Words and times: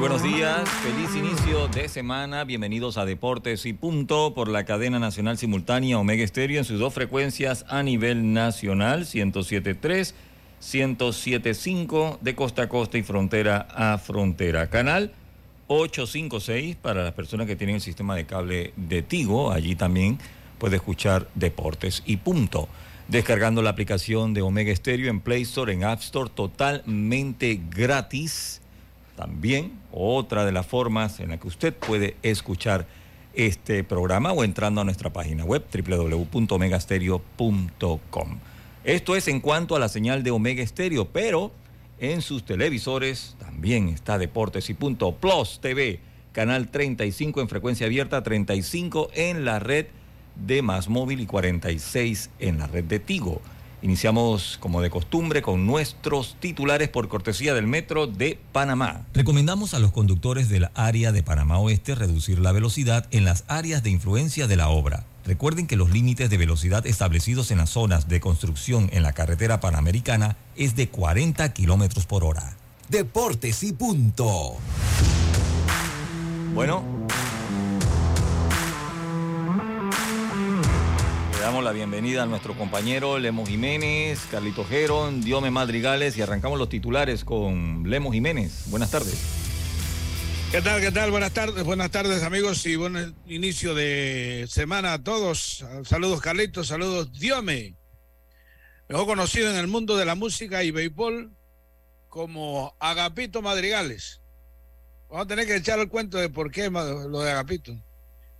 Buenos 0.00 0.22
días, 0.22 0.66
feliz 0.82 1.14
inicio 1.14 1.68
de 1.68 1.86
semana, 1.86 2.44
bienvenidos 2.44 2.96
a 2.96 3.04
Deportes 3.04 3.66
y 3.66 3.74
Punto 3.74 4.32
por 4.32 4.48
la 4.48 4.64
cadena 4.64 4.98
nacional 4.98 5.36
simultánea 5.36 5.98
Omega 5.98 6.24
Estéreo 6.24 6.58
en 6.58 6.64
sus 6.64 6.80
dos 6.80 6.94
frecuencias 6.94 7.66
a 7.68 7.82
nivel 7.82 8.32
nacional, 8.32 9.04
107.3, 9.04 10.14
107.5 10.62 12.18
de 12.18 12.34
costa 12.34 12.62
a 12.62 12.68
costa 12.70 12.96
y 12.96 13.02
frontera 13.02 13.68
a 13.74 13.98
frontera. 13.98 14.70
Canal 14.70 15.12
856 15.66 16.76
para 16.76 17.04
las 17.04 17.12
personas 17.12 17.46
que 17.46 17.56
tienen 17.56 17.76
el 17.76 17.82
sistema 17.82 18.16
de 18.16 18.24
cable 18.24 18.72
de 18.76 19.02
Tigo, 19.02 19.52
allí 19.52 19.74
también 19.74 20.18
puede 20.56 20.76
escuchar 20.76 21.28
Deportes 21.34 22.02
y 22.06 22.16
Punto. 22.16 22.70
Descargando 23.08 23.60
la 23.60 23.70
aplicación 23.70 24.32
de 24.32 24.40
Omega 24.40 24.72
Estéreo 24.72 25.10
en 25.10 25.20
Play 25.20 25.42
Store, 25.42 25.74
en 25.74 25.84
App 25.84 26.00
Store, 26.00 26.30
totalmente 26.34 27.60
gratis 27.70 28.62
también 29.14 29.79
otra 29.92 30.44
de 30.44 30.52
las 30.52 30.66
formas 30.66 31.20
en 31.20 31.30
la 31.30 31.38
que 31.38 31.48
usted 31.48 31.74
puede 31.74 32.16
escuchar 32.22 32.86
este 33.34 33.82
programa 33.84 34.32
o 34.32 34.42
entrando 34.44 34.80
a 34.80 34.84
nuestra 34.84 35.12
página 35.12 35.44
web 35.44 35.64
www.omegastereo.com. 35.72 38.38
Esto 38.84 39.14
es 39.14 39.28
en 39.28 39.40
cuanto 39.40 39.76
a 39.76 39.78
la 39.78 39.88
señal 39.88 40.22
de 40.22 40.30
Omega 40.30 40.66
Stereo, 40.66 41.04
pero 41.06 41.52
en 41.98 42.22
sus 42.22 42.44
televisores 42.44 43.36
también 43.38 43.88
está 43.88 44.16
Deportes 44.18 44.70
y 44.70 44.74
Punto 44.74 45.12
Plus 45.12 45.60
TV, 45.60 46.00
canal 46.32 46.68
35 46.68 47.42
en 47.42 47.48
frecuencia 47.48 47.86
abierta, 47.86 48.22
35 48.22 49.10
en 49.14 49.44
la 49.44 49.58
red 49.58 49.86
de 50.34 50.62
Más 50.62 50.88
Móvil 50.88 51.20
y 51.20 51.26
46 51.26 52.30
en 52.38 52.58
la 52.58 52.66
red 52.66 52.84
de 52.84 53.00
Tigo. 53.00 53.42
Iniciamos, 53.82 54.58
como 54.60 54.82
de 54.82 54.90
costumbre, 54.90 55.40
con 55.40 55.66
nuestros 55.66 56.36
titulares 56.38 56.88
por 56.88 57.08
cortesía 57.08 57.54
del 57.54 57.66
Metro 57.66 58.06
de 58.06 58.38
Panamá. 58.52 59.06
Recomendamos 59.14 59.72
a 59.72 59.78
los 59.78 59.90
conductores 59.90 60.48
del 60.48 60.68
área 60.74 61.12
de 61.12 61.22
Panamá 61.22 61.58
Oeste 61.58 61.94
reducir 61.94 62.38
la 62.38 62.52
velocidad 62.52 63.06
en 63.10 63.24
las 63.24 63.44
áreas 63.48 63.82
de 63.82 63.90
influencia 63.90 64.46
de 64.46 64.56
la 64.56 64.68
obra. 64.68 65.04
Recuerden 65.24 65.66
que 65.66 65.76
los 65.76 65.90
límites 65.90 66.28
de 66.28 66.36
velocidad 66.36 66.86
establecidos 66.86 67.50
en 67.50 67.58
las 67.58 67.70
zonas 67.70 68.08
de 68.08 68.20
construcción 68.20 68.90
en 68.92 69.02
la 69.02 69.12
carretera 69.12 69.60
panamericana 69.60 70.36
es 70.56 70.76
de 70.76 70.88
40 70.88 71.52
kilómetros 71.52 72.06
por 72.06 72.24
hora. 72.24 72.56
Deportes 72.88 73.62
y 73.62 73.72
punto. 73.72 74.56
Bueno, 76.54 76.82
damos 81.50 81.64
la 81.64 81.72
bienvenida 81.72 82.22
a 82.22 82.26
nuestro 82.26 82.56
compañero 82.56 83.18
Lemo 83.18 83.44
Jiménez, 83.44 84.20
Carlito 84.30 84.64
Geron, 84.64 85.20
Diome 85.20 85.50
Madrigales 85.50 86.16
y 86.16 86.22
arrancamos 86.22 86.60
los 86.60 86.68
titulares 86.68 87.24
con 87.24 87.90
Lemo 87.90 88.12
Jiménez. 88.12 88.66
Buenas 88.66 88.92
tardes. 88.92 89.20
¿Qué 90.52 90.62
tal? 90.62 90.80
¿Qué 90.80 90.92
tal? 90.92 91.10
Buenas 91.10 91.32
tardes, 91.32 91.64
buenas 91.64 91.90
tardes 91.90 92.22
amigos 92.22 92.64
y 92.66 92.76
buen 92.76 93.16
inicio 93.26 93.74
de 93.74 94.46
semana 94.48 94.92
a 94.92 95.02
todos. 95.02 95.64
Saludos 95.82 96.20
Carlitos, 96.20 96.68
saludos 96.68 97.10
Diome. 97.18 97.74
Mejor 98.88 99.06
conocido 99.06 99.50
en 99.50 99.56
el 99.56 99.66
mundo 99.66 99.96
de 99.96 100.04
la 100.04 100.14
música 100.14 100.62
y 100.62 100.70
béisbol 100.70 101.36
como 102.06 102.76
Agapito 102.78 103.42
Madrigales. 103.42 104.22
Vamos 105.08 105.24
a 105.24 105.28
tener 105.28 105.48
que 105.48 105.56
echar 105.56 105.80
el 105.80 105.88
cuento 105.88 106.16
de 106.16 106.28
por 106.28 106.52
qué 106.52 106.70
lo 106.70 107.22
de 107.22 107.32
Agapito. 107.32 107.76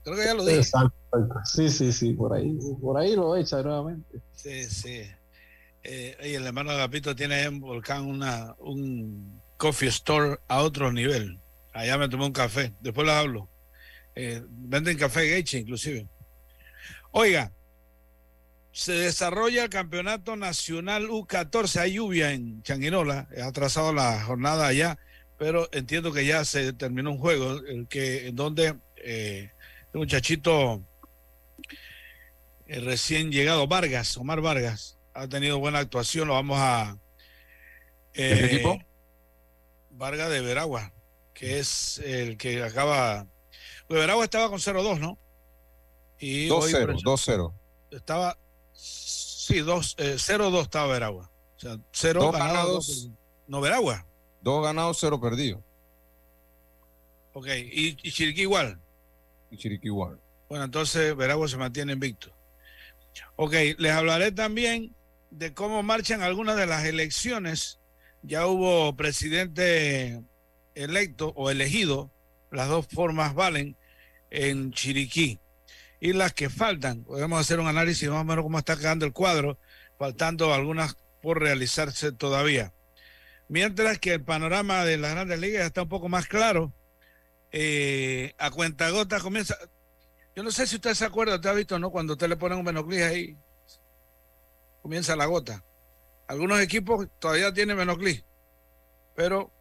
Creo 0.05 0.17
que 0.17 0.25
ya 0.25 0.35
lo 0.35 0.45
dije. 0.45 0.61
Exacto. 0.61 0.97
Sí, 1.45 1.69
sí, 1.69 1.93
sí, 1.93 2.13
por 2.13 2.35
ahí, 2.35 2.57
por 2.81 2.99
ahí 2.99 3.17
lo 3.17 3.37
echa 3.37 3.63
nuevamente. 3.63 4.21
Sí, 4.33 4.65
sí. 4.65 5.03
Eh, 5.83 6.17
y 6.25 6.35
el 6.35 6.47
hermano 6.47 6.71
Agapito 6.71 7.15
tiene 7.17 7.43
en 7.43 7.61
Volcán 7.61 8.07
una, 8.07 8.55
un 8.59 9.41
coffee 9.57 9.89
store 9.89 10.39
a 10.49 10.63
otro 10.63 10.93
nivel. 10.93 11.41
Allá 11.73 11.99
me 11.99 12.09
tomé 12.09 12.27
un 12.27 12.33
café, 12.33 12.75
después 12.81 13.07
lo 13.07 13.13
hablo. 13.13 13.49
Eh, 14.15 14.43
venden 14.49 14.99
café 14.99 15.29
Gaiche 15.29 15.59
inclusive. 15.59 16.09
Oiga, 17.13 17.53
se 18.73 18.93
desarrolla 18.93 19.65
el 19.65 19.71
campeonato 19.71 20.37
nacional 20.37 21.09
U14. 21.09 21.81
Hay 21.81 21.95
lluvia 21.95 22.33
en 22.33 22.63
Changuinola, 22.63 23.29
ha 23.41 23.47
atrasado 23.47 23.93
la 23.93 24.23
jornada 24.23 24.67
allá, 24.67 24.99
pero 25.39 25.69
entiendo 25.73 26.13
que 26.13 26.25
ya 26.25 26.45
se 26.45 26.73
terminó 26.73 27.11
un 27.11 27.19
juego 27.19 27.59
el 27.67 27.89
que, 27.89 28.29
en 28.29 28.37
donde 28.37 28.77
eh, 28.97 29.51
el 29.93 30.01
muchachito 30.01 30.83
eh, 32.67 32.81
recién 32.81 33.33
llegado, 33.33 33.67
Vargas, 33.67 34.17
Omar 34.17 34.41
Vargas, 34.41 34.99
ha 35.15 35.29
tenido 35.29 35.59
buena 35.59 35.81
actuación, 35.81 36.29
lo 36.29 36.35
vamos 36.35 36.59
a... 36.61 36.97
Eh, 38.15 38.37
¿Qué 38.39 38.47
equipo? 38.47 38.79
Vargas 39.91 40.31
de 40.31 40.41
Veragua, 40.41 40.93
que 41.35 41.59
es 41.59 41.99
el 41.99 42.37
que 42.37 42.63
acaba... 42.63 43.27
Pues 43.89 44.01
Veragua 44.01 44.25
estaba 44.25 44.49
con 44.49 44.59
0-2, 44.59 44.99
¿no? 44.99 45.19
2-0, 46.21 47.03
2-0. 47.03 47.53
Estaba, 47.91 48.39
sí, 48.73 49.61
0-2 49.61 49.95
eh, 49.99 50.61
estaba 50.63 50.93
Veragua. 50.93 51.31
O 51.57 51.61
sea, 51.61 51.77
0 51.93 52.23
dos 52.23 52.33
ganados. 52.33 52.55
ganados 52.55 53.11
no, 53.51 53.61
Veragua. 53.61 54.07
Dos 54.43 54.63
ganados, 54.63 54.97
cero 55.01 55.21
perdidos. 55.21 55.61
Ok, 57.33 57.49
y, 57.49 57.97
y 58.01 58.13
Chiriquí 58.13 58.43
igual. 58.43 58.81
Y 59.51 59.57
Chiriquí. 59.57 59.89
Bueno, 59.89 60.65
entonces 60.65 61.17
Veragua 61.17 61.49
se 61.49 61.57
mantiene 61.57 61.93
invicto. 61.93 62.33
Ok, 63.37 63.55
les 63.79 63.93
hablaré 63.93 64.33
también 64.33 64.95
de 65.31 65.53
cómo 65.55 65.83
marchan 65.83 66.23
algunas 66.23 66.57
de 66.57 66.67
las 66.67 66.85
elecciones. 66.85 67.81
Ya 68.23 68.47
hubo 68.47 68.95
presidente 68.97 70.23
electo 70.75 71.33
o 71.37 71.51
elegido, 71.51 72.11
las 72.51 72.69
dos 72.69 72.87
formas 72.87 73.35
valen, 73.35 73.77
en 74.31 74.73
Chiriquí. 74.73 75.41
Y 76.01 76.13
las 76.13 76.33
que 76.33 76.49
faltan, 76.49 77.05
podemos 77.05 77.41
hacer 77.41 77.61
un 77.61 77.67
análisis 77.67 78.09
más 78.09 78.23
o 78.23 78.25
menos 78.25 78.43
cómo 78.43 78.59
está 78.59 78.77
quedando 78.77 79.05
el 79.05 79.13
cuadro, 79.13 79.59
faltando 79.99 80.55
algunas 80.55 80.97
por 81.21 81.41
realizarse 81.41 82.13
todavía. 82.13 82.73
Mientras 83.49 83.99
que 83.99 84.15
el 84.15 84.25
panorama 84.25 84.85
de 84.85 84.97
las 84.97 85.13
grandes 85.13 85.39
ligas 85.41 85.67
está 85.67 85.83
un 85.83 85.89
poco 85.89 86.09
más 86.09 86.27
claro, 86.27 86.73
eh, 87.53 88.35
a 88.39 88.51
cuenta 88.51 88.91
comienza. 89.23 89.57
Yo 90.35 90.43
no 90.43 90.51
sé 90.51 90.67
si 90.67 90.77
usted 90.77 90.95
se 90.95 91.05
acuerda, 91.05 91.37
usted 91.37 91.51
ha 91.51 91.55
visto, 91.55 91.79
¿no? 91.79 91.91
Cuando 91.91 92.13
usted 92.13 92.29
le 92.29 92.37
pone 92.37 92.55
un 92.55 92.65
menoclis 92.65 93.03
ahí, 93.03 93.37
comienza 94.83 95.17
la 95.17 95.27
gota. 95.27 95.65
Algunos 96.29 96.61
equipos 96.61 97.09
todavía 97.19 97.53
tienen 97.53 97.77
menoclis, 97.77 98.25
pero 99.17 99.53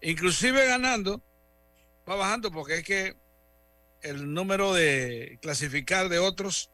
inclusive 0.00 0.66
ganando, 0.66 1.22
va 2.08 2.14
bajando 2.14 2.52
porque 2.52 2.78
es 2.78 2.84
que 2.84 3.16
el 4.02 4.32
número 4.32 4.72
de 4.72 5.38
clasificar 5.40 6.08
de 6.08 6.18
otros 6.18 6.70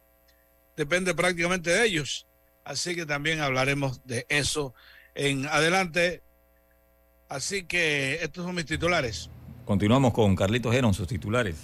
depende 0.76 1.14
prácticamente 1.14 1.70
de 1.70 1.84
ellos. 1.84 2.26
Así 2.64 2.94
que 2.94 3.06
también 3.06 3.40
hablaremos 3.40 4.04
de 4.04 4.26
eso 4.28 4.74
en 5.14 5.46
adelante. 5.46 6.22
Así 7.28 7.64
que 7.64 8.22
estos 8.22 8.44
son 8.44 8.54
mis 8.54 8.66
titulares. 8.66 9.30
Continuamos 9.68 10.14
con 10.14 10.34
Carlitos 10.34 10.72
Geron, 10.72 10.94
sus 10.94 11.06
titulares. 11.06 11.56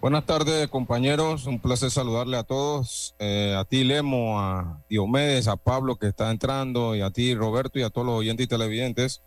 Buenas 0.00 0.24
tardes, 0.24 0.68
compañeros. 0.68 1.46
Un 1.46 1.58
placer 1.58 1.90
saludarle 1.90 2.36
a 2.36 2.44
todos. 2.44 3.16
Eh, 3.18 3.56
a 3.58 3.64
ti, 3.64 3.82
Lemo, 3.82 4.38
a 4.38 4.84
Diomedes, 4.88 5.48
a 5.48 5.56
Pablo 5.56 5.96
que 5.96 6.06
está 6.06 6.30
entrando, 6.30 6.94
y 6.94 7.00
a 7.00 7.10
ti, 7.10 7.34
Roberto, 7.34 7.80
y 7.80 7.82
a 7.82 7.90
todos 7.90 8.06
los 8.06 8.14
oyentes 8.14 8.44
y 8.44 8.48
televidentes. 8.48 9.20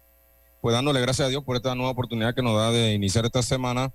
pues 0.62 0.74
dándole 0.74 1.02
gracias 1.02 1.26
a 1.26 1.30
Dios 1.30 1.44
por 1.44 1.58
esta 1.58 1.76
nueva 1.76 1.92
oportunidad 1.92 2.34
que 2.34 2.42
nos 2.42 2.56
da 2.56 2.72
de 2.72 2.94
iniciar 2.94 3.26
esta 3.26 3.44
semana. 3.44 3.92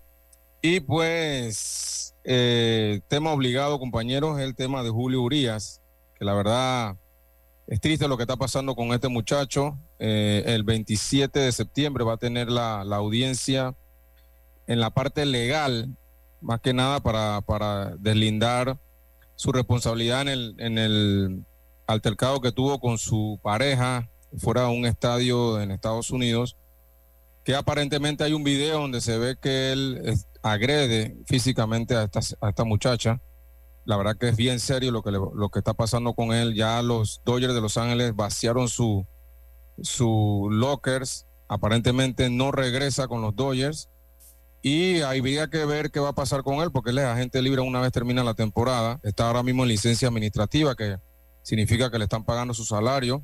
Y 0.61 0.81
pues, 0.81 2.15
eh, 2.23 3.01
tema 3.09 3.33
obligado, 3.33 3.79
compañeros, 3.79 4.39
es 4.39 4.45
el 4.45 4.55
tema 4.55 4.83
de 4.83 4.91
Julio 4.91 5.23
Urias, 5.23 5.81
que 6.19 6.27
la 6.27 6.35
verdad 6.35 6.97
es 7.67 7.81
triste 7.81 8.09
lo 8.09 8.17
que 8.17 8.25
está 8.25 8.37
pasando 8.37 8.75
con 8.75 8.93
este 8.93 9.09
muchacho. 9.09 9.79
Eh, 9.99 10.43
el 10.47 10.65
27 10.65 11.39
de 11.39 11.53
septiembre 11.53 12.05
va 12.05 12.15
a 12.15 12.19
tener 12.19 12.51
la, 12.51 12.81
audiencia 12.81 13.75
en 14.67 14.81
la 14.81 14.91
parte 14.91 15.25
legal, 15.25 15.97
más 16.41 16.61
que 16.61 16.75
nada 16.75 17.01
para, 17.01 17.95
deslindar 17.99 18.79
su 19.35 19.51
responsabilidad 19.51 20.23
en 20.29 20.79
el, 20.79 21.45
altercado 21.87 22.41
que 22.41 22.53
tuvo 22.53 22.79
con 22.81 22.97
su 22.97 23.39
pareja 23.43 24.09
fuera 24.39 24.63
de 24.63 24.69
un 24.69 24.87
estadio 24.87 25.61
en 25.61 25.71
Estados 25.71 26.11
Unidos, 26.11 26.57
que 27.45 27.55
aparentemente 27.55 28.25
hay 28.25 28.33
un 28.33 28.43
video 28.43 28.81
donde 28.81 29.03
se 29.03 29.19
ve 29.19 29.37
que 29.41 29.73
él 29.73 30.17
agrede 30.43 31.17
físicamente 31.27 31.95
a 31.95 32.09
esta 32.49 32.65
muchacha. 32.65 33.21
La 33.85 33.97
verdad 33.97 34.17
que 34.17 34.29
es 34.29 34.37
bien 34.37 34.61
serio 34.61 34.91
lo 34.91 35.03
que, 35.03 35.11
lo 35.11 35.49
que 35.51 35.59
está 35.59 35.75
pasando 35.75 36.15
con 36.15 36.33
él. 36.33 36.55
Ya 36.55 36.83
los 36.83 37.21
Dodgers 37.25 37.55
de 37.55 37.61
Los 37.61 37.77
Ángeles 37.77 38.15
vaciaron 38.15 38.69
su, 38.69 39.07
su 39.83 40.49
lockers. 40.51 41.27
Aparentemente 41.49 42.31
no 42.31 42.51
regresa 42.51 43.09
con 43.09 43.21
los 43.21 43.37
Dodgers. 43.37 43.89
Y 44.63 45.03
habría 45.03 45.49
que 45.49 45.67
ver 45.67 45.91
qué 45.91 46.01
va 46.01 46.09
a 46.09 46.15
pasar 46.15 46.43
con 46.43 46.63
él, 46.63 46.71
porque 46.73 46.91
él 46.91 46.99
es 46.99 47.05
agente 47.05 47.43
libre 47.43 47.61
una 47.61 47.83
vez 47.83 47.93
termina 47.93 48.25
la 48.25 48.33
temporada. 48.33 48.99
Está 49.03 49.27
ahora 49.27 49.43
mismo 49.43 49.63
en 49.63 49.69
licencia 49.69 50.09
administrativa, 50.09 50.75
que 50.75 50.97
significa 51.43 51.91
que 51.91 51.99
le 51.99 52.05
están 52.05 52.25
pagando 52.25 52.55
su 52.55 52.65
salario 52.65 53.23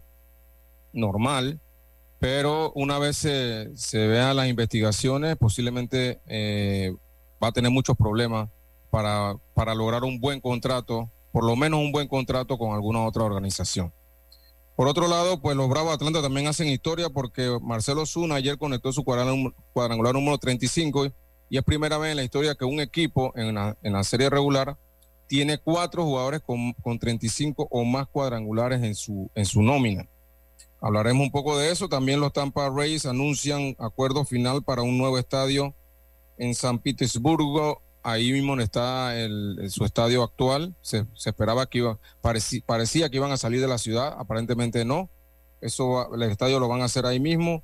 normal, 0.93 1.59
pero 2.19 2.73
una 2.75 2.99
vez 2.99 3.17
se, 3.17 3.71
se 3.75 4.07
vean 4.07 4.37
las 4.37 4.49
investigaciones, 4.49 5.37
posiblemente 5.37 6.21
eh, 6.27 6.95
va 7.43 7.49
a 7.49 7.53
tener 7.53 7.71
muchos 7.71 7.97
problemas 7.97 8.51
para, 8.91 9.37
para 9.55 9.75
lograr 9.75 10.05
un 10.05 10.21
buen 10.21 10.41
contrato, 10.41 11.11
por 11.33 11.45
lo 11.45 11.57
menos 11.57 11.81
un 11.81 11.93
buen 11.93 12.09
contrato 12.09 12.59
con 12.59 12.73
alguna 12.73 13.05
otra 13.05 13.25
organización. 13.25 13.93
Por 14.77 14.89
otro 14.89 15.09
lado, 15.09 15.41
pues 15.41 15.57
los 15.57 15.69
Bravos 15.69 15.95
Atlanta 15.95 16.23
también 16.23 16.47
hacen 16.47 16.69
historia 16.69 17.11
porque 17.11 17.59
Marcelo 17.63 18.07
Zuna 18.07 18.37
ayer 18.37 18.57
conectó 18.57 18.93
su 18.93 19.05
cuadrangular 19.05 20.15
número 20.15 20.39
35 20.39 21.09
y 21.51 21.59
es 21.59 21.65
primera 21.65 21.99
vez 21.99 22.13
en 22.13 22.17
la 22.17 22.25
historia 22.25 22.55
que 22.55 22.65
un 22.65 22.81
equipo 22.81 23.33
en 23.37 23.55
la, 23.55 23.77
en 23.83 23.93
la 23.93 24.05
serie 24.05 24.31
regular 24.31 24.79
tiene 25.27 25.59
cuatro 25.59 26.05
jugadores 26.05 26.41
con, 26.41 26.73
con 26.83 26.99
35 26.99 27.69
o 27.71 27.85
más 27.85 28.09
cuadrangulares 28.09 28.83
en 28.83 28.95
su, 28.95 29.31
en 29.35 29.45
su 29.45 29.63
nómina. 29.63 30.09
Hablaremos 30.81 31.27
un 31.27 31.31
poco 31.31 31.59
de 31.59 31.71
eso. 31.71 31.89
También 31.89 32.21
los 32.21 32.33
Tampa 32.33 32.71
Rays 32.71 33.05
anuncian 33.05 33.77
acuerdo 33.79 34.25
final 34.25 34.65
para 34.65 34.83
un 34.83 34.97
nuevo 34.97 35.19
estadio 35.19 35.75
en 36.39 36.55
San 36.55 36.79
Petersburgo. 36.79 37.83
Ahí 38.02 38.32
mismo 38.32 38.58
está 38.61 39.19
el, 39.19 39.58
su 39.70 39.85
estadio 39.85 40.23
actual. 40.23 40.75
Se, 40.81 41.05
esperaba 41.26 41.67
que 41.67 41.79
iba, 41.79 41.99
parecía, 42.20 43.11
que 43.11 43.17
iban 43.17 43.32
a 43.32 43.37
salir 43.37 43.61
de 43.61 43.69
la 43.69 43.79
ciudad. 43.79 44.17
Aparentemente 44.19 44.85
no. 44.85 45.11
Eso, 45.61 46.14
el 46.14 46.23
estadio 46.23 46.58
lo 46.58 46.69
van 46.69 46.81
a 46.81 46.87
hacer 46.87 47.05
ahí 47.05 47.20
mismo. 47.20 47.62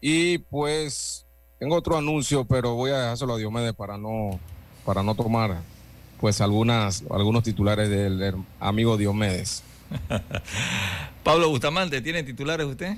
Y 0.00 0.38
pues 0.38 1.26
tengo 1.58 1.76
otro 1.76 1.96
anuncio, 1.96 2.44
pero 2.44 2.74
voy 2.74 2.90
a 2.90 2.98
dejárselo 2.98 3.34
a 3.34 3.38
Diomedes 3.38 3.74
para 3.74 3.96
no, 3.96 4.40
para 4.84 5.02
no 5.02 5.14
tomar 5.14 5.60
pues 6.18 6.40
algunas, 6.40 7.04
algunos 7.10 7.42
titulares 7.42 7.88
del 7.88 8.34
amigo 8.58 8.96
Diomedes. 8.96 9.62
Pablo 11.24 11.48
Bustamante, 11.48 12.00
¿tiene 12.00 12.22
titulares 12.22 12.66
usted? 12.66 12.96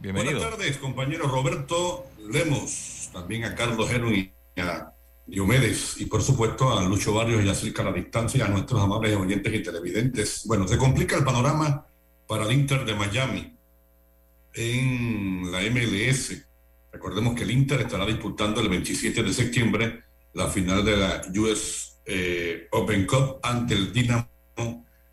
Bienvenido. 0.00 0.38
Buenas 0.38 0.58
tardes, 0.58 0.78
compañero 0.78 1.28
Roberto 1.28 2.06
Lemos, 2.30 3.10
también 3.12 3.44
a 3.44 3.54
Carlos 3.54 3.90
Heron 3.90 4.14
y 4.14 4.32
a 4.60 4.91
Diomedes, 5.26 6.00
y 6.00 6.06
por 6.06 6.22
supuesto 6.22 6.76
a 6.76 6.82
Lucho 6.82 7.14
Barrios 7.14 7.44
y 7.44 7.48
a 7.48 7.54
Circa 7.54 7.84
la 7.84 7.92
Distancia 7.92 8.38
y 8.38 8.42
a 8.42 8.48
nuestros 8.48 8.82
amables 8.82 9.16
oyentes 9.16 9.54
y 9.54 9.62
televidentes. 9.62 10.42
Bueno, 10.46 10.66
se 10.66 10.76
complica 10.76 11.16
el 11.16 11.24
panorama 11.24 11.86
para 12.26 12.44
el 12.44 12.52
Inter 12.52 12.84
de 12.84 12.94
Miami 12.94 13.56
en 14.54 15.50
la 15.50 15.60
MLS. 15.62 16.46
Recordemos 16.92 17.34
que 17.34 17.44
el 17.44 17.52
Inter 17.52 17.80
estará 17.80 18.04
disputando 18.04 18.60
el 18.60 18.68
27 18.68 19.22
de 19.22 19.32
septiembre 19.32 20.02
la 20.34 20.48
final 20.48 20.84
de 20.84 20.96
la 20.96 21.22
US 21.38 22.00
eh, 22.04 22.68
Open 22.72 23.06
Cup 23.06 23.38
ante 23.42 23.74
el 23.74 23.92
Dinamo 23.92 24.26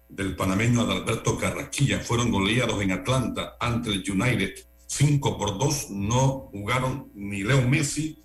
del 0.07 0.35
panameño 0.35 0.81
Adalberto 0.81 1.37
Carrasquilla. 1.37 1.99
Fueron 1.99 2.31
goleados 2.31 2.81
en 2.81 2.91
Atlanta 2.91 3.57
ante 3.59 3.91
el 3.91 4.03
United 4.09 4.53
5 4.87 5.37
por 5.37 5.57
2. 5.57 5.91
No 5.91 6.49
jugaron 6.51 7.11
ni 7.13 7.43
Leo 7.43 7.67
Messi 7.67 8.23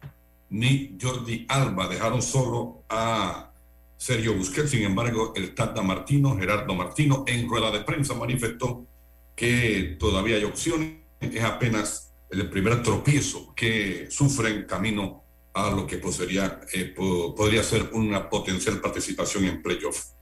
ni 0.50 0.96
Jordi 1.00 1.46
Alba. 1.48 1.88
Dejaron 1.88 2.22
solo 2.22 2.84
a 2.88 3.52
Sergio 3.96 4.34
Busquets. 4.34 4.70
Sin 4.70 4.82
embargo, 4.82 5.32
el 5.36 5.54
Tata 5.54 5.82
Martino, 5.82 6.36
Gerardo 6.36 6.74
Martino, 6.74 7.24
en 7.26 7.48
rueda 7.48 7.70
de 7.70 7.80
prensa 7.80 8.14
manifestó 8.14 8.86
que 9.34 9.96
todavía 9.98 10.36
hay 10.36 10.44
opciones. 10.44 10.94
Es 11.20 11.42
apenas 11.42 12.12
el 12.30 12.48
primer 12.50 12.82
tropiezo 12.82 13.54
que 13.54 14.08
sufren 14.10 14.64
camino 14.66 15.24
a 15.54 15.70
lo 15.70 15.86
que 15.86 15.98
podría, 15.98 16.60
eh, 16.72 16.94
podría 16.96 17.62
ser 17.62 17.90
una 17.92 18.28
potencial 18.28 18.80
participación 18.80 19.44
en 19.44 19.62
playoff. 19.62 20.14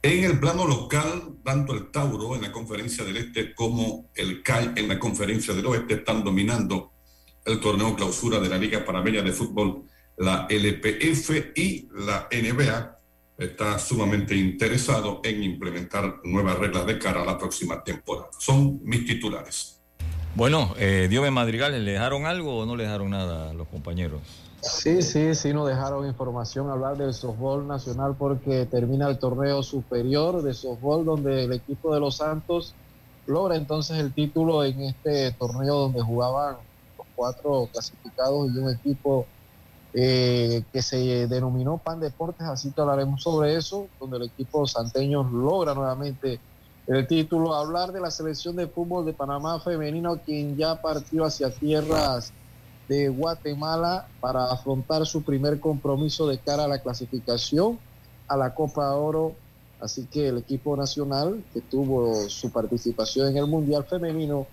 En 0.00 0.24
el 0.24 0.38
plano 0.38 0.66
local, 0.66 1.38
tanto 1.44 1.74
el 1.74 1.90
Tauro 1.90 2.36
en 2.36 2.42
la 2.42 2.52
conferencia 2.52 3.04
del 3.04 3.16
Este 3.16 3.52
como 3.54 4.08
el 4.14 4.42
CAI 4.42 4.72
en 4.76 4.88
la 4.88 4.98
conferencia 4.98 5.52
del 5.54 5.66
Oeste 5.66 5.94
están 5.94 6.22
dominando 6.22 6.92
el 7.48 7.60
torneo 7.60 7.96
clausura 7.96 8.38
de 8.38 8.48
la 8.48 8.58
Liga 8.58 8.84
Panameña 8.84 9.22
de 9.22 9.32
Fútbol, 9.32 9.84
la 10.18 10.46
LPF 10.48 11.56
y 11.56 11.88
la 12.06 12.28
NBA 12.30 12.96
está 13.38 13.78
sumamente 13.78 14.34
interesado 14.34 15.20
en 15.24 15.42
implementar 15.42 16.20
nuevas 16.24 16.58
reglas 16.58 16.86
de 16.86 16.98
cara 16.98 17.22
a 17.22 17.24
la 17.24 17.38
próxima 17.38 17.82
temporada. 17.82 18.28
Son 18.38 18.80
mis 18.82 19.06
titulares. 19.06 19.80
Bueno, 20.34 20.74
eh, 20.78 21.06
Dios 21.08 21.28
Madrigal, 21.30 21.84
¿le 21.84 21.92
dejaron 21.92 22.26
algo 22.26 22.58
o 22.58 22.66
no 22.66 22.76
le 22.76 22.84
dejaron 22.84 23.10
nada 23.10 23.50
a 23.50 23.54
los 23.54 23.66
compañeros? 23.68 24.20
Sí, 24.60 25.02
sí, 25.02 25.34
sí, 25.36 25.52
nos 25.52 25.68
dejaron 25.68 26.06
información 26.06 26.68
hablar 26.68 26.96
del 26.96 27.14
softball 27.14 27.66
nacional 27.66 28.16
porque 28.18 28.66
termina 28.66 29.08
el 29.08 29.18
torneo 29.18 29.62
superior 29.62 30.42
de 30.42 30.52
softball 30.52 31.04
donde 31.04 31.44
el 31.44 31.52
equipo 31.52 31.94
de 31.94 32.00
los 32.00 32.16
Santos 32.16 32.74
logra 33.26 33.56
entonces 33.56 33.98
el 33.98 34.12
título 34.12 34.64
en 34.64 34.82
este 34.82 35.30
torneo 35.32 35.74
donde 35.74 36.00
jugaban 36.02 36.56
cuatro 37.18 37.68
clasificados 37.72 38.48
y 38.54 38.58
un 38.58 38.70
equipo 38.70 39.26
eh, 39.92 40.62
que 40.72 40.82
se 40.82 41.26
denominó 41.26 41.78
Pan 41.78 41.98
Deportes, 41.98 42.46
así 42.46 42.70
que 42.70 42.80
hablaremos 42.80 43.20
sobre 43.20 43.56
eso, 43.56 43.88
donde 43.98 44.18
el 44.18 44.22
equipo 44.24 44.64
santeño 44.68 45.24
logra 45.24 45.74
nuevamente 45.74 46.38
el 46.86 47.06
título. 47.08 47.54
Hablar 47.54 47.90
de 47.90 48.00
la 48.00 48.12
selección 48.12 48.54
de 48.54 48.68
fútbol 48.68 49.04
de 49.04 49.14
Panamá 49.14 49.58
femenino, 49.58 50.20
quien 50.24 50.56
ya 50.56 50.80
partió 50.80 51.24
hacia 51.24 51.50
tierras 51.50 52.32
de 52.86 53.08
Guatemala 53.08 54.06
para 54.20 54.52
afrontar 54.52 55.04
su 55.04 55.24
primer 55.24 55.58
compromiso 55.58 56.28
de 56.28 56.38
cara 56.38 56.64
a 56.64 56.68
la 56.68 56.80
clasificación 56.80 57.80
a 58.28 58.36
la 58.36 58.54
Copa 58.54 58.94
Oro. 58.94 59.34
Así 59.80 60.06
que 60.06 60.28
el 60.28 60.38
equipo 60.38 60.76
nacional 60.76 61.44
que 61.52 61.62
tuvo 61.62 62.28
su 62.28 62.52
participación 62.52 63.28
en 63.28 63.38
el 63.38 63.46
Mundial 63.48 63.84
Femenino 63.84 64.46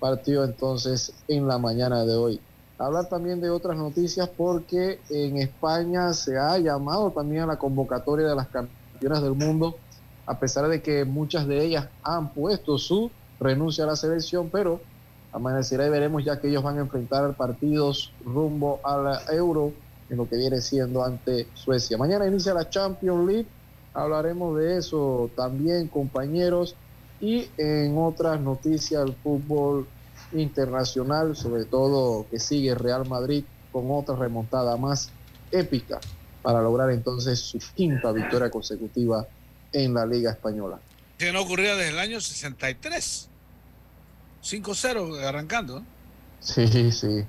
partió 0.00 0.42
entonces 0.42 1.12
en 1.28 1.46
la 1.46 1.58
mañana 1.58 2.04
de 2.04 2.14
hoy. 2.16 2.40
Hablar 2.78 3.08
también 3.08 3.40
de 3.40 3.50
otras 3.50 3.76
noticias 3.76 4.28
porque 4.28 4.98
en 5.10 5.36
España 5.36 6.14
se 6.14 6.38
ha 6.38 6.56
llamado 6.58 7.10
también 7.10 7.42
a 7.42 7.46
la 7.46 7.58
convocatoria 7.58 8.26
de 8.26 8.34
las 8.34 8.48
campeonas 8.48 9.22
del 9.22 9.34
mundo, 9.34 9.76
a 10.26 10.38
pesar 10.40 10.66
de 10.68 10.80
que 10.80 11.04
muchas 11.04 11.46
de 11.46 11.62
ellas 11.62 11.88
han 12.02 12.32
puesto 12.32 12.78
su 12.78 13.10
renuncia 13.38 13.84
a 13.84 13.88
la 13.88 13.96
selección, 13.96 14.48
pero 14.50 14.80
amanecerá 15.32 15.86
y 15.86 15.90
veremos 15.90 16.24
ya 16.24 16.40
que 16.40 16.48
ellos 16.48 16.62
van 16.62 16.78
a 16.78 16.80
enfrentar 16.80 17.36
partidos 17.36 18.12
rumbo 18.24 18.80
a 18.82 18.96
la 18.96 19.22
Euro 19.30 19.72
en 20.08 20.16
lo 20.16 20.28
que 20.28 20.36
viene 20.36 20.60
siendo 20.60 21.04
ante 21.04 21.46
Suecia. 21.54 21.98
Mañana 21.98 22.26
inicia 22.26 22.54
la 22.54 22.68
Champions 22.68 23.26
League, 23.26 23.46
hablaremos 23.92 24.56
de 24.56 24.78
eso 24.78 25.30
también 25.36 25.88
compañeros 25.88 26.76
y 27.20 27.48
en 27.58 27.96
otras 27.98 28.40
noticias 28.40 29.04
del 29.04 29.14
fútbol 29.14 29.86
internacional, 30.32 31.36
sobre 31.36 31.64
todo 31.64 32.26
que 32.30 32.38
sigue 32.38 32.74
Real 32.74 33.06
Madrid 33.08 33.44
con 33.72 33.90
otra 33.90 34.16
remontada 34.16 34.76
más 34.76 35.10
épica 35.50 36.00
para 36.42 36.62
lograr 36.62 36.90
entonces 36.90 37.38
su 37.38 37.58
quinta 37.74 38.12
victoria 38.12 38.50
consecutiva 38.50 39.26
en 39.72 39.94
la 39.94 40.06
Liga 40.06 40.30
Española. 40.30 40.80
Que 41.18 41.32
no 41.32 41.42
ocurría 41.42 41.76
desde 41.76 41.90
el 41.90 41.98
año 41.98 42.20
63. 42.20 43.28
5-0 44.42 45.22
arrancando. 45.22 45.82
Sí, 46.40 46.90
sí. 46.90 47.24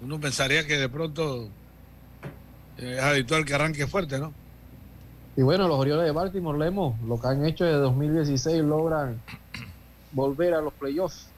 Uno 0.00 0.20
pensaría 0.20 0.64
que 0.66 0.76
de 0.76 0.88
pronto 0.88 1.48
es 2.78 3.00
habitual 3.00 3.44
que 3.44 3.54
arranque 3.54 3.86
fuerte, 3.86 4.18
¿no? 4.18 4.32
Y 5.36 5.42
bueno, 5.42 5.66
los 5.66 5.78
Orioles 5.78 6.04
de 6.04 6.12
Baltimore, 6.12 6.58
Lemos, 6.58 7.00
lo 7.02 7.20
que 7.20 7.26
han 7.26 7.44
hecho 7.44 7.64
desde 7.64 7.78
2016 7.78 8.62
logran 8.62 9.20
volver 10.12 10.54
a 10.54 10.60
los 10.60 10.72
playoffs. 10.74 11.28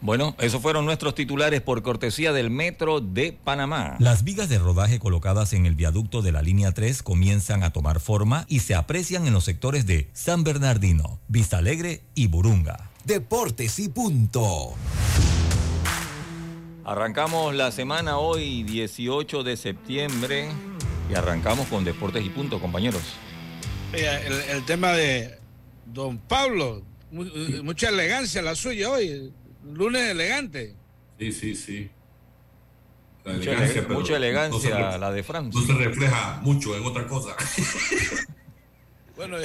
Bueno, 0.00 0.36
esos 0.38 0.62
fueron 0.62 0.84
nuestros 0.84 1.14
titulares 1.14 1.62
por 1.62 1.82
cortesía 1.82 2.32
del 2.32 2.50
Metro 2.50 3.00
de 3.00 3.32
Panamá. 3.32 3.96
Las 3.98 4.22
vigas 4.22 4.48
de 4.48 4.58
rodaje 4.58 5.00
colocadas 5.00 5.52
en 5.54 5.66
el 5.66 5.74
viaducto 5.74 6.22
de 6.22 6.30
la 6.30 6.42
línea 6.42 6.70
3 6.72 7.02
comienzan 7.02 7.64
a 7.64 7.72
tomar 7.72 7.98
forma 7.98 8.44
y 8.48 8.60
se 8.60 8.74
aprecian 8.74 9.26
en 9.26 9.32
los 9.32 9.44
sectores 9.44 9.86
de 9.86 10.08
San 10.12 10.44
Bernardino, 10.44 11.18
Vista 11.26 11.58
Alegre 11.58 12.02
y 12.14 12.28
Burunga. 12.28 12.90
Deportes 13.04 13.78
y 13.80 13.88
punto. 13.88 14.74
Arrancamos 16.84 17.52
la 17.54 17.72
semana 17.72 18.18
hoy, 18.18 18.62
18 18.62 19.42
de 19.42 19.56
septiembre, 19.56 20.48
y 21.10 21.14
arrancamos 21.14 21.66
con 21.68 21.84
Deportes 21.84 22.24
y 22.24 22.30
punto, 22.30 22.60
compañeros. 22.60 23.02
El, 23.92 24.32
el 24.32 24.64
tema 24.64 24.92
de 24.92 25.38
don 25.86 26.18
Pablo, 26.18 26.82
mucha 27.10 27.88
elegancia 27.88 28.42
la 28.42 28.54
suya 28.54 28.90
hoy 28.90 29.32
lunes 29.72 30.10
elegante. 30.10 30.74
Sí, 31.18 31.32
sí, 31.32 31.54
sí. 31.54 31.90
mucha 33.88 34.16
elegancia, 34.16 34.98
la 34.98 35.10
de 35.10 35.22
Francia. 35.22 35.60
No 35.60 35.66
se 35.66 35.72
refleja 35.72 36.40
mucho 36.42 36.76
en 36.76 36.84
otra 36.84 37.06
cosa. 37.06 37.34
bueno, 39.16 39.36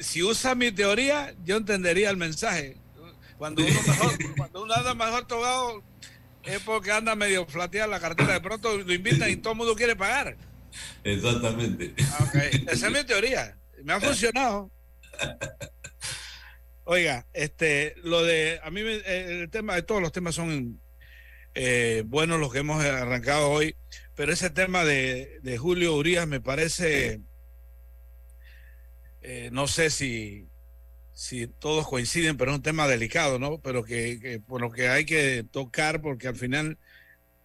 si, 0.00 0.22
usa 0.22 0.54
mi 0.54 0.72
teoría, 0.72 1.34
yo 1.44 1.56
entendería 1.56 2.10
el 2.10 2.16
mensaje. 2.16 2.76
Cuando 3.38 3.62
uno, 3.62 3.80
cuando 4.36 4.62
uno 4.62 4.74
anda 4.74 4.94
mejor 4.94 5.26
tocado 5.26 5.82
es 6.46 6.60
porque 6.60 6.92
anda 6.92 7.14
medio 7.14 7.46
flateada 7.46 7.86
la 7.86 8.00
cartera. 8.00 8.34
De 8.34 8.40
pronto 8.40 8.76
lo 8.76 8.92
invitan 8.92 9.30
y 9.30 9.36
todo 9.36 9.52
el 9.52 9.58
mundo 9.58 9.74
quiere 9.74 9.96
pagar. 9.96 10.36
Exactamente. 11.02 11.94
Ah, 12.12 12.30
Esa 12.68 12.86
es 12.86 12.92
mi 12.92 13.04
teoría. 13.04 13.56
Me 13.82 13.92
ha 13.92 14.00
funcionado. 14.00 14.70
Oiga, 16.84 17.26
este, 17.32 17.94
lo 18.02 18.22
de, 18.22 18.60
a 18.62 18.70
mí 18.70 18.80
el 18.80 19.48
tema 19.50 19.74
de 19.74 19.82
todos 19.82 20.02
los 20.02 20.12
temas 20.12 20.34
son 20.34 20.80
eh, 21.54 22.02
buenos 22.06 22.40
los 22.40 22.52
que 22.52 22.58
hemos 22.58 22.84
arrancado 22.84 23.48
hoy, 23.48 23.76
pero 24.14 24.32
ese 24.32 24.50
tema 24.50 24.84
de, 24.84 25.56
Julio 25.58 25.94
Urias 25.94 26.26
me 26.26 26.40
parece, 26.40 27.20
eh, 29.22 29.48
no 29.52 29.66
sé 29.66 29.88
si, 29.88 30.48
si 31.14 31.46
todos 31.46 31.88
coinciden, 31.88 32.36
pero 32.36 32.50
es 32.50 32.56
un 32.56 32.62
tema 32.62 32.86
delicado, 32.86 33.38
¿no? 33.38 33.58
Pero 33.58 33.84
que, 33.84 34.42
por 34.46 34.60
lo 34.60 34.70
que 34.70 34.88
hay 34.88 35.06
que 35.06 35.44
tocar, 35.50 36.02
porque 36.02 36.28
al 36.28 36.36
final 36.36 36.76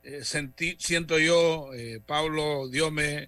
eh, 0.03 0.23
siento 0.23 1.19
yo, 1.19 1.69
Pablo, 2.05 2.67
Diome, 2.67 3.27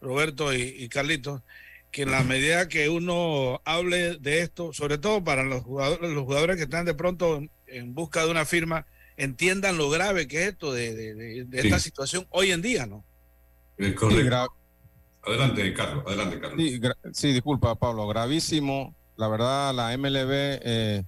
Roberto 0.00 0.52
y, 0.52 0.62
y 0.62 0.88
Carlitos, 0.88 1.42
que 1.90 2.02
en 2.02 2.10
la 2.10 2.22
medida 2.22 2.68
que 2.68 2.90
uno 2.90 3.62
hable 3.64 4.18
de 4.18 4.40
esto, 4.40 4.72
sobre 4.74 4.98
todo 4.98 5.24
para 5.24 5.44
los 5.44 5.62
jugadores, 5.62 6.10
los 6.10 6.24
jugadores 6.24 6.56
que 6.56 6.64
están 6.64 6.84
de 6.84 6.92
pronto 6.92 7.40
en 7.66 7.94
busca 7.94 8.22
de 8.22 8.30
una 8.30 8.44
firma, 8.44 8.86
entiendan 9.16 9.78
lo 9.78 9.88
grave 9.88 10.28
que 10.28 10.42
es 10.42 10.48
esto 10.48 10.72
de, 10.72 11.46
esta 11.52 11.78
situación 11.78 12.26
hoy 12.30 12.50
en 12.50 12.60
día, 12.62 12.86
¿no? 12.86 13.02
adelante, 15.22 15.72
Carlos, 15.72 16.04
adelante, 16.06 16.38
Carlos. 16.38 16.62
Sí, 17.12 17.32
disculpa, 17.32 17.74
Pablo, 17.76 18.06
gravísimo. 18.06 18.94
La 19.16 19.28
verdad, 19.28 19.74
la 19.74 19.96
MLB 19.96 20.30
eh, 20.30 21.04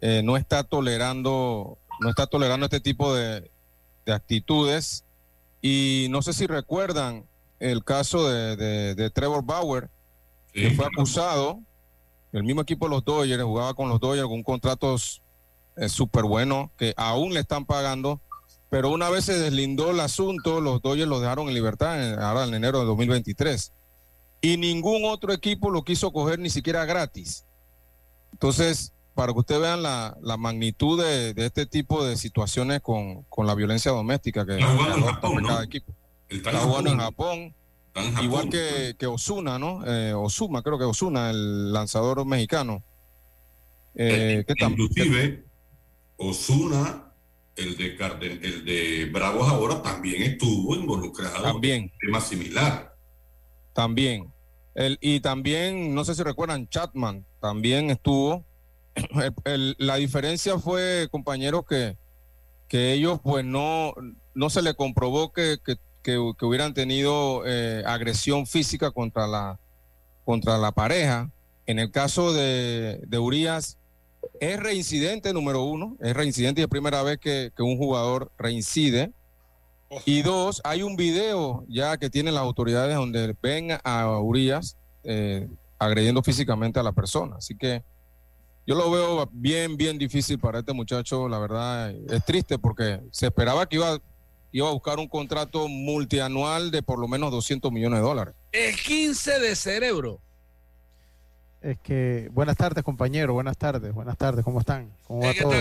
eh, 0.00 0.22
no 0.22 0.36
está 0.36 0.64
tolerando, 0.64 1.78
no 2.00 2.08
está 2.08 2.26
tolerando 2.26 2.66
este 2.66 2.80
tipo 2.80 3.14
de, 3.14 3.50
de 4.06 4.12
actitudes. 4.12 5.04
Y 5.60 6.06
no 6.10 6.22
sé 6.22 6.32
si 6.32 6.46
recuerdan 6.46 7.24
el 7.60 7.84
caso 7.84 8.28
de 8.28 9.10
Trevor 9.14 9.44
Bauer, 9.44 9.88
que 10.52 10.70
fue 10.72 10.86
acusado. 10.86 11.60
El 12.32 12.44
mismo 12.44 12.62
equipo 12.62 12.86
de 12.86 12.90
los 12.90 13.04
Dodgers 13.04 13.42
jugaba 13.42 13.74
con 13.74 13.88
los 13.88 14.00
Dodgers 14.00 14.26
con 14.26 14.42
contratos 14.42 15.20
eh, 15.76 15.88
súper 15.88 16.24
buenos 16.24 16.70
que 16.76 16.94
aún 16.96 17.34
le 17.34 17.40
están 17.40 17.64
pagando. 17.66 18.20
Pero 18.70 18.90
una 18.90 19.10
vez 19.10 19.26
se 19.26 19.38
deslindó 19.38 19.90
el 19.90 20.00
asunto, 20.00 20.60
los 20.60 20.80
Dodgers 20.80 21.08
lo 21.08 21.20
dejaron 21.20 21.48
en 21.48 21.54
libertad 21.54 22.18
ahora 22.22 22.44
en 22.44 22.54
enero 22.54 22.80
de 22.80 22.86
2023. 22.86 23.72
Y 24.42 24.56
ningún 24.58 25.04
otro 25.04 25.32
equipo 25.32 25.70
lo 25.70 25.82
quiso 25.84 26.12
coger 26.12 26.38
ni 26.38 26.50
siquiera 26.50 26.84
gratis. 26.84 27.46
Entonces, 28.32 28.92
para 29.14 29.32
que 29.32 29.38
ustedes 29.38 29.60
vean 29.62 29.82
la, 29.82 30.36
magnitud 30.36 31.00
de, 31.02 31.32
este 31.36 31.64
tipo 31.64 32.04
de 32.04 32.16
situaciones 32.16 32.82
con, 32.82 33.24
la 33.38 33.54
violencia 33.54 33.92
doméstica 33.92 34.44
que 34.44 34.58
está 34.58 35.20
cada 35.46 35.64
equipo. 35.64 35.94
Está 36.28 36.58
jugando 36.58 36.90
en 36.90 36.98
Japón 36.98 37.54
Igual 38.22 38.48
que, 38.48 38.94
que, 38.98 39.06
Osuna, 39.06 39.58
¿no? 39.58 39.84
Eh, 39.86 40.14
Osuma, 40.14 40.62
creo 40.62 40.78
que 40.78 40.84
Osuna, 40.84 41.30
el 41.30 41.72
lanzador 41.72 42.24
mexicano. 42.24 42.82
Eh, 43.94 44.44
eh 44.48 44.54
inclusive, 44.60 45.44
Osuna, 46.16 47.12
el 47.54 47.76
de, 47.76 47.96
el 48.42 48.64
de 48.64 49.10
Bravos 49.12 49.46
ahora, 49.48 49.82
también 49.82 50.22
estuvo 50.22 50.74
involucrado 50.74 51.42
también. 51.42 51.76
en 51.76 51.82
un 51.84 51.98
tema 51.98 52.20
similar. 52.22 52.91
También. 53.72 54.32
El, 54.74 54.98
y 55.00 55.20
también, 55.20 55.94
no 55.94 56.04
sé 56.04 56.14
si 56.14 56.22
recuerdan, 56.22 56.68
Chatman 56.68 57.26
también 57.40 57.90
estuvo. 57.90 58.44
la 59.78 59.96
diferencia 59.96 60.58
fue, 60.58 61.08
compañeros, 61.10 61.64
que, 61.68 61.96
que 62.68 62.92
ellos 62.92 63.20
pues 63.22 63.44
no, 63.44 63.94
no 64.34 64.50
se 64.50 64.62
le 64.62 64.74
comprobó 64.74 65.32
que, 65.32 65.58
que 65.64 65.76
que, 66.02 66.18
hubieran 66.18 66.74
tenido 66.74 67.44
eh, 67.46 67.82
agresión 67.86 68.46
física 68.46 68.90
contra 68.90 69.26
la, 69.26 69.58
contra 70.24 70.58
la 70.58 70.72
pareja. 70.72 71.30
En 71.66 71.78
el 71.78 71.90
caso 71.90 72.32
de, 72.32 73.00
de 73.06 73.18
Urias, 73.18 73.78
es 74.40 74.58
reincidente 74.58 75.32
número 75.32 75.62
uno, 75.62 75.96
es 76.00 76.14
reincidente 76.14 76.60
y 76.60 76.64
es 76.64 76.70
primera 76.70 77.02
vez 77.02 77.18
que, 77.18 77.52
un 77.58 77.78
jugador 77.78 78.32
reincide. 78.36 79.12
Y 80.06 80.22
dos, 80.22 80.60
hay 80.64 80.82
un 80.82 80.96
video 80.96 81.64
ya 81.68 81.96
que 81.98 82.10
tienen 82.10 82.34
las 82.34 82.42
autoridades 82.42 82.96
donde 82.96 83.36
ven 83.42 83.78
a 83.84 84.18
Urias 84.18 84.76
eh, 85.04 85.48
agrediendo 85.78 86.22
físicamente 86.22 86.80
a 86.80 86.82
la 86.82 86.92
persona. 86.92 87.36
Así 87.36 87.56
que 87.56 87.82
yo 88.66 88.74
lo 88.74 88.90
veo 88.90 89.28
bien, 89.32 89.76
bien 89.76 89.98
difícil 89.98 90.38
para 90.38 90.60
este 90.60 90.72
muchacho. 90.72 91.28
La 91.28 91.38
verdad 91.38 91.90
es 91.90 92.24
triste 92.24 92.58
porque 92.58 93.00
se 93.10 93.26
esperaba 93.26 93.66
que 93.66 93.76
iba 93.76 93.98
iba 94.52 94.68
a 94.68 94.72
buscar 94.72 94.98
un 94.98 95.08
contrato 95.08 95.66
multianual 95.66 96.70
de 96.70 96.82
por 96.82 96.98
lo 96.98 97.08
menos 97.08 97.30
200 97.30 97.72
millones 97.72 98.00
de 98.00 98.04
dólares. 98.04 98.34
Es 98.52 98.80
15 98.82 99.40
de 99.40 99.56
cerebro. 99.56 100.20
Es 101.62 101.78
que, 101.78 102.28
buenas 102.32 102.56
tardes, 102.56 102.82
compañero, 102.82 103.34
buenas 103.34 103.56
tardes, 103.56 103.94
buenas 103.94 104.18
tardes, 104.18 104.44
¿cómo 104.44 104.60
están? 104.60 104.92
¿Cómo 105.06 105.22
va 105.22 105.32
todo? 105.32 105.52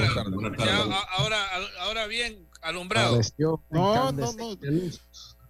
ahora, 1.12 1.38
ahora 1.82 2.08
bien, 2.08 2.48
alumbrado. 2.62 3.20
No, 3.70 4.12
no, 4.12 4.34
no. 4.34 4.58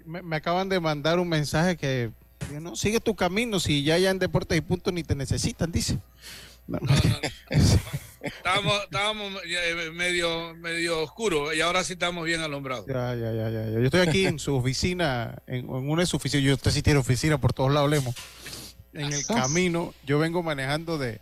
Me, 0.06 0.36
acaban 0.36 0.70
de 0.70 0.80
mandar 0.80 1.20
un 1.20 1.30
mensaje 1.30 1.78
que, 1.78 2.12
no, 2.60 2.76
sigue 2.76 3.00
tu 3.00 3.16
camino, 3.16 3.60
si 3.60 3.84
ya 3.84 3.98
ya 3.98 4.10
en 4.10 4.20
Deportes 4.20 4.58
y 4.58 4.62
Puntos 4.62 4.94
ni 4.94 5.04
te 5.04 5.16
necesitan, 5.16 5.72
dice. 5.72 6.00
No, 6.68 6.80
estábamos, 8.22 8.84
estábamos 8.84 9.34
eh, 9.46 9.92
medio, 9.94 10.56
medio 10.56 11.02
oscuro 11.02 11.54
y 11.54 11.62
ahora 11.62 11.84
sí 11.84 11.94
estamos 11.94 12.26
bien 12.26 12.42
alumbrados. 12.42 12.86
Ya, 12.88 13.16
ya, 13.16 13.32
ya, 13.34 13.50
ya. 13.50 13.70
Yo 13.72 13.84
estoy 13.84 14.02
aquí 14.02 14.26
en 14.26 14.40
su 14.40 14.56
oficina, 14.56 15.42
en, 15.48 15.70
una 15.70 16.02
de 16.02 16.06
sus 16.06 16.16
oficinas. 16.16 16.46
Yo 16.46 16.54
usted 16.54 16.72
sí 16.72 16.82
tiene 16.82 17.00
oficina 17.00 17.38
por 17.40 17.54
todos 17.54 17.72
lados, 17.72 17.90
Lemos. 17.90 18.16
En 18.94 19.14
el 19.14 19.26
camino, 19.26 19.94
yo 20.06 20.20
vengo 20.20 20.44
manejando 20.44 20.98
de, 20.98 21.22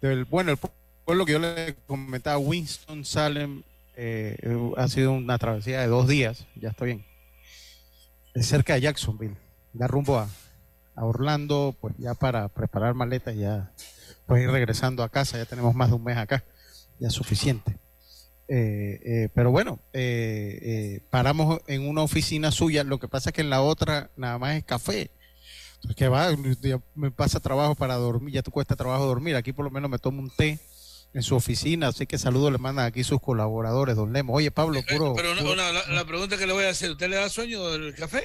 del, 0.00 0.24
bueno, 0.24 0.52
el 0.52 0.58
pueblo 1.04 1.26
que 1.26 1.32
yo 1.32 1.38
le 1.38 1.76
comentaba, 1.86 2.38
Winston 2.38 3.04
Salem, 3.04 3.62
eh, 3.96 4.36
ha 4.76 4.88
sido 4.88 5.12
una 5.12 5.38
travesía 5.38 5.80
de 5.80 5.86
dos 5.86 6.06
días, 6.06 6.46
ya 6.54 6.68
estoy 6.68 6.86
bien. 6.88 7.06
Es 8.34 8.46
cerca 8.46 8.74
de 8.74 8.82
Jacksonville, 8.82 9.36
da 9.72 9.86
rumbo 9.86 10.18
a, 10.18 10.28
Orlando, 10.98 11.76
pues 11.78 11.94
ya 11.98 12.14
para 12.14 12.48
preparar 12.48 12.94
maletas 12.94 13.36
ya 13.36 13.70
pues 14.26 14.42
ir 14.42 14.50
regresando 14.50 15.02
a 15.02 15.10
casa, 15.10 15.36
ya 15.36 15.44
tenemos 15.44 15.74
más 15.74 15.90
de 15.90 15.96
un 15.96 16.04
mes 16.04 16.16
acá, 16.16 16.44
ya 16.98 17.08
es 17.08 17.14
suficiente. 17.14 17.78
Eh, 18.48 19.00
eh, 19.04 19.28
pero 19.34 19.50
bueno, 19.50 19.78
paramos 21.10 21.60
en 21.66 21.86
una 21.86 22.02
oficina 22.02 22.50
suya, 22.50 22.82
lo 22.82 22.98
que 22.98 23.08
pasa 23.08 23.30
es 23.30 23.34
que 23.34 23.42
en 23.42 23.50
la 23.50 23.60
otra 23.60 24.10
nada 24.16 24.38
más 24.38 24.56
es 24.56 24.64
café. 24.64 25.10
Entonces, 25.74 25.96
que 25.96 26.08
va, 26.08 26.28
me 26.94 27.10
pasa 27.10 27.40
trabajo 27.40 27.74
para 27.74 27.96
dormir, 27.96 28.34
ya 28.34 28.42
te 28.42 28.50
cuesta 28.50 28.74
trabajo 28.74 29.04
dormir, 29.04 29.36
aquí 29.36 29.52
por 29.52 29.66
lo 29.66 29.70
menos 29.70 29.90
me 29.90 29.98
tomo 29.98 30.22
un 30.22 30.30
té 30.30 30.58
en 31.14 31.22
su 31.22 31.34
oficina, 31.34 31.88
así 31.88 32.06
que 32.06 32.18
saludos 32.18 32.52
le 32.52 32.58
mandan 32.58 32.86
aquí 32.86 33.02
sus 33.04 33.20
colaboradores, 33.20 33.96
don 33.96 34.12
Lemo. 34.12 34.34
Oye, 34.34 34.50
Pablo, 34.50 34.80
puro... 34.88 35.14
Pero 35.14 35.34
la, 35.34 36.04
pregunta 36.04 36.36
que 36.36 36.46
le 36.46 36.52
voy 36.52 36.64
a 36.64 36.70
hacer, 36.70 36.90
¿usted 36.90 37.08
le 37.08 37.16
da 37.16 37.28
sueño 37.28 37.66
del 37.70 37.94
café? 37.94 38.24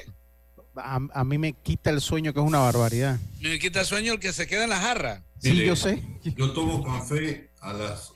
A, 0.75 1.00
a, 1.13 1.23
mí 1.23 1.38
me 1.38 1.53
quita 1.53 1.89
el 1.89 2.01
sueño, 2.01 2.33
que 2.33 2.39
es 2.39 2.45
una 2.45 2.59
barbaridad. 2.59 3.19
Me 3.39 3.59
quita 3.59 3.81
el 3.81 3.85
sueño 3.85 4.13
el 4.13 4.19
que 4.19 4.33
se 4.33 4.47
queda 4.47 4.63
en 4.65 4.69
la 4.69 4.79
jarra. 4.79 5.23
Sí, 5.39 5.55
yo 5.65 5.75
sé. 5.75 6.03
Yo 6.23 6.51
tomo 6.51 6.83
café 6.83 7.50
a 7.59 7.73
las 7.73 8.13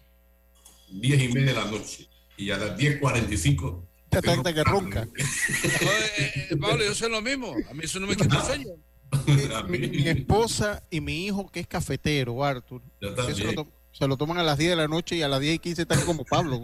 diez 0.90 1.22
y 1.22 1.28
media 1.30 1.54
de 1.54 1.54
la 1.54 1.66
noche 1.66 2.08
y 2.38 2.52
a 2.52 2.58
las 2.58 2.78
10.45 2.78 3.86
te 4.10 4.22
tanta 4.22 4.54
que 4.54 4.64
ronca. 4.64 5.08
Eh, 6.18 6.48
eh, 6.52 6.58
Pablo, 6.58 6.86
yo 6.86 6.96
sé 6.96 7.10
lo 7.10 7.22
mismo. 7.22 7.54
A 7.70 7.74
mí 7.74 7.82
eso 7.84 8.00
no 8.00 8.08
me 8.08 8.16
quita 8.16 8.38
el 8.38 8.44
sueño. 8.44 8.70
mi, 9.68 10.08
esposa 10.08 10.82
y 10.90 11.02
mi 11.02 11.26
hijo, 11.26 11.50
que 11.52 11.60
es 11.60 11.68
cafetero, 11.68 12.44
Arthur, 12.44 12.82
Se 13.98 14.10
lo 14.10 14.18
toman 14.18 14.38
a 14.38 14.44
las 14.44 14.58
10 14.58 14.72
de 14.72 14.76
la 14.76 14.90
noche 14.90 15.16
y 15.16 15.22
a 15.22 15.30
las 15.30 15.40
10 15.40 15.56
y 15.56 15.60
15 15.60 15.82
están 15.84 16.02
como 16.02 16.26
Pablo. 16.26 16.62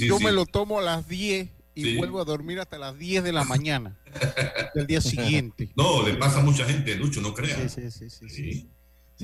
Yo 0.00 0.18
me 0.20 0.32
lo 0.32 0.46
tomo 0.46 0.78
a 0.78 0.82
las 0.82 1.06
10 1.06 1.50
y 1.74 1.96
vuelvo 1.98 2.18
a 2.18 2.24
dormir 2.24 2.60
hasta 2.60 2.78
las 2.78 2.98
10 2.98 3.22
de 3.22 3.32
la 3.32 3.44
mañana 3.44 4.00
del 4.74 4.86
día 4.86 5.02
siguiente. 5.02 5.68
No, 5.76 6.02
le 6.02 6.14
pasa 6.14 6.40
a 6.40 6.42
mucha 6.42 6.64
gente, 6.64 6.94
Lucho, 6.96 7.20
no 7.20 7.34
creas. 7.34 7.70
Sí, 7.70 7.90
sí, 7.90 8.08
sí, 8.08 8.70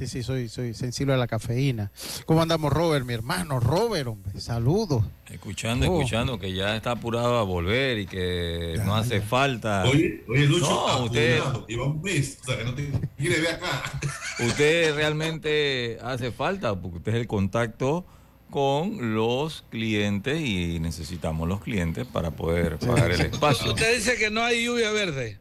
sí. 0.06 0.18
Sí, 0.18 0.22
soy, 0.22 0.48
soy 0.48 0.74
sensible 0.74 1.14
a 1.14 1.16
la 1.16 1.26
cafeína. 1.26 1.90
¿Cómo 2.26 2.42
andamos, 2.42 2.72
Robert, 2.72 3.04
mi 3.04 3.14
hermano? 3.14 3.60
Robert, 3.60 4.08
hombre, 4.08 4.40
saludos. 4.40 5.04
Escuchando, 5.30 5.90
oh. 5.90 5.98
escuchando 5.98 6.38
que 6.38 6.52
ya 6.52 6.76
está 6.76 6.92
apurado 6.92 7.38
a 7.38 7.42
volver 7.42 7.98
y 7.98 8.06
que 8.06 8.80
no 8.84 8.94
hace 8.94 9.20
falta. 9.20 9.84
Oye, 9.84 10.24
oye, 10.28 10.46
Lucho, 10.46 10.66
no, 10.66 11.04
usted, 11.04 11.40
lleva 11.66 11.86
un 11.86 12.00
mes, 12.02 12.38
o 12.40 12.44
sea, 12.44 12.58
que 12.58 12.64
no 12.64 12.74
te 12.74 12.90
quiere 13.16 13.40
ver 13.40 13.54
acá. 13.54 13.82
Usted 14.46 14.94
realmente 14.94 15.98
hace 16.00 16.30
falta, 16.30 16.80
porque 16.80 16.98
usted 16.98 17.14
es 17.14 17.20
el 17.22 17.26
contacto 17.26 18.06
con 18.50 19.14
los 19.14 19.64
clientes 19.68 20.40
y 20.40 20.78
necesitamos 20.80 21.48
los 21.48 21.60
clientes 21.60 22.06
para 22.06 22.30
poder 22.30 22.78
pagar 22.78 23.10
el 23.10 23.20
espacio. 23.32 23.72
Usted 23.72 23.96
dice 23.96 24.16
que 24.16 24.30
no 24.30 24.42
hay 24.42 24.64
lluvia 24.64 24.90
verde. 24.92 25.38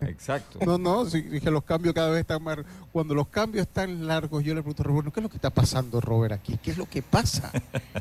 Exacto. 0.00 0.58
No, 0.64 0.78
no, 0.78 1.06
sí, 1.06 1.22
dije 1.22 1.50
los 1.50 1.64
cambios 1.64 1.94
cada 1.94 2.10
vez 2.10 2.20
están 2.20 2.42
más. 2.42 2.58
Cuando 2.92 3.14
los 3.14 3.28
cambios 3.28 3.66
están 3.66 4.06
largos, 4.06 4.44
yo 4.44 4.54
le 4.54 4.62
pregunto 4.62 4.82
a 4.82 4.86
Robert, 4.86 5.12
¿qué 5.12 5.20
es 5.20 5.22
lo 5.22 5.28
que 5.30 5.36
está 5.36 5.50
pasando, 5.50 6.00
Robert, 6.00 6.32
aquí? 6.32 6.58
¿Qué 6.62 6.70
es 6.70 6.78
lo 6.78 6.86
que 6.86 7.02
pasa? 7.02 7.50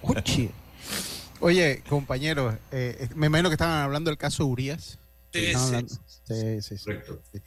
Oye, 0.01 0.51
Oye 1.39 1.83
compañeros, 1.87 2.55
eh, 2.71 2.97
eh, 2.99 3.09
me 3.15 3.27
imagino 3.27 3.49
que 3.49 3.55
estaban 3.55 3.83
hablando 3.83 4.09
del 4.09 4.17
caso 4.17 4.45
Urias. 4.45 4.97
Sí, 5.33 5.53
sí, 5.53 6.61
sí. 6.61 6.77
sí, 6.77 7.41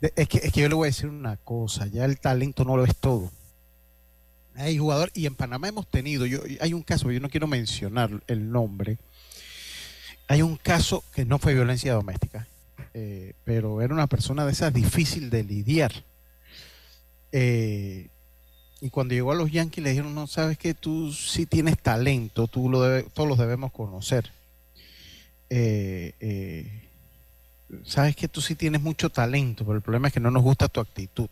Es, 0.00 0.28
que, 0.28 0.38
es 0.38 0.52
que 0.52 0.60
yo 0.60 0.68
le 0.68 0.74
voy 0.74 0.86
a 0.86 0.90
decir 0.90 1.08
una 1.08 1.36
cosa, 1.36 1.86
ya 1.86 2.04
el 2.04 2.20
talento 2.20 2.64
no 2.64 2.76
lo 2.76 2.84
es 2.84 2.96
todo. 2.96 3.30
Hay 4.54 4.78
jugador, 4.78 5.10
y 5.14 5.26
en 5.26 5.34
Panamá 5.34 5.68
hemos 5.68 5.88
tenido, 5.88 6.26
yo, 6.26 6.40
hay 6.60 6.72
un 6.72 6.82
caso, 6.82 7.10
yo 7.10 7.20
no 7.20 7.30
quiero 7.30 7.46
mencionar 7.46 8.22
el 8.26 8.50
nombre, 8.50 8.98
hay 10.28 10.42
un 10.42 10.56
caso 10.56 11.02
que 11.12 11.24
no 11.24 11.38
fue 11.38 11.54
violencia 11.54 11.92
doméstica, 11.94 12.46
eh, 12.92 13.34
pero 13.44 13.82
era 13.82 13.94
una 13.94 14.08
persona 14.08 14.44
de 14.44 14.52
esas 14.52 14.72
difícil 14.72 15.30
de 15.30 15.44
lidiar. 15.44 15.92
Eh, 17.32 18.08
y 18.80 18.90
cuando 18.90 19.14
llegó 19.14 19.32
a 19.32 19.36
los 19.36 19.52
Yankees 19.52 19.84
le 19.84 19.90
dijeron, 19.90 20.14
no, 20.14 20.26
sabes 20.26 20.58
que 20.58 20.74
tú 20.74 21.12
sí 21.12 21.46
tienes 21.46 21.78
talento, 21.78 22.48
tú 22.48 22.68
lo 22.68 23.04
todos 23.04 23.28
los 23.28 23.38
debemos 23.38 23.72
conocer. 23.72 24.30
Eh, 25.50 26.88
sabes 27.84 28.16
que 28.16 28.28
tú 28.28 28.40
sí 28.40 28.54
tienes 28.54 28.80
mucho 28.80 29.10
talento, 29.10 29.64
pero 29.64 29.76
el 29.76 29.82
problema 29.82 30.08
es 30.08 30.14
que 30.14 30.20
no 30.20 30.30
nos 30.30 30.42
gusta 30.42 30.68
tu 30.68 30.80
actitud. 30.80 31.28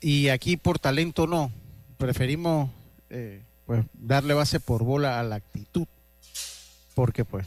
Y 0.00 0.28
aquí 0.28 0.56
por 0.56 0.78
talento 0.78 1.26
no, 1.26 1.50
preferimos 1.98 2.70
pues 3.66 3.84
darle 3.94 4.34
base 4.34 4.60
por 4.60 4.82
bola 4.82 5.18
a 5.18 5.22
la 5.22 5.36
actitud, 5.36 5.86
porque 6.94 7.24
pues, 7.24 7.46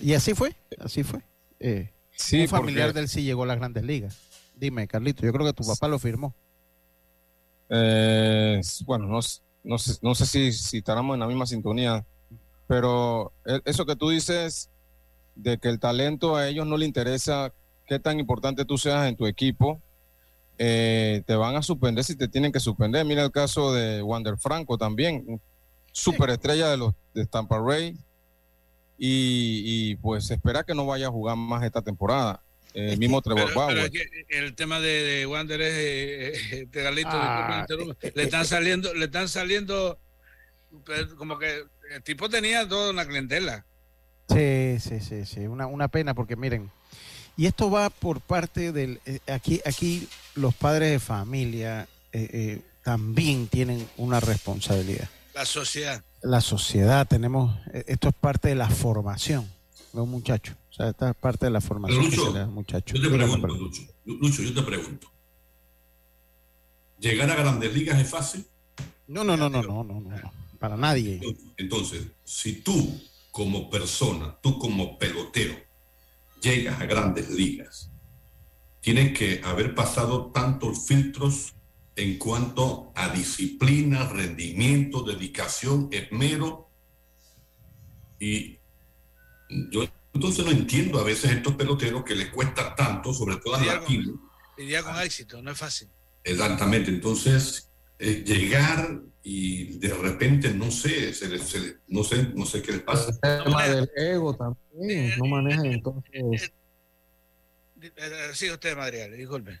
y 0.00 0.14
así 0.14 0.34
fue, 0.34 0.54
así 0.78 1.02
fue. 1.02 1.20
Sí, 2.16 2.42
un 2.42 2.48
familiar 2.48 2.92
del 2.92 3.08
sí 3.08 3.22
llegó 3.22 3.42
a 3.42 3.46
las 3.46 3.58
grandes 3.58 3.84
ligas. 3.84 4.18
Dime, 4.56 4.86
Carlito, 4.86 5.24
yo 5.24 5.32
creo 5.32 5.46
que 5.46 5.52
tu 5.52 5.64
papá 5.64 5.88
lo 5.88 5.98
firmó. 5.98 6.34
Eh, 7.68 8.60
bueno, 8.84 9.06
no, 9.06 9.20
no, 9.64 9.78
sé, 9.78 9.98
no 10.02 10.14
sé 10.14 10.26
si, 10.26 10.52
si 10.52 10.78
estaremos 10.78 11.14
en 11.14 11.20
la 11.20 11.26
misma 11.26 11.46
sintonía, 11.46 12.04
pero 12.66 13.32
e, 13.44 13.60
eso 13.64 13.86
que 13.86 13.96
tú 13.96 14.10
dices 14.10 14.70
de 15.34 15.58
que 15.58 15.68
el 15.68 15.80
talento 15.80 16.36
a 16.36 16.46
ellos 16.48 16.66
no 16.66 16.76
le 16.76 16.86
interesa 16.86 17.52
qué 17.86 17.98
tan 17.98 18.20
importante 18.20 18.64
tú 18.64 18.78
seas 18.78 19.08
en 19.08 19.16
tu 19.16 19.26
equipo, 19.26 19.80
eh, 20.58 21.22
te 21.26 21.34
van 21.34 21.56
a 21.56 21.62
suspender 21.62 22.04
si 22.04 22.16
te 22.16 22.28
tienen 22.28 22.52
que 22.52 22.60
suspender. 22.60 23.04
Mira 23.04 23.24
el 23.24 23.32
caso 23.32 23.72
de 23.72 24.02
Wander 24.02 24.38
Franco 24.38 24.78
también, 24.78 25.40
superestrella 25.92 26.68
de 26.70 26.76
los 26.76 26.94
de 27.12 27.26
Tampa 27.26 27.58
Ray, 27.58 27.96
y, 28.98 29.96
pues 29.96 30.30
espera 30.30 30.64
que 30.64 30.74
no 30.74 30.86
vaya 30.86 31.08
a 31.08 31.10
jugar 31.10 31.36
más 31.36 31.64
esta 31.64 31.82
temporada. 31.82 32.40
El 32.72 32.98
mismo 32.98 33.22
Trevor 33.22 33.54
Bauer. 33.54 33.90
el 34.28 34.54
tema 34.56 34.80
de, 34.80 35.26
Wander 35.26 35.60
es, 35.60 35.74
eh, 35.74 36.32
eh, 36.50 36.68
Galito, 36.72 37.08
ah, 37.12 37.64
eh, 38.02 38.12
le 38.14 38.22
están 38.24 38.44
saliendo, 38.44 38.92
le 38.94 39.04
están 39.04 39.28
saliendo 39.28 40.00
pues, 40.84 41.06
como 41.14 41.38
que 41.38 41.62
el 41.92 42.02
tipo 42.02 42.28
tenía 42.28 42.68
toda 42.68 42.90
una 42.90 43.06
clientela. 43.06 43.64
Sí, 44.28 44.80
sí, 44.80 44.98
sí, 45.00 45.24
sí, 45.24 45.40
una, 45.46 45.66
una 45.68 45.86
pena 45.86 46.14
porque 46.14 46.34
miren, 46.34 46.68
y 47.36 47.46
esto 47.46 47.70
va 47.70 47.90
por 47.90 48.20
parte 48.20 48.72
del, 48.72 49.00
aquí, 49.28 49.60
aquí 49.64 50.08
los 50.34 50.52
padres 50.54 50.90
de 50.90 50.98
familia 50.98 51.86
también 52.82 53.46
tienen 53.46 53.88
una 53.96 54.18
responsabilidad. 54.18 55.08
La 55.32 55.44
sociedad 55.44 56.02
la 56.24 56.40
sociedad, 56.40 57.06
tenemos, 57.06 57.54
eh, 57.72 57.84
esto 57.86 58.08
es 58.08 58.14
parte 58.14 58.48
de 58.48 58.54
la 58.54 58.68
formación 58.68 59.48
de 59.92 60.00
un 60.00 60.10
muchacho. 60.10 60.54
O 60.70 60.72
sea, 60.72 60.88
esta 60.88 61.10
es 61.10 61.16
parte 61.16 61.46
de 61.46 61.52
la 61.52 61.60
formación 61.60 62.04
Lucho, 62.04 62.46
muchacho. 62.48 62.96
Yo 62.96 63.02
te 63.02 63.16
pregunto, 63.16 63.46
Lucho, 63.46 63.82
Lucho, 64.04 64.42
yo 64.42 64.54
te 64.54 64.62
pregunto. 64.62 65.06
¿Llegar 66.98 67.30
a 67.30 67.36
grandes 67.36 67.72
ligas 67.72 68.00
es 68.00 68.08
fácil? 68.08 68.44
No, 69.06 69.22
no, 69.22 69.36
no, 69.36 69.50
no, 69.50 69.62
no, 69.62 69.84
no, 69.84 70.00
no, 70.00 70.32
para 70.58 70.76
nadie. 70.76 71.20
Entonces, 71.58 72.06
si 72.24 72.62
tú 72.62 73.00
como 73.30 73.68
persona, 73.68 74.36
tú 74.42 74.58
como 74.58 74.98
pelotero, 74.98 75.54
llegas 76.40 76.80
a 76.80 76.86
grandes 76.86 77.28
ligas, 77.30 77.90
tienes 78.80 79.16
que 79.16 79.42
haber 79.44 79.74
pasado 79.74 80.30
tantos 80.32 80.86
filtros 80.86 81.53
en 81.96 82.18
cuanto 82.18 82.92
a 82.94 83.08
disciplina, 83.10 84.08
rendimiento, 84.08 85.02
dedicación, 85.02 85.88
esmero. 85.92 86.70
Y 88.18 88.58
yo 89.70 89.84
entonces 90.12 90.44
no 90.44 90.50
entiendo 90.50 90.98
a 91.00 91.04
veces 91.04 91.32
estos 91.32 91.54
peloteros 91.54 92.04
que 92.04 92.14
les 92.14 92.30
cuesta 92.30 92.74
tanto, 92.74 93.12
sobre 93.12 93.36
todo 93.36 93.56
a 93.56 93.64
latinos. 93.64 94.16
Lidiar 94.56 94.84
con 94.84 94.96
éxito, 95.00 95.42
no 95.42 95.50
es 95.50 95.58
fácil. 95.58 95.88
Exactamente, 96.22 96.90
entonces 96.90 97.70
eh, 97.98 98.24
llegar 98.26 99.00
y 99.22 99.78
de 99.78 99.94
repente 99.94 100.52
no 100.52 100.70
sé, 100.70 101.12
se 101.12 101.28
no 101.88 102.04
sé, 102.04 102.32
no 102.34 102.46
sé 102.46 102.62
qué 102.62 102.72
les 102.72 102.82
pasa. 102.82 103.12
El 103.22 103.44
tema 103.44 103.68
del 103.68 103.90
ego 103.96 104.34
también, 104.36 105.18
no 105.18 105.26
maneja 105.26 105.62
entonces. 105.64 106.52
Eh, 107.80 107.92
eh, 107.96 108.30
sí, 108.32 108.50
usted, 108.50 108.76
Madrigal, 108.76 109.16
disculpe 109.16 109.60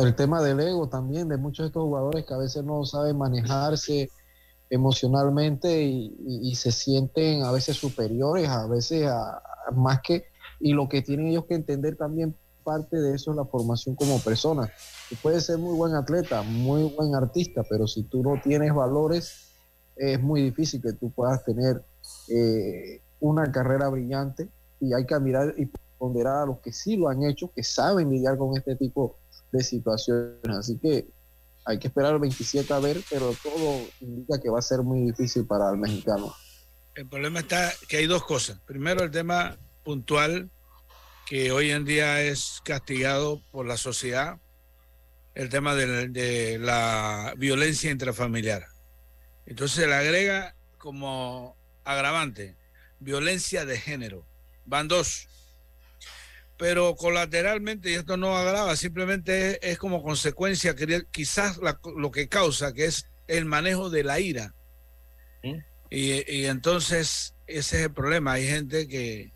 el 0.00 0.14
tema 0.14 0.42
del 0.42 0.60
ego 0.60 0.88
también 0.88 1.28
de 1.28 1.36
muchos 1.36 1.64
de 1.64 1.66
estos 1.68 1.82
jugadores 1.82 2.24
que 2.24 2.34
a 2.34 2.38
veces 2.38 2.64
no 2.64 2.84
saben 2.84 3.18
manejarse 3.18 4.08
emocionalmente 4.70 5.82
y, 5.82 6.54
se 6.56 6.72
sienten 6.72 7.42
a 7.44 7.52
veces 7.52 7.76
superiores, 7.76 8.48
a 8.48 8.66
veces 8.66 9.08
más 9.74 10.00
que, 10.00 10.24
y 10.58 10.72
lo 10.72 10.88
que 10.88 11.02
tienen 11.02 11.28
ellos 11.28 11.44
que 11.46 11.54
entender 11.54 11.96
también 11.96 12.34
parte 12.64 12.96
de 12.96 13.14
eso 13.14 13.30
es 13.30 13.36
la 13.36 13.44
formación 13.44 13.94
como 13.94 14.18
persona. 14.20 14.72
Tú 15.08 15.16
puedes 15.22 15.44
ser 15.46 15.58
muy 15.58 15.76
buen 15.76 15.94
atleta, 15.94 16.42
muy 16.42 16.92
buen 16.96 17.14
artista, 17.14 17.62
pero 17.68 17.86
si 17.86 18.02
tú 18.04 18.22
no 18.22 18.40
tienes 18.42 18.74
valores, 18.74 19.52
es 19.94 20.20
muy 20.20 20.42
difícil 20.42 20.82
que 20.82 20.92
tú 20.94 21.12
puedas 21.12 21.44
tener 21.44 21.84
eh, 22.28 23.02
una 23.20 23.52
carrera 23.52 23.88
brillante 23.88 24.48
y 24.80 24.92
hay 24.92 25.06
que 25.06 25.18
mirar 25.20 25.54
y 25.56 25.70
ponderar 25.96 26.42
a 26.42 26.46
los 26.46 26.58
que 26.58 26.72
sí 26.72 26.96
lo 26.96 27.08
han 27.08 27.22
hecho, 27.22 27.52
que 27.54 27.62
saben 27.62 28.10
lidiar 28.10 28.36
con 28.36 28.56
este 28.56 28.74
tipo 28.74 29.16
de 29.25 29.25
situaciones. 29.60 30.56
Así 30.58 30.78
que 30.78 31.06
hay 31.64 31.78
que 31.78 31.88
esperar 31.88 32.14
el 32.14 32.20
27 32.20 32.72
a 32.72 32.78
ver, 32.78 33.02
pero 33.10 33.34
todo 33.42 33.80
indica 34.00 34.40
que 34.40 34.48
va 34.48 34.58
a 34.58 34.62
ser 34.62 34.82
muy 34.82 35.00
difícil 35.00 35.46
para 35.46 35.70
el 35.70 35.78
mexicano. 35.78 36.34
El 36.94 37.08
problema 37.08 37.40
está 37.40 37.72
que 37.88 37.98
hay 37.98 38.06
dos 38.06 38.24
cosas. 38.24 38.60
Primero, 38.66 39.02
el 39.02 39.10
tema 39.10 39.56
puntual, 39.84 40.50
que 41.26 41.50
hoy 41.50 41.70
en 41.70 41.84
día 41.84 42.22
es 42.22 42.60
castigado 42.64 43.42
por 43.50 43.66
la 43.66 43.76
sociedad, 43.76 44.38
el 45.34 45.48
tema 45.50 45.74
de, 45.74 46.58
la 46.58 47.34
violencia 47.36 47.90
intrafamiliar. 47.90 48.66
Entonces 49.44 49.76
se 49.76 49.86
le 49.86 49.94
agrega 49.94 50.56
como 50.78 51.56
agravante 51.84 52.56
violencia 53.00 53.64
de 53.64 53.78
género. 53.78 54.26
Van 54.64 54.88
dos 54.88 55.28
pero 56.56 56.96
colateralmente, 56.96 57.90
y 57.90 57.94
esto 57.94 58.16
no 58.16 58.36
agrava, 58.36 58.76
simplemente 58.76 59.58
es, 59.68 59.78
como 59.78 60.02
consecuencia, 60.02 60.74
quizás 61.10 61.58
lo 61.96 62.10
que 62.10 62.28
causa, 62.28 62.72
que 62.72 62.86
es 62.86 63.06
el 63.26 63.44
manejo 63.44 63.90
de 63.90 64.04
la 64.04 64.20
ira. 64.20 64.54
¿Mm? 65.42 65.58
Y, 65.90 66.46
entonces 66.46 67.34
ese 67.46 67.76
es 67.76 67.82
el 67.84 67.92
problema. 67.92 68.32
Hay 68.32 68.46
gente 68.46 68.88
que, 68.88 69.32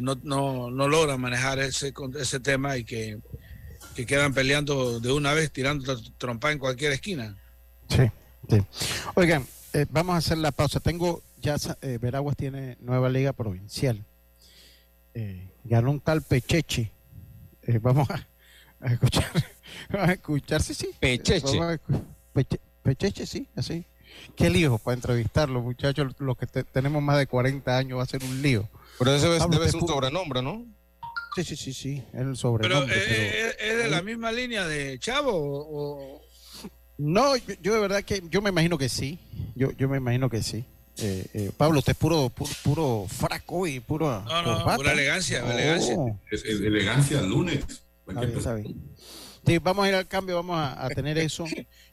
no, 0.00 0.70
logra 0.70 1.16
manejar 1.16 1.58
ese, 1.58 1.92
ese 2.18 2.40
tema 2.40 2.76
y 2.76 2.84
que, 2.84 3.18
quedan 4.06 4.32
peleando 4.32 4.98
de 4.98 5.12
una 5.12 5.34
vez, 5.34 5.52
tirando 5.52 6.00
trompa 6.16 6.52
en 6.52 6.58
cualquier 6.58 6.92
esquina. 6.92 7.36
Sí, 7.90 8.10
sí. 8.48 8.64
Oigan, 9.14 9.46
eh, 9.74 9.84
vamos 9.90 10.14
a 10.14 10.18
hacer 10.18 10.38
la 10.38 10.52
pausa. 10.52 10.80
Tengo, 10.80 11.22
ya 11.36 11.56
eh, 11.82 11.98
Veraguas 12.00 12.34
tiene 12.34 12.78
nueva 12.80 13.10
liga 13.10 13.34
provincial. 13.34 14.06
Eh, 15.14 15.50
ganó 15.64 15.90
un 15.90 16.00
tal 16.00 16.22
Pecheche. 16.22 16.92
Eh, 17.62 17.78
vamos 17.80 18.08
a, 18.10 18.26
escuchar, 18.90 19.30
vamos 19.90 20.08
a 20.08 20.12
escuchar, 20.12 20.62
sí, 20.62 20.74
sí. 20.74 20.90
Pecheche. 20.98 21.58
Pecheche, 22.82 23.26
sí, 23.26 23.46
así. 23.56 23.84
Qué 24.36 24.50
lío 24.50 24.78
para 24.78 24.94
entrevistarlo, 24.96 25.60
muchachos. 25.60 26.14
Los 26.18 26.36
que 26.36 26.46
tenemos 26.46 27.02
más 27.02 27.18
de 27.18 27.26
40 27.26 27.76
años 27.76 27.98
va 27.98 28.02
a 28.02 28.06
ser 28.06 28.22
un 28.24 28.42
lío. 28.42 28.68
Pero 28.98 29.14
ese 29.14 29.28
debe, 29.28 29.70
ser 29.70 29.80
un 29.80 29.88
sobrenombre, 29.88 30.42
¿no? 30.42 30.66
Sí, 31.36 31.44
sí, 31.44 31.56
sí, 31.56 31.72
sí, 31.72 32.04
es 32.12 32.20
el 32.20 32.36
sobrenombre. 32.36 32.94
Pero, 32.94 33.14
eh, 33.14 33.56
¿es 33.60 33.78
de 33.78 33.88
la 33.88 34.02
misma 34.02 34.32
línea 34.32 34.66
de 34.66 34.98
Chavo 34.98 35.32
o...? 35.32 36.20
No, 36.98 37.34
yo, 37.36 37.72
de 37.72 37.80
verdad 37.80 38.02
que 38.02 38.22
yo 38.28 38.42
me 38.42 38.50
imagino 38.50 38.76
que 38.76 38.90
sí. 38.90 39.18
Yo, 39.54 39.70
yo 39.72 39.88
me 39.88 39.96
imagino 39.96 40.28
que 40.28 40.42
sí. 40.42 40.66
Eh, 41.02 41.26
eh, 41.32 41.50
Pablo, 41.56 41.78
usted 41.78 41.92
es 41.92 41.98
puro, 41.98 42.28
puro, 42.28 42.50
puro 42.62 43.06
fraco 43.08 43.66
y 43.66 43.80
puro. 43.80 44.22
No, 44.22 44.42
no, 44.42 44.76
pura 44.76 44.92
elegancia, 44.92 45.40
elegancia. 45.40 45.94
Oh. 45.96 46.18
elegancia 46.30 47.20
el 47.20 47.28
lunes. 47.28 47.64
Sí, 49.46 49.58
vamos 49.58 49.84
a 49.84 49.88
ir 49.88 49.94
al 49.94 50.06
cambio, 50.06 50.36
vamos 50.36 50.56
a, 50.58 50.88
tener 50.90 51.16
eso. 51.18 51.44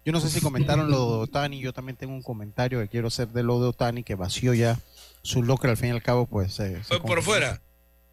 Yo 0.04 0.12
no 0.12 0.20
sé 0.20 0.30
si 0.30 0.42
comentaron 0.42 0.92
lo 0.92 0.98
de 0.98 1.24
Otani, 1.24 1.60
yo 1.60 1.74
también 1.74 1.96
tengo 1.96 2.14
un 2.14 2.22
comentario 2.22 2.80
que 2.82 2.88
quiero 2.88 3.08
hacer 3.08 3.30
de 3.30 3.44
lo 3.44 3.62
de 3.62 3.68
Otani, 3.68 4.04
que 4.04 4.16
vació 4.16 4.54
ya 4.54 4.80
su 5.22 5.44
locker 5.44 5.70
al 5.70 5.78
fin 5.78 5.90
y 5.90 5.92
al 5.92 6.04
cabo, 6.04 6.26
pues... 6.26 6.62
¿Fue 6.84 7.00
por 7.02 7.22
fuera? 7.22 7.62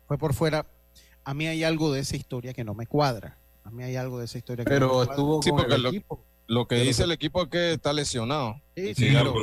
Fue 0.07 0.19
por 0.19 0.35
fuera. 0.35 0.67
A 1.25 1.35
mí 1.35 1.47
hay 1.47 1.65
algo 1.65 1.93
de 1.93 2.01
esa 2.01 2.17
historia 2.17 2.53
que 2.53 2.65
no 2.65 2.75
me 2.75 2.87
cuadra. 2.87 3.39
A 3.65 3.71
mí 3.71 3.83
hay 3.83 3.97
algo 3.97 4.19
de 4.19 4.27
esa 4.27 4.39
historia 4.39 4.65
que 4.65 4.71
Pero 4.71 4.89
no 4.89 4.99
me 4.99 5.05
estuvo 5.05 5.41
con 5.41 5.73
el 5.73 5.87
equipo. 5.87 6.25
Lo 6.47 6.67
que 6.67 6.77
dice 6.77 7.05
el 7.05 7.13
equipo 7.13 7.43
es 7.43 7.49
que 7.49 7.73
está 7.73 7.93
lesionado. 7.93 8.61
Sí, 8.77 8.95
sí, 8.95 9.09
claro. 9.11 9.35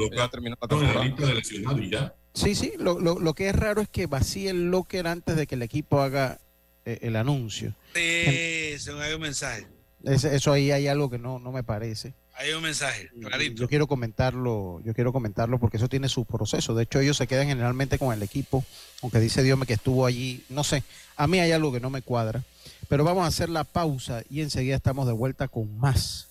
Sí, 2.33 2.55
sí, 2.55 2.73
lo, 2.77 2.99
lo, 2.99 3.19
lo, 3.19 3.33
que 3.33 3.49
es 3.49 3.55
raro 3.55 3.81
es 3.81 3.89
que 3.89 4.05
vacíe 4.05 4.49
el 4.49 4.71
locker 4.71 5.07
antes 5.07 5.35
de 5.35 5.47
que 5.47 5.55
el 5.55 5.63
equipo 5.63 6.01
haga 6.01 6.39
eh, 6.85 6.99
el 7.01 7.15
anuncio. 7.15 7.73
Sí, 7.93 8.01
eso 8.01 8.99
hay 8.99 9.13
un 9.13 9.21
mensaje. 9.21 9.67
eso 10.03 10.53
ahí 10.53 10.71
hay 10.71 10.87
algo 10.87 11.09
que 11.09 11.17
no, 11.17 11.39
no 11.39 11.51
me 11.51 11.63
parece. 11.63 12.13
Hay 12.35 12.53
un 12.53 12.63
mensaje, 12.63 13.09
clarito. 13.19 13.61
Yo 13.61 13.67
quiero 13.67 13.87
comentarlo, 13.87 14.81
yo 14.83 14.93
quiero 14.93 15.11
comentarlo 15.11 15.59
porque 15.59 15.77
eso 15.77 15.89
tiene 15.89 16.07
su 16.07 16.25
proceso. 16.25 16.73
De 16.73 16.83
hecho, 16.83 16.99
ellos 16.99 17.17
se 17.17 17.27
quedan 17.27 17.47
generalmente 17.47 17.99
con 17.99 18.13
el 18.13 18.23
equipo, 18.23 18.63
aunque 19.01 19.19
dice 19.19 19.43
Dios 19.43 19.59
que 19.67 19.73
estuvo 19.73 20.05
allí, 20.05 20.43
no 20.49 20.63
sé, 20.63 20.83
a 21.17 21.27
mí 21.27 21.39
hay 21.39 21.51
algo 21.51 21.71
que 21.71 21.79
no 21.79 21.89
me 21.89 22.01
cuadra. 22.01 22.43
Pero 22.87 23.03
vamos 23.03 23.25
a 23.25 23.27
hacer 23.27 23.49
la 23.49 23.63
pausa 23.63 24.23
y 24.29 24.41
enseguida 24.41 24.75
estamos 24.75 25.05
de 25.05 25.13
vuelta 25.13 25.47
con 25.47 25.77
más 25.77 26.30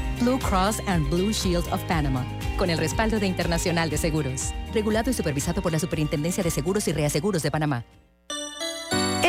Blue 0.21 0.37
Cross 0.37 0.81
and 0.85 1.09
Blue 1.09 1.33
Shield 1.33 1.65
of 1.73 1.83
Panama, 1.85 2.23
con 2.55 2.69
el 2.69 2.77
respaldo 2.77 3.19
de 3.19 3.25
Internacional 3.25 3.89
de 3.89 3.97
Seguros, 3.97 4.53
regulado 4.71 5.09
y 5.09 5.13
supervisado 5.13 5.63
por 5.63 5.71
la 5.71 5.79
Superintendencia 5.79 6.43
de 6.43 6.51
Seguros 6.51 6.87
y 6.87 6.93
Reaseguros 6.93 7.41
de 7.41 7.49
Panamá. 7.49 7.85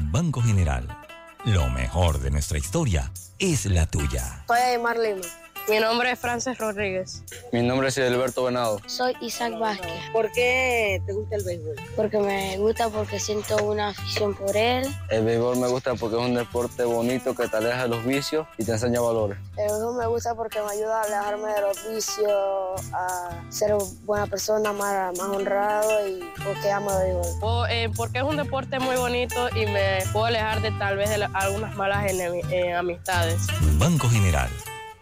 Banco 0.00 0.40
General. 0.40 0.86
Lo 1.44 1.68
mejor 1.68 2.20
de 2.20 2.30
nuestra 2.30 2.58
historia 2.58 3.10
es 3.38 3.66
la 3.66 3.86
tuya. 3.86 4.44
Soy 4.46 4.58
Aymar 4.58 4.98
Lima. 4.98 5.22
Mi 5.70 5.78
nombre 5.78 6.10
es 6.10 6.18
Frances 6.18 6.58
Rodríguez. 6.58 7.22
Mi 7.52 7.62
nombre 7.62 7.90
es 7.90 7.98
Alberto 7.98 8.42
Venado. 8.42 8.80
Soy 8.86 9.14
Isaac 9.20 9.56
Vázquez. 9.56 10.02
¿Por 10.12 10.32
qué 10.32 11.00
te 11.06 11.12
gusta 11.12 11.36
el 11.36 11.44
béisbol? 11.44 11.76
Porque 11.94 12.18
me 12.18 12.58
gusta 12.58 12.88
porque 12.88 13.20
siento 13.20 13.56
una 13.62 13.90
afición 13.90 14.34
por 14.34 14.56
él. 14.56 14.84
El 15.10 15.24
béisbol 15.24 15.58
me 15.58 15.68
gusta 15.68 15.94
porque 15.94 16.16
es 16.16 16.22
un 16.22 16.34
deporte 16.34 16.82
bonito 16.82 17.36
que 17.36 17.46
te 17.46 17.56
aleja 17.56 17.84
de 17.84 17.88
los 17.88 18.04
vicios 18.04 18.48
y 18.58 18.64
te 18.64 18.72
enseña 18.72 19.00
valores. 19.00 19.38
El 19.56 19.68
béisbol 19.68 19.96
me 19.96 20.06
gusta 20.08 20.34
porque 20.34 20.60
me 20.60 20.72
ayuda 20.72 21.02
a 21.02 21.04
alejarme 21.04 21.52
de 21.52 21.60
los 21.60 21.88
vicios, 21.88 22.92
a 22.92 23.40
ser 23.48 23.72
buena 24.02 24.26
persona, 24.26 24.72
más, 24.72 25.16
más 25.18 25.28
honrado 25.28 26.08
y 26.08 26.18
porque 26.42 26.68
amo 26.68 26.90
el 26.98 27.14
béisbol. 27.14 27.42
O, 27.42 27.66
eh, 27.68 27.88
porque 27.96 28.18
es 28.18 28.24
un 28.24 28.36
deporte 28.36 28.80
muy 28.80 28.96
bonito 28.96 29.48
y 29.50 29.66
me 29.66 30.00
puedo 30.12 30.24
alejar 30.24 30.62
de 30.62 30.72
tal 30.72 30.96
vez 30.96 31.10
de 31.10 31.28
algunas 31.32 31.76
malas 31.76 32.10
eh, 32.10 32.74
amistades. 32.74 33.46
Banco 33.78 34.08
General 34.08 34.50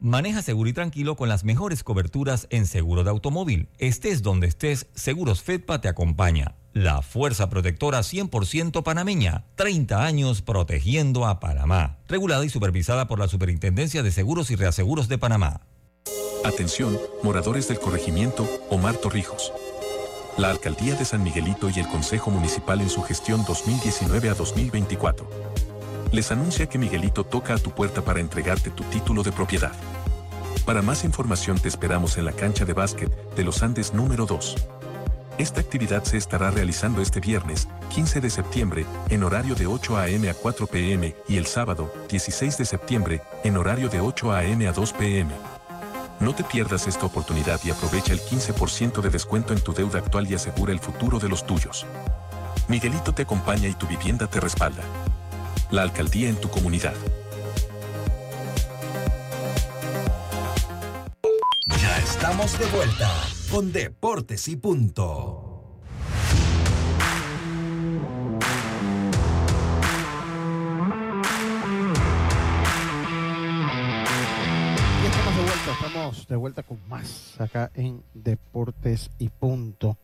Maneja 0.00 0.40
seguro 0.40 0.70
y 0.70 0.72
tranquilo 0.72 1.14
con 1.14 1.28
las 1.28 1.44
mejores 1.44 1.84
coberturas 1.84 2.46
en 2.48 2.66
seguro 2.66 3.04
de 3.04 3.10
automóvil. 3.10 3.68
Estés 3.76 4.22
donde 4.22 4.46
estés, 4.46 4.86
Seguros 4.94 5.42
Fedpa 5.42 5.82
te 5.82 5.88
acompaña. 5.88 6.54
la 6.72 7.02
fuerza 7.02 7.50
protectora 7.50 7.98
100% 7.98 8.82
panameña. 8.82 9.44
30 9.56 10.02
años 10.04 10.40
protegiendo 10.40 11.26
a 11.26 11.38
Panamá. 11.40 11.98
Regulada 12.08 12.44
y 12.44 12.48
supervisada 12.48 13.08
por 13.08 13.18
la 13.18 13.28
Superintendencia 13.28 14.02
de 14.02 14.10
Seguros 14.12 14.50
y 14.50 14.56
Reaseguros 14.56 15.08
de 15.08 15.18
Panamá. 15.18 15.62
Atención, 16.44 16.96
moradores 17.22 17.68
del 17.68 17.80
corregimiento 17.80 18.48
Omar 18.70 18.96
Torrijos. 18.96 19.52
La 20.38 20.48
Alcaldía 20.48 20.94
de 20.94 21.04
San 21.04 21.22
Miguelito 21.24 21.68
y 21.68 21.80
el 21.80 21.88
Consejo 21.88 22.30
Municipal 22.30 22.80
en 22.80 22.88
su 22.88 23.02
gestión 23.02 23.44
2019 23.44 24.30
a 24.30 24.34
2024. 24.34 25.28
Les 26.12 26.32
anuncia 26.32 26.66
que 26.66 26.78
Miguelito 26.78 27.24
toca 27.24 27.54
a 27.54 27.58
tu 27.58 27.70
puerta 27.70 28.02
para 28.02 28.20
entregarte 28.20 28.70
tu 28.70 28.82
título 28.84 29.22
de 29.22 29.30
propiedad. 29.30 29.72
Para 30.66 30.82
más 30.82 31.04
información 31.04 31.58
te 31.58 31.68
esperamos 31.68 32.18
en 32.18 32.24
la 32.24 32.32
cancha 32.32 32.64
de 32.64 32.72
básquet 32.72 33.10
de 33.34 33.44
los 33.44 33.62
Andes 33.62 33.94
número 33.94 34.26
2. 34.26 34.56
Esta 35.38 35.60
actividad 35.60 36.02
se 36.02 36.16
estará 36.16 36.50
realizando 36.50 37.00
este 37.00 37.20
viernes, 37.20 37.68
15 37.94 38.20
de 38.20 38.28
septiembre, 38.28 38.86
en 39.08 39.22
horario 39.22 39.54
de 39.54 39.66
8 39.66 39.96
a.m. 39.96 40.28
a 40.28 40.34
4 40.34 40.66
p.m. 40.66 41.14
y 41.28 41.36
el 41.36 41.46
sábado, 41.46 41.92
16 42.08 42.58
de 42.58 42.64
septiembre, 42.64 43.22
en 43.44 43.56
horario 43.56 43.88
de 43.88 44.00
8 44.00 44.32
a.m. 44.32 44.66
a 44.66 44.72
2 44.72 44.92
p.m. 44.92 45.32
No 46.18 46.34
te 46.34 46.44
pierdas 46.44 46.88
esta 46.88 47.06
oportunidad 47.06 47.60
y 47.64 47.70
aprovecha 47.70 48.12
el 48.12 48.20
15% 48.20 49.00
de 49.00 49.10
descuento 49.10 49.54
en 49.54 49.60
tu 49.60 49.72
deuda 49.72 50.00
actual 50.00 50.30
y 50.30 50.34
asegura 50.34 50.72
el 50.72 50.80
futuro 50.80 51.20
de 51.20 51.28
los 51.28 51.46
tuyos. 51.46 51.86
Miguelito 52.68 53.14
te 53.14 53.22
acompaña 53.22 53.68
y 53.68 53.74
tu 53.74 53.86
vivienda 53.86 54.26
te 54.26 54.40
respalda. 54.40 54.82
La 55.70 55.82
alcaldía 55.82 56.28
en 56.28 56.36
tu 56.36 56.48
comunidad. 56.50 56.94
Ya 61.80 61.98
estamos 61.98 62.58
de 62.58 62.66
vuelta 62.66 63.10
con 63.50 63.72
Deportes 63.72 64.48
y 64.48 64.56
Punto. 64.56 65.46
Y 75.02 75.06
estamos 75.06 75.36
de 75.36 75.42
vuelta, 75.42 75.72
estamos 75.86 76.28
de 76.28 76.36
vuelta 76.36 76.62
con 76.62 76.78
más 76.88 77.40
acá 77.40 77.70
en 77.74 78.02
Deportes 78.14 79.10
y 79.18 79.28
Punto. 79.28 79.96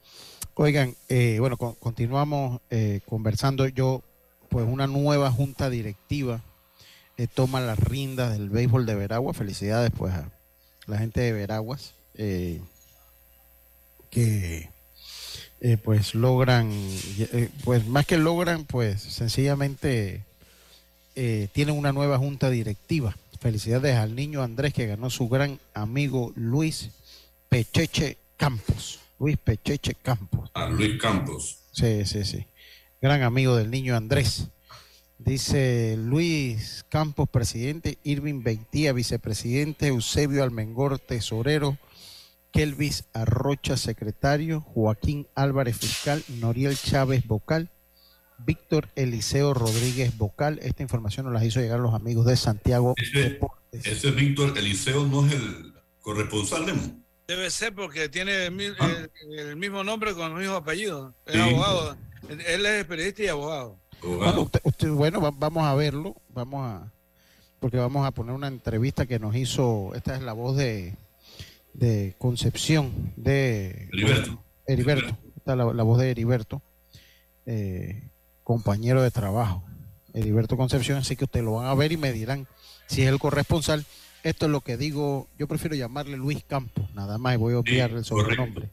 Oigan, 0.55 0.95
eh, 1.09 1.37
bueno, 1.41 1.57
con- 1.57 1.75
continuamos 1.75 2.61
eh, 2.71 3.01
conversando. 3.07 3.67
Yo, 3.69 4.03
pues 4.49 4.67
una 4.67 4.87
nueva 4.87 5.31
junta 5.31 5.71
directiva 5.71 6.41
eh, 7.19 7.27
toma 7.27 7.61
las 7.61 7.79
riendas 7.79 8.33
del 8.33 8.51
béisbol 8.51 8.85
de 8.85 8.95
Veragua. 8.95 9.33
Felicidades 9.33 9.91
pues 9.97 10.13
a 10.13 10.31
la 10.87 10.99
gente 10.99 11.21
de 11.21 11.33
Veraguas 11.33 11.95
eh, 12.15 12.61
que 14.11 14.69
eh, 15.61 15.77
pues 15.79 16.15
logran, 16.15 16.71
pues 17.65 17.87
más 17.87 18.07
que 18.07 18.19
logran, 18.19 18.65
pues 18.65 19.01
sencillamente 19.01 20.25
tienen 21.15 21.77
una 21.77 21.93
nueva 21.93 22.19
junta 22.19 22.51
directiva. 22.51 23.17
Felicidades 23.41 23.97
al 23.97 24.15
niño 24.15 24.43
Andrés 24.43 24.75
que 24.75 24.87
ganó 24.87 25.09
su 25.09 25.29
gran 25.29 25.59
amigo 25.73 26.33
Luis 26.37 26.91
Pecheche 27.49 28.19
Campos. 28.37 29.01
Luis 29.19 29.39
Pecheche 29.39 29.95
Campos. 29.95 30.51
A 30.53 30.69
Luis 30.69 31.01
Campos. 31.01 31.59
Sí, 31.73 32.05
sí, 32.05 32.25
sí. 32.25 32.47
Gran 33.01 33.23
amigo 33.23 33.57
del 33.57 33.71
niño 33.71 33.97
Andrés. 33.97 34.49
Dice 35.19 35.97
Luis 35.99 36.85
Campos, 36.89 37.29
presidente, 37.29 37.99
Irving 38.05 38.43
Beitía, 38.43 38.93
vicepresidente, 38.93 39.89
Eusebio 39.89 40.43
Almengor, 40.43 40.99
tesorero, 40.99 41.79
Kelvis 42.53 43.05
Arrocha, 43.13 43.77
secretario, 43.77 44.61
Joaquín 44.61 45.27
Álvarez, 45.35 45.79
fiscal, 45.79 46.23
Noriel 46.41 46.77
Chávez, 46.77 47.27
vocal, 47.27 47.71
Víctor 48.39 48.89
Eliseo 48.95 49.55
Rodríguez, 49.55 50.17
vocal. 50.19 50.59
Esta 50.63 50.83
información 50.83 51.27
nos 51.27 51.35
la 51.35 51.45
hizo 51.45 51.61
llegar 51.61 51.81
los 51.81 51.95
amigos 51.95 52.27
de 52.27 52.37
Santiago. 52.37 52.95
Ese, 52.99 53.39
ese 53.73 54.11
Víctor 54.11 54.57
Eliseo 54.57 55.07
no 55.07 55.27
es 55.27 55.33
el 55.33 55.73
corresponsal 56.03 56.67
de 56.67 56.75
Debe 57.27 57.51
ser 57.51 57.75
porque 57.75 58.09
tiene 58.09 58.47
el, 58.47 58.53
mi- 58.53 58.67
el- 58.67 59.11
el 59.39 59.57
mismo 59.57 59.83
nombre 59.83 60.15
con 60.15 60.31
el 60.33 60.39
mismo 60.39 60.55
apellido. 60.55 61.13
Es 61.27 61.35
Sí. 61.35 61.41
abogado. 61.41 61.97
Él 62.29 62.67
es 62.67 62.85
periodista 62.85 63.23
y 63.23 63.29
abogado. 63.29 63.79
Bueno, 64.03 64.43
usted- 64.43 64.61
usted- 64.65 64.91
bueno, 64.91 65.21
va- 65.21 65.33
vamos 65.37 65.65
a 65.65 65.75
verlo, 65.75 66.15
vamos 66.29 66.67
a, 66.67 66.93
porque 67.61 67.79
vamos 67.79 68.07
a 68.07 68.11
poner 68.11 68.35
una 68.35 68.49
entrevista 68.49 69.07
que 69.07 69.19
nos 69.19 69.35
hizo, 69.35 69.93
esta 69.95 70.15
es 70.17 70.23
la 70.23 70.33
voz 70.33 70.57
de, 70.57 70.95
de 71.73 72.15
Concepción, 72.19 73.13
de 73.17 73.89
Heriberto. 73.93 74.43
Heriberto, 74.67 75.17
esta 75.37 75.53
es 75.53 75.59
la, 75.59 75.73
la 75.73 75.83
voz 75.83 75.99
de 75.99 76.11
Heriberto, 76.11 76.63
eh, 77.47 78.11
compañero 78.45 79.03
de 79.03 79.11
trabajo, 79.11 79.65
Heriberto 80.13 80.57
Concepción, 80.57 80.99
así 80.99 81.17
que 81.17 81.25
ustedes 81.25 81.45
lo 81.45 81.55
van 81.55 81.67
a 81.67 81.75
ver 81.75 81.93
y 81.93 81.97
me 81.97 82.13
dirán 82.13 82.47
si 82.87 83.03
es 83.03 83.09
el 83.09 83.19
corresponsal. 83.19 83.85
Esto 84.23 84.47
es 84.47 84.53
lo 84.53 84.61
que 84.61 84.77
digo, 84.77 85.29
yo 85.39 85.47
prefiero 85.47 85.77
llamarle 85.77 86.17
Luis 86.17 86.43
Campos, 86.45 86.93
nada 86.95 87.17
más, 87.19 87.35
y 87.35 87.37
voy 87.39 87.55
a 87.55 87.59
obviar 87.59 87.91
el 87.93 88.05
sobrenombre 88.05 88.71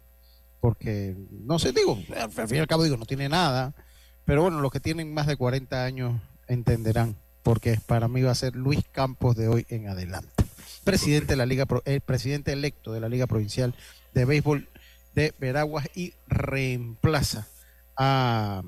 porque 0.63 1.13
no 1.29 1.59
sé, 1.59 1.73
digo, 1.73 1.99
al 2.15 2.31
fin 2.31 2.55
y 2.55 2.59
al 2.59 2.67
cabo 2.67 2.85
digo, 2.85 2.95
no 2.95 3.05
tiene 3.05 3.27
nada, 3.27 3.75
pero 4.23 4.43
bueno, 4.43 4.61
los 4.61 4.71
que 4.71 4.79
tienen 4.79 5.13
más 5.13 5.27
de 5.27 5.35
40 5.35 5.83
años 5.83 6.21
entenderán, 6.47 7.17
porque 7.41 7.77
para 7.85 8.07
mí 8.07 8.21
va 8.21 8.31
a 8.31 8.35
ser 8.35 8.55
Luis 8.55 8.79
Campos 8.93 9.35
de 9.35 9.49
hoy 9.49 9.65
en 9.67 9.89
adelante. 9.89 10.45
Presidente 10.85 11.33
de 11.33 11.35
la 11.35 11.45
Liga, 11.45 11.65
el 11.83 11.99
presidente 11.99 12.53
electo 12.53 12.93
de 12.93 13.01
la 13.01 13.09
Liga 13.09 13.27
Provincial 13.27 13.75
de 14.13 14.23
Béisbol 14.23 14.69
de 15.13 15.33
Veraguas 15.37 15.89
y 15.95 16.13
reemplaza 16.27 17.45
a 17.97 18.63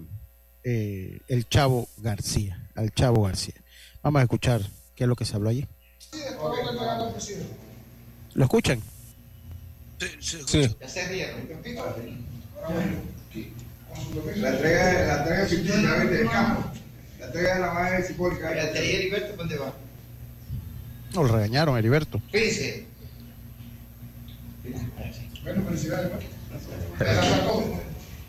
eh, 0.66 1.22
el 1.30 1.48
Chavo 1.48 1.88
García, 2.00 2.68
al 2.76 2.92
Chavo 2.92 3.24
García. 3.24 3.56
Vamos 4.04 4.20
a 4.20 4.24
escuchar 4.24 4.60
qué 4.96 5.06
es 5.06 5.08
lo 5.08 5.16
que 5.16 5.24
se 5.24 5.38
habló 5.38 5.48
allí. 5.48 5.66
¿Lo 8.34 8.44
escuchan? 8.44 8.82
Sí. 10.20 10.76
Ya 10.80 10.90
se 10.90 11.08
rieron. 11.08 11.48
La 14.36 14.50
entrega, 14.50 15.08
la 15.08 15.18
entrega 15.18 16.06
del 16.06 16.30
campo. 16.30 16.72
La 17.20 17.26
entrega 17.28 17.56
de 17.56 17.62
la 17.62 17.74
madre 17.74 18.04
simbólica. 18.04 18.54
La 18.54 18.64
entrega 18.64 18.88
de 18.88 18.96
Heriberto, 18.96 19.36
¿dónde 19.38 19.58
va? 19.58 19.74
No, 21.14 21.24
lo 21.24 21.34
regañaron, 21.34 21.78
Heriberto. 21.78 22.22
Fíjese. 22.32 22.86
Bueno, 25.44 25.64
felicidades, 25.66 26.10
pues. 26.10 26.26
Felicidades 26.98 27.34
a 27.34 27.44
todos. 27.46 27.64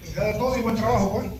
Felicidades 0.00 0.34
a 0.34 0.38
todos 0.38 0.58
y 0.58 0.60
buen 0.60 0.76
trabajo, 0.76 1.20
pues. 1.20 1.32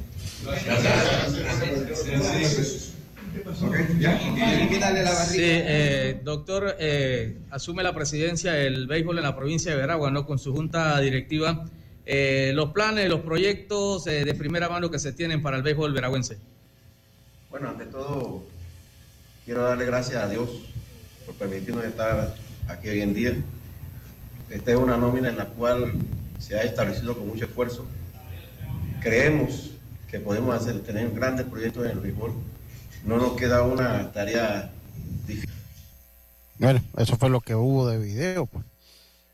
Sí, 5.27 5.40
eh, 5.42 6.20
doctor, 6.22 6.77
eh, 6.79 7.38
asume 7.51 7.83
la 7.83 7.94
presidencia 7.94 8.53
del 8.53 8.87
béisbol 8.87 9.18
en 9.18 9.25
la 9.25 9.37
provincia 9.37 9.70
de 9.70 9.77
Veragua, 9.77 10.11
¿no? 10.11 10.27
Con 10.27 10.38
su 10.38 10.53
junta 10.55 10.99
directiva. 11.01 11.66
Eh, 12.09 12.53
los 12.55 12.70
planes, 12.70 13.09
los 13.09 13.20
proyectos 13.20 14.07
eh, 14.07 14.25
de 14.25 14.33
primera 14.35 14.68
mano 14.68 14.92
que 14.92 15.01
se 15.01 15.12
tienen 15.12 15.42
para 15.42 15.57
el 15.57 15.64
béisbol 15.64 15.92
veragüense. 15.92 16.38
Bueno, 17.51 17.68
ante 17.68 17.85
todo, 17.87 18.44
quiero 19.44 19.62
darle 19.62 19.87
gracias 19.87 20.22
a 20.22 20.29
Dios 20.29 20.49
por 21.27 21.35
permitirnos 21.35 21.85
estar 21.85 22.33
aquí 22.68 22.88
hoy 22.88 23.01
en 23.01 23.12
día. 23.12 23.35
Esta 24.51 24.70
es 24.70 24.77
una 24.77 24.96
nómina 24.96 25.31
en 25.31 25.37
la 25.37 25.46
cual 25.46 25.94
se 26.38 26.57
ha 26.57 26.62
establecido 26.62 27.16
con 27.18 27.27
mucho 27.27 27.46
esfuerzo. 27.46 27.85
Creemos 29.03 29.72
que 30.09 30.20
podemos 30.20 30.55
hacer, 30.55 30.81
tener 30.85 31.11
grandes 31.11 31.46
proyectos 31.46 31.87
en 31.87 31.90
el 31.90 31.99
béisbol. 31.99 32.35
No 33.07 33.19
nos 33.19 33.37
queda 33.37 33.62
una 33.62 34.11
tarea 34.12 34.73
difícil. 35.27 35.49
Bueno, 36.59 36.83
eso 36.99 37.16
fue 37.16 37.31
lo 37.31 37.40
que 37.40 37.55
hubo 37.55 37.88
de 37.88 37.99
video, 37.99 38.47
pues. 38.47 38.64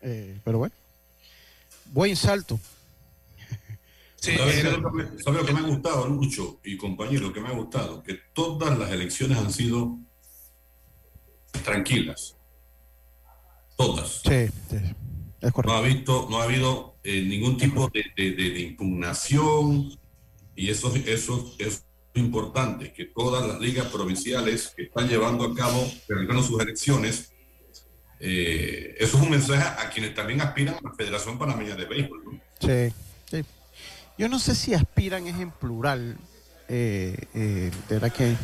Eh, 0.03 0.39
pero 0.45 0.59
bueno, 0.59 0.75
buen 1.93 2.15
salto. 2.17 2.59
¿Sabes 4.17 4.63
lo 4.65 4.91
que 4.93 4.97
me- 4.97 5.23
sabe 5.23 5.39
lo 5.39 5.47
que 5.47 5.53
me 5.53 5.61
ha 5.61 5.63
gustado, 5.63 6.07
Lucho 6.09 6.61
y 6.65 6.77
compañero? 6.77 7.33
Que 7.33 7.41
me 7.41 7.49
ha 7.49 7.53
gustado 7.53 8.03
que 8.05 8.19
todas 8.35 8.79
las 8.79 8.91
elecciones 8.93 9.39
han 9.39 9.53
sido 9.53 9.99
tranquilas. 11.65 12.37
Todas. 13.77 14.21
Sí, 14.25 14.49
sí, 14.71 14.77
es 15.41 15.53
correcto. 15.53 15.73
No 15.73 15.79
ha, 15.79 15.81
visto, 15.83 16.29
no 16.31 16.41
ha 16.41 16.45
habido 16.45 16.97
eh, 17.03 17.23
ningún 17.23 17.57
tipo 17.57 17.89
de, 17.89 18.05
de- 18.17 18.33
de- 18.33 18.51
de 18.51 18.61
impugnación 18.61 19.99
y 20.55 20.71
eso, 20.71 20.95
eso 21.07 21.55
es 21.59 21.85
importante, 22.15 22.93
que 22.93 23.07
todas 23.07 23.47
las 23.47 23.61
ligas 23.61 23.87
provinciales 23.87 24.73
que 24.77 24.83
están 24.85 25.09
llevando 25.09 25.45
a 25.45 25.55
cabo, 25.55 25.91
realizando 26.09 26.43
sus 26.43 26.61
elecciones, 26.61 27.33
eh, 28.21 28.95
eso 28.99 29.17
es 29.17 29.23
un 29.23 29.31
mensaje 29.31 29.63
a 29.85 29.91
quienes 29.91 30.15
también 30.15 30.41
aspiran 30.41 30.77
a 30.77 30.81
la 30.89 30.95
Federación 30.95 31.39
Panameña 31.39 31.75
de 31.75 31.85
Béisbol. 31.87 32.25
¿no? 32.25 32.41
Sí, 32.61 32.95
sí. 33.31 33.43
Yo 34.19 34.29
no 34.29 34.39
sé 34.39 34.55
si 34.55 34.75
aspiran 34.75 35.27
es 35.27 35.41
en 35.41 35.51
plural. 35.51 36.17
Eh, 36.69 37.17
eh, 37.35 37.71
de 37.89 37.95
verdad 37.95 38.13
que. 38.13 38.35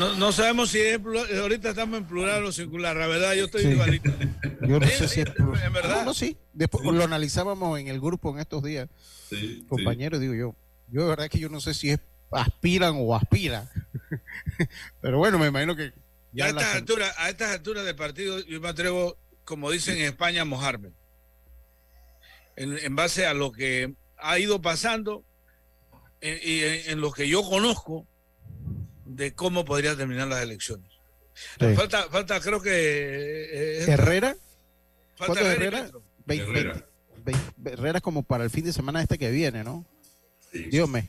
No, 0.00 0.14
no 0.16 0.32
sabemos 0.32 0.70
si 0.70 0.78
es 0.80 0.98
plural, 0.98 1.26
ahorita 1.38 1.68
estamos 1.70 1.98
en 1.98 2.06
plural 2.06 2.42
o 2.44 2.50
singular, 2.50 2.96
la 2.96 3.06
verdad 3.06 3.34
yo 3.34 3.44
estoy 3.44 3.62
Sí. 3.62 3.68
igualito. 3.68 4.10
Yo 4.66 4.78
no 4.80 4.86
Sí, 4.86 4.92
sé 4.96 5.08
sí, 5.08 5.14
si 5.14 5.20
es 5.20 5.30
plural. 5.34 5.62
en 5.64 5.72
verdad. 5.72 5.96
No, 6.00 6.04
no, 6.06 6.14
sí. 6.14 6.36
Después 6.52 6.84
lo 6.84 7.04
analizábamos 7.04 7.78
en 7.78 7.88
el 7.88 8.00
grupo 8.00 8.30
en 8.30 8.38
estos 8.40 8.62
días, 8.62 8.88
compañero, 9.68 10.18
digo 10.18 10.34
yo. 10.34 10.56
Yo 10.88 11.02
de 11.02 11.08
verdad 11.08 11.28
que 11.28 11.38
yo 11.38 11.48
no 11.48 11.60
sé 11.60 11.74
si 11.74 11.90
es 11.90 11.98
aspiran 12.32 12.94
o 12.96 13.14
aspiran. 13.14 13.68
Pero 15.00 15.18
bueno, 15.18 15.38
me 15.38 15.48
imagino 15.48 15.76
que 15.76 15.92
ya 16.32 16.46
a 16.46 16.48
estas 16.48 16.74
alturas, 16.74 17.14
a 17.18 17.28
estas 17.28 17.50
alturas 17.50 17.84
del 17.84 17.94
partido, 17.94 18.40
yo 18.40 18.60
me 18.60 18.68
atrevo, 18.68 19.18
como 19.44 19.70
dicen 19.70 19.98
en 19.98 20.04
España, 20.04 20.42
a 20.42 20.44
mojarme. 20.46 20.92
En, 22.56 22.94
base 22.96 23.26
a 23.26 23.34
lo 23.34 23.50
que 23.52 23.94
ha 24.18 24.38
ido 24.38 24.60
pasando 24.60 25.24
y 26.20 26.60
en, 26.62 27.00
lo 27.00 27.12
que 27.12 27.28
yo 27.28 27.42
conozco 27.42 28.06
de 29.04 29.34
cómo 29.34 29.64
podrían 29.64 29.96
terminar 29.96 30.28
las 30.28 30.42
elecciones. 30.42 30.90
Falta, 31.76 32.08
falta, 32.10 32.40
creo 32.40 32.60
que. 32.60 32.70
Eh, 32.72 33.84
Herrera. 33.88 34.36
Falta 35.16 35.40
Herrera. 35.40 35.90
Herrera. 36.28 36.86
Herrera 37.64 38.00
como 38.00 38.22
para 38.22 38.44
el 38.44 38.50
fin 38.50 38.64
de 38.64 38.72
semana 38.72 39.02
este 39.02 39.18
que 39.18 39.30
viene, 39.30 39.64
¿no? 39.64 39.84
Dios 40.52 40.88
mío. 40.88 41.04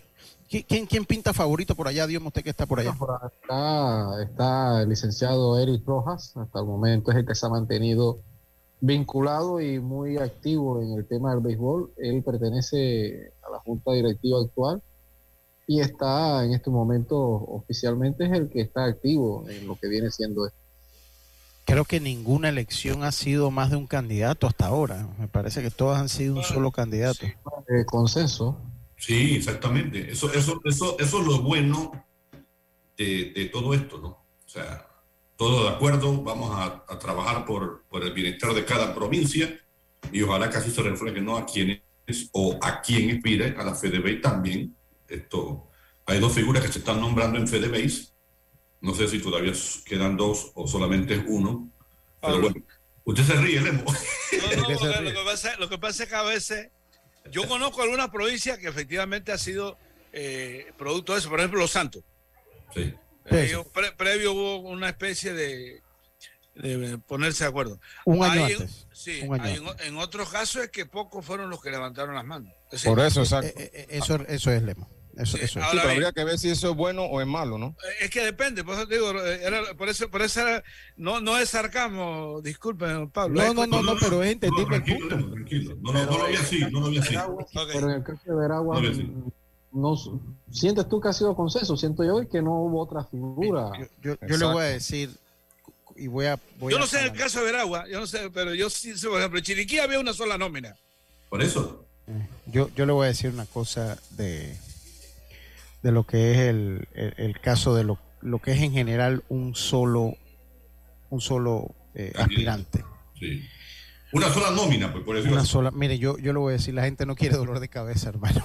¿Quién, 0.50 0.86
¿Quién, 0.86 1.06
pinta 1.06 1.34
favorito 1.34 1.76
por 1.76 1.88
allá? 1.88 2.06
Dios 2.08 2.22
usted 2.24 2.44
que 2.44 2.50
está 2.50 2.66
por 2.66 2.80
allá. 2.80 2.94
Por 2.94 3.12
acá 3.12 4.22
está 4.22 4.82
el 4.82 4.90
licenciado 4.90 5.58
Eric 5.60 5.86
Rojas, 5.86 6.36
hasta 6.36 6.60
el 6.60 6.66
momento 6.66 7.12
es 7.12 7.18
el 7.18 7.26
que 7.26 7.36
se 7.36 7.46
ha 7.46 7.50
mantenido 7.50 8.20
vinculado 8.80 9.62
y 9.62 9.80
muy 9.80 10.18
activo 10.18 10.82
en 10.82 10.94
el 10.94 11.08
tema 11.08 11.32
del 11.32 11.40
béisbol. 11.40 11.94
Él 11.98 12.22
pertenece 12.24 13.32
a 13.42 13.50
la 13.50 13.60
junta 13.60 13.94
directiva 13.94 14.42
actual 14.42 14.82
y 15.68 15.80
está 15.80 16.44
en 16.44 16.54
este 16.54 16.70
momento 16.70 17.18
oficialmente 17.18 18.26
es 18.26 18.32
el 18.34 18.50
que 18.50 18.62
está 18.62 18.86
activo 18.86 19.46
en 19.50 19.68
lo 19.68 19.76
que 19.78 19.88
viene 19.88 20.12
siendo 20.12 20.46
esto. 20.46 20.58
Creo 21.66 21.86
que 21.86 22.02
ninguna 22.02 22.50
elección 22.50 23.04
ha 23.04 23.14
sido 23.14 23.50
más 23.50 23.72
de 23.72 23.78
un 23.78 23.88
candidato 23.88 24.48
hasta 24.48 24.66
ahora. 24.66 25.08
Me 25.18 25.30
parece 25.30 25.62
que 25.62 25.72
todas 25.72 26.02
han 26.02 26.10
sido 26.10 26.36
un 26.36 26.44
solo 26.44 26.72
candidato. 26.72 27.26
Eh, 27.26 27.86
consenso. 27.86 28.58
Sí, 29.06 29.36
exactamente. 29.36 30.12
Eso, 30.12 30.32
eso, 30.32 30.62
eso, 30.64 30.96
eso 30.98 31.20
es 31.20 31.28
lo 31.28 31.42
bueno 31.42 31.92
de, 32.96 33.50
todo 33.52 33.74
esto, 33.74 33.98
¿no? 33.98 34.08
O 34.08 34.50
sea, 34.50 34.88
todo 35.36 35.64
de 35.64 35.76
acuerdo, 35.76 36.24
vamos 36.24 36.56
a, 36.56 36.86
trabajar 37.00 37.44
por, 37.46 37.84
por, 37.90 38.02
el 38.04 38.14
bienestar 38.14 38.54
de 38.54 38.64
cada 38.64 38.96
provincia 38.96 39.60
y 40.10 40.22
ojalá 40.22 40.50
que 40.50 40.56
así 40.56 40.72
se 40.72 40.82
refleje, 40.82 41.20
¿no? 41.20 41.36
A 41.36 41.46
quienes 41.46 41.82
o 42.32 42.58
a 42.62 42.80
quien 42.80 43.10
inspire, 43.10 43.54
a 43.58 43.66
la 43.66 43.76
FedeBase 43.76 44.22
también. 44.22 44.74
Esto, 45.10 45.68
hay 46.06 46.22
dos 46.22 46.32
figuras 46.32 46.64
que 46.64 46.72
se 46.72 46.80
están 46.80 47.02
nombrando 47.02 47.38
en 47.38 47.50
FedeBase. 47.50 48.14
No 48.80 48.94
sé 48.96 49.10
si 49.10 49.20
todavía 49.20 49.52
quedan 49.84 50.16
dos 50.16 50.54
o 50.56 50.66
solamente 50.66 51.16
es 51.16 51.24
uno. 51.28 51.70
Pero 52.22 52.40
bueno, 52.40 52.56
usted 53.04 53.24
se 53.26 53.34
ríe, 53.34 53.60
Lemo. 53.60 53.84
No, 53.84 54.62
no, 54.62 55.02
lo, 55.02 55.12
que 55.12 55.26
pasa, 55.26 55.58
lo 55.60 55.68
que 55.68 55.78
pasa 55.78 56.04
es 56.04 56.10
que 56.10 56.16
a 56.16 56.24
veces 56.24 56.70
yo 57.32 57.48
conozco 57.48 57.82
algunas 57.82 58.10
provincias 58.10 58.58
que 58.58 58.68
efectivamente 58.68 59.32
ha 59.32 59.38
sido 59.38 59.78
eh, 60.12 60.72
producto 60.78 61.14
de 61.14 61.20
eso, 61.20 61.30
por 61.30 61.40
ejemplo, 61.40 61.60
Los 61.60 61.72
Santos. 61.72 62.04
Sí. 62.74 62.94
Eh, 63.26 63.58
previo 63.98 64.34
hubo 64.34 64.58
una 64.58 64.90
especie 64.90 65.34
de, 65.34 65.82
ponerse 67.08 67.44
de 67.44 67.50
acuerdo. 67.50 67.80
Un 68.06 68.24
año 68.24 68.46
antes. 68.46 68.88
Sí, 68.94 69.22
en, 69.22 69.98
otros 69.98 70.30
casos 70.30 70.64
es 70.64 70.70
que 70.70 70.86
pocos 70.86 71.26
fueron 71.26 71.50
los 71.50 71.62
que 71.62 71.72
levantaron 71.72 72.16
las 72.16 72.26
manos. 72.26 72.54
por 72.84 73.00
eso, 73.00 73.22
eh, 73.22 73.24
exacto. 73.24 73.60
eso, 73.90 74.16
eso 74.28 74.52
es 74.52 74.62
lema. 74.64 74.88
Eso, 75.16 75.38
eso 75.38 75.60
sí, 75.60 75.66
pero 75.72 75.92
habría 75.92 76.12
que 76.12 76.24
ver 76.24 76.40
si 76.40 76.50
eso 76.50 76.72
es 76.72 76.76
bueno 76.76 77.04
o 77.04 77.22
es 77.22 77.28
malo, 77.28 77.60
¿no? 77.60 77.76
Es 78.02 78.10
que 78.10 78.26
depende, 78.26 78.64
por 78.64 78.74
eso 78.76 78.86
digo, 78.88 79.14
por 79.78 79.88
eso, 79.88 80.10
por 80.10 80.24
eso 80.24 80.42
no, 80.98 81.22
no 81.22 81.38
es 81.38 81.50
sarcasmo, 81.50 82.42
disculpen, 82.42 83.10
Pablo. 83.12 83.44
No, 83.44 83.54
no, 83.54 83.68
no, 83.68 83.84
no, 83.84 83.96
pero 84.00 84.24
es 84.24 84.32
entendible 84.32 84.78
el 84.78 84.84
punto. 84.84 85.32
Tranquilo, 85.32 85.76
no, 85.82 85.94
no, 85.94 86.06
no, 86.06 86.18
lo 86.18 86.28
vi 86.28 86.36
así, 86.36 86.60
no 86.72 86.80
lo 86.80 86.90
vi 86.90 86.98
así. 86.98 87.16
Pero 87.54 87.90
en 87.90 87.96
el 87.98 88.04
caso 88.04 88.22
de 88.26 88.36
Veragua, 88.36 88.82
no, 89.72 89.96
sientes 90.52 90.90
tú 90.90 91.00
que 91.00 91.10
ha 91.10 91.14
sido 91.14 91.36
consenso, 91.36 91.78
siento 91.78 92.04
yo 92.04 92.28
que 92.28 92.42
no 92.42 92.62
hubo 92.62 92.82
otra 92.82 93.04
figura. 93.04 93.72
Yo, 94.02 94.16
yo, 94.28 94.38
le 94.38 94.46
voy 94.46 94.64
a 94.64 94.68
decir, 94.68 95.12
y 95.96 96.08
voy 96.08 96.26
a... 96.26 96.40
yo 96.60 96.80
no 96.80 96.88
sé 96.88 97.00
en 97.00 97.06
el 97.06 97.14
caso 97.14 97.40
de 97.40 97.46
Veragua, 97.46 97.88
yo 97.88 98.00
no 98.00 98.08
sé, 98.08 98.32
pero 98.32 98.56
yo 98.56 98.68
sí 98.72 98.98
sé, 98.98 99.08
por 99.08 99.20
ejemplo, 99.20 99.38
en 99.38 99.46
Chiriquí 99.46 99.78
había 99.78 100.00
una 100.00 100.14
sola 100.14 100.40
nómina. 100.40 100.76
Por 101.30 101.44
eso. 101.44 101.86
Eh, 102.08 102.28
yo, 102.48 102.70
yo 102.76 102.88
le 102.88 102.94
voy 102.94 103.06
a 103.06 103.08
decir 103.10 103.30
una 103.30 103.46
cosa 103.46 103.98
de 104.12 104.58
de 105.84 105.92
lo 105.92 106.08
que 106.08 106.32
es 106.32 106.38
el, 106.40 106.88
el, 106.94 107.40
caso 107.42 107.76
de 107.76 107.84
lo, 107.84 108.00
lo, 108.22 108.40
que 108.40 108.54
es 108.54 108.62
en 108.62 108.72
general 108.72 109.24
un 109.28 109.54
solo, 109.54 110.16
un 111.10 111.22
solo 111.22 111.76
eh, 111.94 112.14
aspirante. 112.16 112.84
Sí. 113.20 113.44
Una 114.14 114.30
sola 114.30 114.52
nómina, 114.52 114.92
pues 114.92 115.04
por 115.04 115.18
eso. 115.18 115.30
Una 115.30 115.44
sola, 115.44 115.72
mire, 115.72 116.00
yo, 116.00 116.18
yo 116.20 116.34
lo 116.34 116.40
voy 116.40 116.52
a 116.52 116.58
decir, 116.58 116.74
la 116.74 116.84
gente 116.84 117.06
no 117.06 117.16
quiere 117.16 117.36
dolor 117.36 117.60
de 117.60 117.68
cabeza, 117.68 118.10
hermano. 118.10 118.44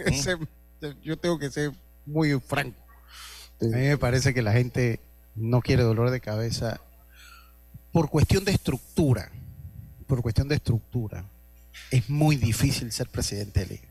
yo 1.02 1.16
tengo 1.16 1.38
que 1.38 1.50
ser 1.50 1.72
muy 2.04 2.38
franco. 2.40 2.78
A 3.62 3.64
mí 3.64 3.88
me 3.88 3.98
parece 3.98 4.34
que 4.34 4.42
la 4.42 4.52
gente 4.52 5.00
no 5.34 5.62
quiere 5.62 5.82
dolor 5.82 6.10
de 6.10 6.20
cabeza 6.20 6.80
por 7.92 8.10
cuestión 8.10 8.44
de 8.44 8.52
estructura. 8.52 9.32
Por 10.06 10.22
cuestión 10.22 10.48
de 10.48 10.56
estructura. 10.56 11.24
Es 11.90 12.10
muy 12.10 12.36
difícil 12.36 12.90
ser 12.92 13.08
presidente 13.08 13.60
de 13.60 13.66
liga. 13.66 13.89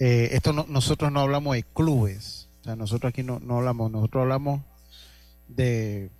Eh, 0.00 0.30
esto 0.32 0.52
nosotros 0.52 1.10
no 1.10 1.20
hablamos 1.20 1.56
de 1.56 1.64
clubes, 1.64 2.48
o 2.60 2.64
sea, 2.64 2.76
nosotros 2.76 3.10
aquí 3.10 3.24
no, 3.24 3.40
no 3.40 3.58
hablamos, 3.58 3.90
nosotros 3.90 4.22
hablamos 4.22 4.62
de, 5.48 6.10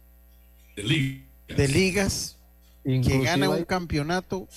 de 0.77 1.69
ligas, 1.69 2.37
que 2.83 3.21
ganan 3.23 3.51
un 3.51 3.65
campeonato 3.65 4.49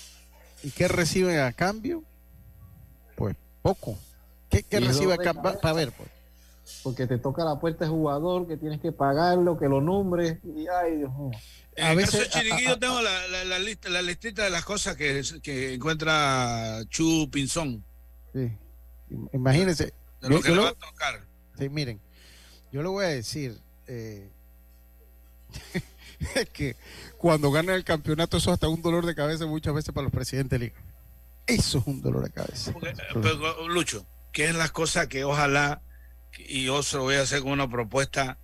y 0.64 0.72
que 0.72 0.88
reciben 0.88 1.40
a 1.40 1.54
cambio, 1.54 2.04
pues 3.16 3.36
poco. 3.62 3.98
¿Qué, 4.50 4.80
recibe 4.80 5.14
a 5.14 5.18
cambio? 5.18 5.60
Para 5.62 5.74
ver, 5.74 5.92
pues. 5.92 6.10
Porque 6.84 7.08
te 7.08 7.18
toca 7.18 7.44
la 7.46 7.60
puerta 7.60 7.86
de 7.86 7.92
jugador, 7.92 8.48
que 8.48 8.58
tienes 8.58 8.82
que 8.82 8.92
pagarlo, 8.92 9.58
que 9.58 9.68
lo 9.68 9.82
nombres, 9.82 10.40
y 10.44 10.66
ay, 10.68 10.98
Dios 10.98 11.14
mío. 11.14 11.32
a 11.78 11.94
veces, 11.94 12.30
Chiriquillo 12.30 12.78
tengo 12.80 13.02
la, 13.02 13.46
la, 13.46 13.60
lista, 13.60 13.90
la 13.90 14.02
listita 14.02 14.44
de 14.44 14.50
las 14.50 14.66
cosas 14.66 14.96
que, 14.96 15.22
que 15.42 15.76
encuentra 15.76 16.82
Chu 16.90 17.30
Pinzón. 17.32 17.84
Sí. 18.34 18.52
Imagínense. 19.34 19.94
lo 20.22 20.42
que 20.42 20.52
va 20.52 20.70
a 20.70 20.74
tocar. 20.74 21.26
Sí, 21.58 21.70
miren, 21.70 22.00
yo 22.72 22.82
le 22.82 22.90
voy 22.90 23.06
a 23.06 23.10
decir 23.10 23.60
eh, 23.88 24.30
que 26.54 26.76
cuando 27.18 27.52
ganan 27.52 27.76
el 27.76 27.84
campeonato 27.84 28.38
eso 28.38 28.50
es 28.50 28.54
hasta 28.56 28.68
un 28.68 28.82
dolor 28.82 29.06
de 29.06 29.16
cabeza 29.16 29.46
muchas 29.46 29.74
veces 29.74 29.94
para 29.94 30.04
los 30.04 30.14
presidentes 30.14 30.60
de 30.60 30.66
liga. 30.66 30.82
Eso 31.48 31.80
es 31.80 31.88
un 31.88 32.02
dolor 32.02 32.24
de 32.24 32.32
cabeza. 32.32 32.74
Lucho, 33.68 34.06
¿qué 34.32 34.46
es 34.46 34.56
las 34.56 34.72
cosas 34.72 35.08
que 35.08 35.24
ojalá, 35.24 35.82
y 36.38 36.66
yo 36.66 36.84
se 36.84 36.98
lo 36.98 37.04
voy 37.04 37.16
a 37.16 37.22
hacer 37.22 37.42
con 37.42 37.52
una 37.52 37.70
propuesta 37.70 38.38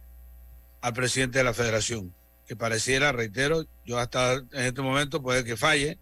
al 0.82 0.94
presidente 0.94 1.38
de 1.38 1.44
la 1.44 1.54
federación, 1.54 2.14
que 2.48 2.56
pareciera, 2.56 3.12
reitero, 3.12 3.66
yo 3.86 4.00
hasta 4.00 4.34
en 4.34 4.48
este 4.52 4.82
momento 4.82 5.22
puede 5.22 5.44
que 5.44 5.58
falle, 5.58 6.00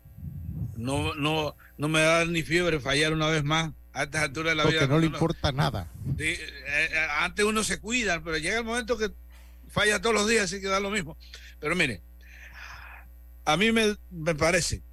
no, 0.75 1.13
no, 1.15 1.55
no 1.77 1.87
me 1.87 2.01
da 2.01 2.25
ni 2.25 2.41
fiebre 2.41 2.79
fallar 2.79 3.13
una 3.13 3.27
vez 3.27 3.43
más 3.43 3.71
a 3.95 4.03
estas 4.03 4.23
alturas 4.23 4.51
de 4.51 4.55
la 4.55 4.65
vida. 4.65 4.79
Porque 4.81 4.93
no 4.93 4.99
le 4.99 5.05
importa 5.05 5.51
nada. 5.53 5.89
Eh, 6.19 6.37
eh, 6.67 6.89
antes 7.19 7.45
uno 7.45 7.63
se 7.63 7.79
cuida, 7.79 8.21
pero 8.21 8.37
llega 8.37 8.57
el 8.57 8.65
momento 8.65 8.97
que 8.97 9.11
falla 9.69 10.01
todos 10.01 10.13
los 10.13 10.27
días, 10.27 10.45
así 10.45 10.59
que 10.59 10.67
da 10.67 10.81
lo 10.81 10.91
mismo. 10.91 11.17
Pero 11.59 11.75
mire, 11.75 12.01
a 13.45 13.55
mí 13.55 13.71
me, 13.71 13.95
parece 14.35 14.83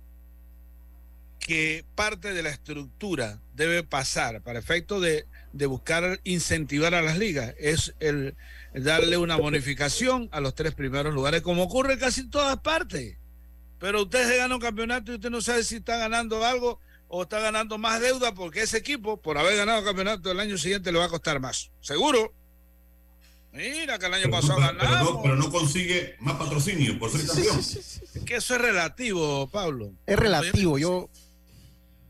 que 1.40 1.84
parte 1.96 2.32
de 2.32 2.44
la 2.44 2.50
estructura 2.50 3.40
debe 3.54 3.82
pasar 3.82 4.40
para 4.42 4.60
efecto 4.60 5.00
de, 5.00 5.26
de 5.52 5.66
buscar 5.66 6.20
incentivar 6.22 6.94
a 6.94 7.02
las 7.02 7.18
ligas, 7.18 7.54
es 7.58 7.94
el, 7.98 8.36
darle 8.72 9.16
una 9.16 9.34
bonificación 9.34 10.28
a 10.30 10.38
los 10.38 10.54
tres 10.54 10.74
primeros 10.74 11.12
lugares, 11.12 11.42
como 11.42 11.64
ocurre 11.64 11.98
casi 11.98 12.20
en 12.20 12.30
todas 12.30 12.58
partes. 12.60 13.16
Pero 13.80 14.02
usted 14.02 14.28
se 14.28 14.36
gana 14.36 14.54
un 14.54 14.60
campeonato 14.60 15.10
y 15.10 15.16
usted 15.16 15.30
no 15.30 15.40
sabe 15.40 15.64
si 15.64 15.76
está 15.76 15.96
ganando 15.96 16.44
algo 16.46 16.78
o 17.14 17.24
está 17.24 17.40
ganando 17.40 17.76
más 17.76 18.00
deuda 18.00 18.32
porque 18.32 18.62
ese 18.62 18.78
equipo, 18.78 19.18
por 19.18 19.36
haber 19.36 19.54
ganado 19.54 19.80
el 19.80 19.84
campeonato 19.84 20.30
el 20.30 20.40
año 20.40 20.56
siguiente, 20.56 20.90
le 20.90 20.98
va 20.98 21.04
a 21.04 21.08
costar 21.10 21.40
más. 21.40 21.70
Seguro. 21.82 22.32
Mira 23.52 23.98
que 23.98 24.06
el 24.06 24.14
año 24.14 24.30
pasado 24.30 24.58
ganamos. 24.58 25.18
Pero 25.22 25.36
no, 25.36 25.52
consigue 25.52 26.16
más 26.20 26.36
patrocinio 26.36 26.98
por 26.98 27.10
ser 27.10 27.26
campeón. 27.26 27.58
Es 27.58 28.00
que 28.24 28.36
eso 28.36 28.54
es 28.54 28.60
relativo, 28.62 29.46
Pablo. 29.48 29.92
Es 30.06 30.18
relativo. 30.18 30.78
Yo, 30.78 31.10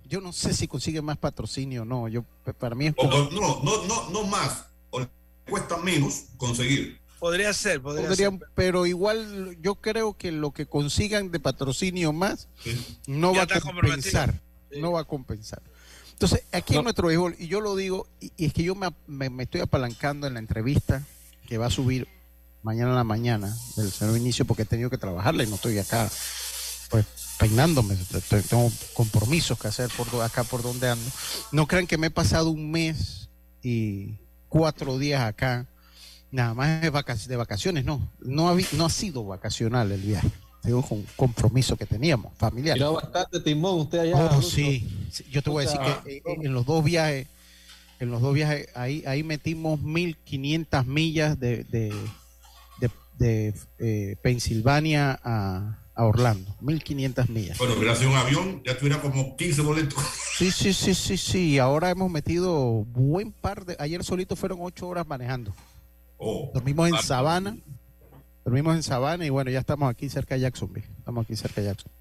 yo 0.04 0.20
no 0.20 0.32
sé 0.32 0.54
si 0.54 0.68
consigue 0.68 1.02
más 1.02 1.18
patrocinio 1.18 1.82
o 1.82 1.84
no. 1.84 2.06
Yo, 2.06 2.24
para 2.60 2.76
mí 2.76 2.86
es. 2.86 2.94
no, 2.96 3.28
no, 3.32 3.84
no, 3.84 4.10
no 4.10 4.22
más. 4.22 4.66
O 4.90 5.04
cuesta 5.50 5.78
menos 5.78 6.26
conseguir. 6.36 7.00
Podría 7.18 7.52
ser, 7.52 7.82
podría 7.82 8.14
ser. 8.14 8.30
Pero 8.54 8.86
igual 8.86 9.56
yo 9.60 9.74
creo 9.74 10.16
que 10.16 10.30
lo 10.30 10.52
que 10.52 10.66
consigan 10.66 11.32
de 11.32 11.40
patrocinio 11.40 12.12
más 12.12 12.48
no 13.08 13.34
va 13.34 13.42
a 13.42 13.60
compensar 13.60 14.40
no 14.78 14.92
va 14.92 15.00
a 15.00 15.04
compensar. 15.04 15.62
Entonces, 16.12 16.44
aquí 16.52 16.76
en 16.76 16.84
nuestro 16.84 17.08
béisbol, 17.08 17.34
y 17.38 17.48
yo 17.48 17.60
lo 17.60 17.74
digo, 17.74 18.06
y, 18.20 18.32
es 18.44 18.52
que 18.52 18.62
yo 18.62 18.74
me, 18.74 19.42
estoy 19.42 19.60
apalancando 19.60 20.26
en 20.26 20.34
la 20.34 20.40
entrevista 20.40 21.02
que 21.48 21.58
va 21.58 21.66
a 21.66 21.70
subir 21.70 22.06
mañana 22.62 22.92
a 22.92 22.96
la 22.96 23.04
mañana 23.04 23.52
del 23.76 23.90
señor 23.90 24.16
inicio 24.16 24.44
porque 24.44 24.62
he 24.62 24.66
tenido 24.66 24.88
que 24.88 24.98
trabajarle 24.98 25.44
y 25.44 25.46
no 25.48 25.56
estoy 25.56 25.78
acá 25.78 26.08
pues 26.90 27.06
peinándome, 27.38 27.96
tengo 28.48 28.70
compromisos 28.94 29.58
que 29.58 29.66
hacer 29.66 29.90
por 29.96 30.22
acá 30.22 30.44
por 30.44 30.62
donde 30.62 30.90
ando. 30.90 31.10
No 31.50 31.66
crean 31.66 31.86
que 31.86 31.98
me 31.98 32.08
he 32.08 32.10
pasado 32.10 32.50
un 32.50 32.70
mes 32.70 33.30
y 33.62 34.18
cuatro 34.48 34.98
días 34.98 35.22
acá, 35.22 35.66
nada 36.30 36.54
más 36.54 36.82
de 36.82 37.36
vacaciones, 37.36 37.84
no, 37.84 38.12
no 38.20 38.48
ha, 38.48 38.56
no 38.72 38.86
ha 38.86 38.90
sido 38.90 39.24
vacacional 39.24 39.90
el 39.90 40.02
viaje. 40.02 40.30
Tengo 40.62 40.84
un 40.90 41.04
compromiso 41.16 41.76
que 41.76 41.86
teníamos, 41.86 42.32
familiar. 42.36 42.76
Era 42.76 42.90
bastante 42.90 43.40
timón 43.40 43.80
usted 43.80 43.98
allá. 43.98 44.30
Oh, 44.32 44.40
sí. 44.40 44.88
Yo 45.28 45.42
te 45.42 45.50
voy 45.50 45.64
a 45.64 45.66
decir 45.68 45.80
que 46.04 46.16
eh, 46.18 46.22
en 46.24 46.54
los 46.54 46.64
dos 46.64 46.84
viajes, 46.84 47.26
en 47.98 48.10
los 48.12 48.22
dos 48.22 48.32
viajes, 48.32 48.68
ahí, 48.76 49.02
ahí 49.06 49.24
metimos 49.24 49.82
1500 49.82 50.86
millas 50.86 51.38
de, 51.40 51.64
de, 51.64 51.92
de, 53.18 53.54
eh, 53.80 54.16
Pensilvania 54.22 55.18
a, 55.24 55.78
a 55.94 56.04
Orlando, 56.04 56.54
1500 56.60 57.28
millas. 57.28 57.58
Bueno, 57.58 57.74
hubiera 57.74 57.96
sido 57.96 58.10
un 58.10 58.16
avión, 58.16 58.62
ya 58.64 58.78
tuviera 58.78 59.00
como 59.00 59.36
15 59.36 59.62
boletos. 59.62 60.02
Sí, 60.38 60.52
sí, 60.52 60.72
sí, 60.72 60.94
sí, 60.94 61.16
sí. 61.16 61.58
Ahora 61.58 61.90
hemos 61.90 62.10
metido 62.10 62.84
buen 62.84 63.32
par 63.32 63.64
de. 63.64 63.76
Ayer 63.80 64.02
solito 64.04 64.36
fueron 64.36 64.58
8 64.62 64.86
horas 64.86 65.06
manejando. 65.06 65.52
Oh, 66.18 66.50
Dormimos 66.54 66.88
en 66.88 66.96
Sabana. 67.02 67.56
Dormimos 68.44 68.74
en 68.74 68.82
Sabana 68.82 69.24
y 69.24 69.30
bueno, 69.30 69.50
ya 69.50 69.60
estamos 69.60 69.88
aquí 69.90 70.08
cerca 70.08 70.34
de 70.34 70.42
Jacksonville. 70.42 70.86
Estamos 70.98 71.24
aquí 71.24 71.36
cerca 71.36 71.60
de 71.60 71.68
Jackson. 71.68 71.92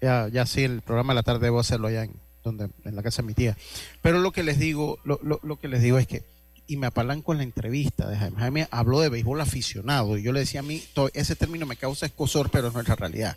Ya, 0.00 0.28
ya 0.28 0.46
sí, 0.46 0.64
el 0.64 0.80
programa 0.80 1.12
de 1.12 1.16
la 1.16 1.22
tarde 1.22 1.46
debo 1.46 1.60
hacerlo 1.60 1.88
allá 1.88 2.04
en, 2.04 2.14
donde, 2.42 2.70
en 2.84 2.96
la 2.96 3.02
casa 3.02 3.22
de 3.22 3.28
mi 3.28 3.34
tía. 3.34 3.56
Pero 4.00 4.20
lo 4.20 4.32
que 4.32 4.42
les 4.42 4.58
digo, 4.58 4.98
lo, 5.04 5.20
lo, 5.22 5.40
lo 5.42 5.58
que 5.58 5.68
les 5.68 5.82
digo 5.82 5.98
es 5.98 6.06
que 6.06 6.24
y 6.66 6.76
me 6.76 6.86
apalanco 6.86 7.32
en 7.32 7.38
la 7.38 7.44
entrevista 7.44 8.08
de 8.08 8.16
Jaime. 8.16 8.38
Jaime 8.38 8.68
habló 8.70 9.00
de 9.00 9.08
béisbol 9.08 9.40
aficionado 9.40 10.16
y 10.16 10.22
yo 10.22 10.32
le 10.32 10.40
decía 10.40 10.60
a 10.60 10.62
mí, 10.62 10.82
ese 11.12 11.36
término 11.36 11.66
me 11.66 11.76
causa 11.76 12.06
escosor, 12.06 12.50
pero 12.50 12.68
es 12.68 12.74
nuestra 12.74 12.94
realidad. 12.94 13.36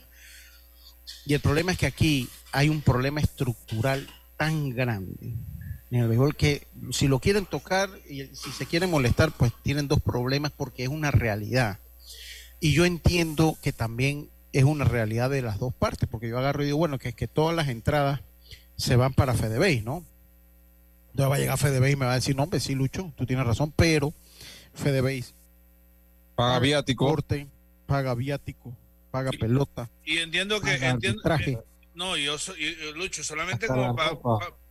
Y 1.26 1.34
el 1.34 1.39
problema 1.39 1.72
es 1.72 1.78
que 1.78 1.86
aquí 1.86 2.30
hay 2.51 2.70
un 2.70 2.82
problema 2.82 3.20
estructural 3.20 4.08
tan 4.38 4.70
grande 4.70 5.36
en 5.91 5.99
el 5.99 6.08
béisbol 6.08 6.36
que 6.36 6.68
si 6.91 7.08
lo 7.08 7.20
quieren 7.20 7.45
tocar 7.45 7.89
y 8.10 8.26
si 8.36 8.51
se 8.51 8.66
quieren 8.66 8.89
molestar, 8.89 9.32
pues 9.32 9.51
tienen 9.64 9.88
dos 9.88 10.01
problemas 10.01 10.51
porque 10.51 10.84
es 10.84 10.89
una 10.89 11.12
realidad. 11.12 11.80
Y 12.66 12.74
yo 12.74 12.84
entiendo 12.84 13.59
que 13.61 13.74
también 13.74 14.32
es 14.51 14.63
una 14.63 14.86
realidad 14.86 15.30
de 15.30 15.43
las 15.43 15.59
dos 15.59 15.72
partes, 15.72 16.09
porque 16.09 16.28
yo 16.28 16.39
agarro 16.39 16.63
y 16.63 16.66
digo, 16.66 16.80
bueno, 16.80 16.97
que 16.97 17.09
es 17.09 17.16
que 17.16 17.28
todas 17.28 17.55
las 17.55 17.68
entradas 17.68 18.22
se 18.76 18.95
van 18.95 19.13
para 19.13 19.36
FedeBase, 19.36 19.84
¿no? 19.84 20.03
Entonces 21.11 21.32
va 21.32 21.36
a 21.36 21.38
llegar 21.38 21.59
FedeBase 21.59 21.91
y 21.91 21.95
me 21.95 22.07
va 22.07 22.13
a 22.13 22.16
decir, 22.16 22.36
no, 22.36 22.41
hombre, 22.41 22.59
sí, 22.59 22.74
Lucho, 22.74 23.13
tú 23.16 23.28
tienes 23.28 23.45
razón, 23.45 23.72
pero 23.76 24.16
FedeBase 24.74 25.36
paga 26.34 26.57
viático, 26.57 27.05
corte, 27.05 27.47
paga 27.86 28.16
viático, 28.16 28.76
paga 29.11 29.30
pelota. 29.30 29.88
Y 30.03 30.18
entiendo 30.18 30.59
que, 30.59 30.74
entiendo, 30.74 31.22
eh, 31.24 31.59
no, 31.93 32.18
yo 32.18 32.39
soy, 32.39 32.76
Lucho, 32.95 33.24
solamente 33.24 33.68
como 33.68 33.95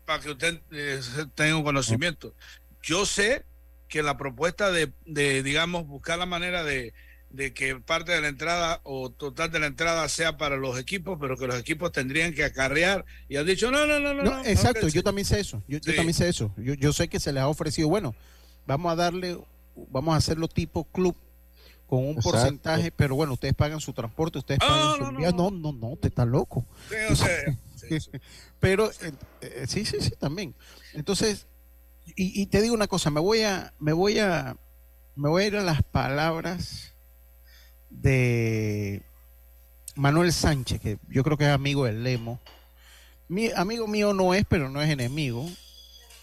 para 0.05 0.21
que 0.21 0.31
usted 0.33 0.61
eh, 0.73 1.01
tenga 1.37 1.57
un 1.59 1.63
conocimiento. 1.63 2.35
Yo 2.83 3.07
sé 3.07 3.45
que 3.87 4.03
la 4.03 4.17
propuesta 4.17 4.73
de, 4.73 4.93
de, 5.07 5.45
digamos, 5.45 5.87
buscar 5.87 6.19
la 6.19 6.27
manera 6.27 6.65
de, 6.65 6.93
de 7.35 7.53
que 7.53 7.75
parte 7.77 8.13
de 8.13 8.21
la 8.21 8.29
entrada 8.29 8.81
o 8.85 9.11
total 9.11 9.51
de 9.51 9.59
la 9.59 9.67
entrada 9.67 10.09
sea 10.09 10.37
para 10.37 10.57
los 10.57 10.79
equipos, 10.79 11.19
pero 11.21 11.37
que 11.37 11.49
los 11.49 11.59
equipos 11.59 11.91
tendrían 11.91 12.33
que 12.33 12.45
acarrear. 12.45 13.05
Y 13.29 13.37
han 13.37 13.47
dicho, 13.47 13.73
no, 13.73 13.87
no, 13.87 13.99
no, 13.99 14.15
no. 14.15 14.23
no 14.23 14.45
exacto, 14.45 14.87
yo 14.87 15.03
también 15.03 15.25
sé 15.25 15.41
eso. 15.41 15.61
Yo, 15.67 15.79
yo 15.79 15.95
también 15.97 16.15
sé 16.15 16.29
eso. 16.29 16.55
Yo, 16.57 16.75
yo, 16.75 16.93
sé 16.93 17.09
que 17.09 17.19
se 17.19 17.33
les 17.33 17.43
ha 17.43 17.49
ofrecido, 17.49 17.89
bueno, 17.89 18.15
vamos 18.67 18.93
a 18.93 18.95
darle, 18.95 19.37
vamos 19.91 20.15
a 20.15 20.19
hacerlo 20.19 20.47
tipo 20.47 20.85
club 20.85 21.17
con 21.89 22.05
un 22.05 22.11
exacto. 22.11 22.31
porcentaje, 22.31 22.93
pero 22.93 23.17
bueno, 23.17 23.33
ustedes 23.33 23.55
pagan 23.55 23.81
su 23.81 23.93
transporte, 23.93 24.39
ustedes 24.39 24.61
pagan 24.61 24.97
su 24.97 25.05
envío. 25.05 25.33
No, 25.33 25.51
no, 25.51 25.73
no, 25.73 25.97
te 25.97 26.09
estás 26.09 26.29
loco. 26.29 26.65
Sí, 26.89 26.97
o 27.11 27.17
sea, 27.17 27.29
sí, 27.75 28.01
sí. 28.01 28.11
pero 28.61 28.93
eh, 28.93 29.13
eh, 29.41 29.65
sí, 29.67 29.85
sí, 29.85 29.97
sí, 30.01 30.13
también. 30.13 30.55
Entonces, 30.93 31.49
y, 32.15 32.41
y 32.41 32.47
te 32.47 32.63
digo 32.63 32.75
una 32.75 32.87
cosa, 32.87 33.11
me 33.11 33.21
voy 33.21 33.43
a, 33.43 33.75
me 33.81 33.93
voy 33.93 34.21
a, 34.21 34.57
me 35.17 35.29
voy 35.29 35.43
a 35.43 35.47
ir 35.49 35.57
a 35.57 35.65
las 35.65 35.83
palabras 35.83 36.94
de 38.01 39.03
Manuel 39.95 40.33
Sánchez, 40.33 40.81
que 40.81 40.99
yo 41.09 41.23
creo 41.23 41.37
que 41.37 41.45
es 41.45 41.51
amigo 41.51 41.85
del 41.85 42.03
Lemo. 42.03 42.41
Mi, 43.29 43.51
amigo 43.51 43.87
mío 43.87 44.13
no 44.13 44.35
es, 44.35 44.45
pero 44.49 44.69
no 44.69 44.83
es 44.83 44.91
enemigo. 44.91 45.49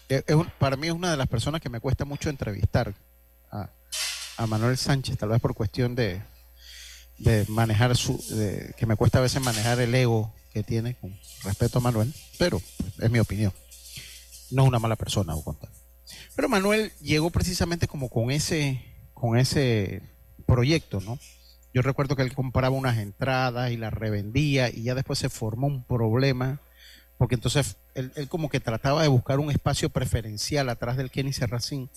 Es, 0.08 0.24
para 0.58 0.76
mí 0.76 0.88
es 0.88 0.92
una 0.92 1.10
de 1.10 1.16
las 1.16 1.28
personas 1.28 1.60
que 1.60 1.70
me 1.70 1.80
cuesta 1.80 2.04
mucho 2.04 2.28
entrevistar 2.28 2.94
a, 3.50 3.68
Manuel 4.46 4.76
Sánchez, 4.76 5.18
tal 5.18 5.28
vez 5.28 5.40
por 5.40 5.54
cuestión 5.54 5.94
de, 5.94 6.20
de 7.18 7.44
manejar 7.48 7.96
su, 7.96 8.18
que 8.76 8.86
me 8.86 8.96
cuesta 8.96 9.18
a 9.18 9.22
veces 9.22 9.40
manejar 9.40 9.78
el 9.78 9.94
ego 9.94 10.34
que 10.52 10.64
tiene, 10.64 10.96
con 10.96 11.16
respeto 11.44 11.78
a 11.78 11.82
Manuel, 11.82 12.12
pero 12.38 12.60
es 12.98 13.10
mi 13.10 13.20
opinión. 13.20 13.52
No 14.50 14.62
es 14.62 14.68
una 14.68 14.80
mala 14.80 14.96
persona, 14.96 15.34
Pero 16.34 16.48
Manuel 16.48 16.92
llegó 17.00 17.30
precisamente 17.30 17.86
como 17.86 18.08
con 18.08 18.32
ese, 18.32 18.84
con 19.14 19.38
ese 19.38 20.02
proyecto, 20.44 21.00
¿no? 21.00 21.20
Yo 21.74 21.82
recuerdo 21.82 22.16
que 22.16 22.22
él 22.22 22.34
compraba 22.34 22.76
unas 22.76 22.98
entradas 22.98 23.70
y 23.70 23.76
las 23.76 23.92
revendía 23.92 24.68
y 24.68 24.82
ya 24.82 24.94
después 24.94 25.18
se 25.18 25.28
formó 25.28 25.66
un 25.66 25.84
problema 25.84 26.60
porque 27.22 27.36
entonces 27.36 27.76
él, 27.94 28.10
como 28.28 28.48
que 28.48 28.58
trataba 28.58 29.02
de 29.02 29.06
buscar 29.06 29.38
un 29.38 29.50
espacio 29.50 29.90
preferencial 29.90 30.68
atrás 30.68 30.96
del 30.96 31.10
Kenny 31.10 31.32
Serracín. 31.32 31.88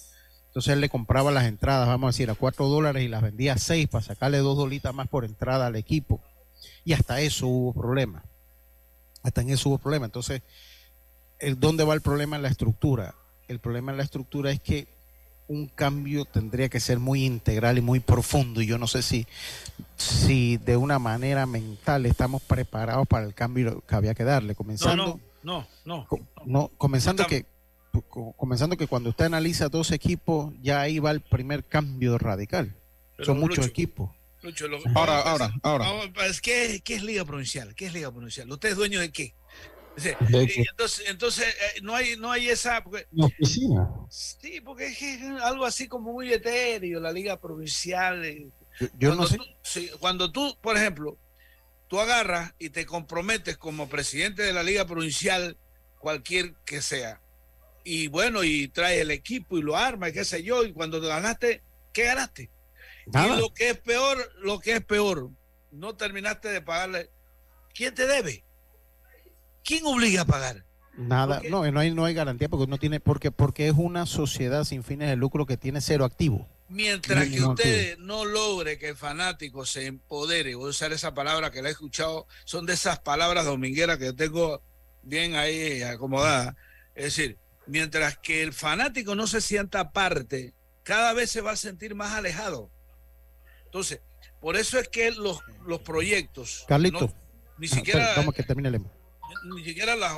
Entonces 0.47 0.73
él 0.73 0.81
le 0.81 0.87
compraba 0.87 1.31
las 1.31 1.45
entradas, 1.45 1.87
vamos 1.87 2.07
a 2.07 2.11
decir, 2.11 2.29
a 2.29 2.35
cuatro 2.35 2.67
dólares 2.67 3.03
y 3.03 3.07
las 3.07 3.23
vendía 3.23 3.53
a 3.53 3.57
seis 3.57 3.87
para 3.87 4.05
sacarle 4.05 4.37
dos 4.37 4.55
dolitas 4.55 4.93
más 4.93 5.07
por 5.07 5.25
entrada 5.25 5.65
al 5.65 5.75
equipo. 5.77 6.21
Y 6.83 6.93
hasta 6.93 7.21
eso 7.21 7.47
hubo 7.47 7.73
problema. 7.73 8.23
Hasta 9.23 9.41
en 9.41 9.49
eso 9.49 9.69
hubo 9.69 9.79
problema. 9.79 10.05
Entonces, 10.05 10.43
¿dónde 11.57 11.83
va 11.83 11.95
el 11.95 12.01
problema 12.01 12.35
en 12.35 12.43
la 12.43 12.49
estructura? 12.49 13.15
El 13.47 13.59
problema 13.59 13.91
en 13.91 13.97
la 13.97 14.03
estructura 14.03 14.51
es 14.51 14.59
que 14.61 14.87
un 15.47 15.67
cambio 15.67 16.25
tendría 16.25 16.69
que 16.69 16.79
ser 16.79 16.99
muy 16.99 17.23
integral 17.23 17.77
y 17.77 17.81
muy 17.81 17.99
profundo 17.99 18.61
y 18.61 18.65
yo 18.65 18.77
no 18.77 18.87
sé 18.87 19.01
si, 19.01 19.27
si 19.95 20.57
de 20.57 20.77
una 20.77 20.99
manera 20.99 21.45
mental 21.45 22.05
estamos 22.05 22.41
preparados 22.41 23.07
para 23.07 23.25
el 23.25 23.33
cambio 23.33 23.81
que 23.87 23.95
había 23.95 24.15
que 24.15 24.23
darle, 24.23 24.55
comenzando 24.55 25.19
no, 25.43 25.67
no, 25.85 26.07
no, 26.07 26.27
no 26.45 26.71
comenzando 26.77 27.23
no 27.23 27.29
que 27.29 27.45
comenzando 28.35 28.77
que 28.77 28.87
cuando 28.87 29.09
usted 29.09 29.25
analiza 29.25 29.69
dos 29.69 29.91
equipos 29.91 30.53
ya 30.61 30.81
ahí 30.81 30.99
va 30.99 31.11
el 31.11 31.21
primer 31.21 31.63
cambio 31.63 32.17
radical. 32.17 32.75
Pero, 33.15 33.25
Son 33.25 33.39
muchos 33.39 33.59
Lucho, 33.59 33.69
equipos. 33.69 34.11
Lucho, 34.41 34.67
lo, 34.67 34.79
ahora, 34.93 35.21
ahora, 35.21 35.53
ahora. 35.63 35.85
¿qué, 36.41 36.81
¿Qué 36.83 36.95
es 36.95 37.03
Liga 37.03 37.23
Provincial? 37.25 37.73
¿Qué 37.75 37.85
es 37.85 37.93
Liga 37.93 38.11
Provincial? 38.11 38.51
¿Usted 38.51 38.69
es 38.69 38.75
dueño 38.75 38.99
de 38.99 39.11
qué? 39.11 39.33
Entonces, 39.97 41.05
entonces 41.07 41.47
eh, 41.47 41.81
no 41.81 41.95
hay 41.95 42.17
no 42.17 42.31
hay 42.31 42.49
esa 42.49 42.83
porque, 42.83 43.07
la 43.11 43.25
oficina. 43.27 43.89
Sí, 44.09 44.61
porque 44.61 44.87
es, 44.87 45.01
es, 45.01 45.21
algo 45.41 45.65
así 45.65 45.87
como 45.87 46.13
muy 46.13 46.31
etéreo, 46.31 46.99
la 46.99 47.11
liga 47.11 47.39
provincial. 47.39 48.23
Yo, 48.79 48.87
yo 48.97 49.09
cuando 49.09 49.15
no 49.15 49.27
sé. 49.27 49.37
Tú, 49.37 49.43
sí, 49.61 49.91
cuando 49.99 50.31
tú, 50.31 50.57
por 50.61 50.77
ejemplo, 50.77 51.17
tú 51.87 51.99
agarras 51.99 52.53
y 52.59 52.69
te 52.69 52.85
comprometes 52.85 53.57
como 53.57 53.87
presidente 53.89 54.43
de 54.43 54.53
la 54.53 54.63
liga 54.63 54.85
provincial, 54.85 55.57
cualquier 55.99 56.53
que 56.65 56.81
sea, 56.81 57.21
y 57.83 58.07
bueno, 58.07 58.43
y 58.43 58.67
traes 58.67 59.01
el 59.01 59.11
equipo 59.11 59.57
y 59.57 59.61
lo 59.61 59.77
arma 59.77 60.09
y 60.09 60.13
qué 60.13 60.25
sé 60.25 60.43
yo, 60.43 60.65
y 60.65 60.73
cuando 60.73 60.99
te 60.99 61.07
ganaste, 61.07 61.61
¿qué 61.93 62.05
ganaste? 62.05 62.49
Nada. 63.05 63.37
Y 63.37 63.39
lo 63.39 63.53
que 63.53 63.69
es 63.69 63.77
peor, 63.77 64.31
lo 64.39 64.59
que 64.59 64.73
es 64.73 64.83
peor, 64.83 65.29
no 65.71 65.95
terminaste 65.95 66.49
de 66.49 66.61
pagarle. 66.61 67.11
¿Quién 67.75 67.93
te 67.93 68.07
debe? 68.07 68.43
¿Quién 69.65 69.85
obliga 69.85 70.21
a 70.21 70.25
pagar? 70.25 70.63
Nada, 70.95 71.41
no, 71.49 71.69
no 71.71 71.79
hay, 71.79 71.91
no 71.91 72.05
hay 72.05 72.13
garantía 72.13 72.47
porque 72.47 72.67
no 72.67 72.77
tiene, 72.77 72.99
porque, 73.01 73.31
porque 73.31 73.67
es 73.67 73.73
una 73.75 74.05
sociedad 74.05 74.63
sin 74.63 74.83
fines 74.83 75.09
de 75.09 75.17
lucro 75.17 75.45
que 75.45 75.57
tiene 75.57 75.81
cero 75.81 76.05
activo. 76.05 76.47
Mientras 76.69 77.27
que 77.27 77.43
usted 77.43 77.97
no 77.97 78.25
logre 78.25 78.77
que 78.77 78.89
el 78.89 78.95
fanático 78.95 79.65
se 79.65 79.87
empodere, 79.87 80.55
voy 80.55 80.67
a 80.67 80.69
usar 80.69 80.93
esa 80.93 81.13
palabra 81.13 81.51
que 81.51 81.61
la 81.61 81.69
he 81.69 81.71
escuchado, 81.71 82.27
son 82.45 82.65
de 82.65 82.73
esas 82.73 82.99
palabras 82.99 83.45
domingueras 83.45 83.97
que 83.97 84.13
tengo 84.13 84.61
bien 85.03 85.35
ahí 85.35 85.81
acomodada. 85.83 86.55
Es 86.93 87.05
decir, 87.05 87.37
mientras 87.67 88.17
que 88.17 88.41
el 88.41 88.53
fanático 88.53 89.15
no 89.15 89.27
se 89.27 89.41
sienta 89.41 89.91
parte, 89.91 90.53
cada 90.83 91.13
vez 91.13 91.29
se 91.31 91.41
va 91.41 91.51
a 91.51 91.57
sentir 91.57 91.93
más 91.93 92.13
alejado. 92.13 92.71
Entonces, 93.65 93.99
por 94.39 94.55
eso 94.55 94.79
es 94.79 94.87
que 94.87 95.11
los, 95.11 95.39
los 95.65 95.81
proyectos. 95.81 96.65
Carlito, 96.67 97.01
no, 97.01 97.13
ni 97.57 97.67
siquiera. 97.67 98.13
Vamos 98.15 98.33
que 98.33 98.43
termine 98.43 98.69
el 98.69 98.75
ni 99.43 99.63
siquiera 99.63 99.95
las, 99.95 100.15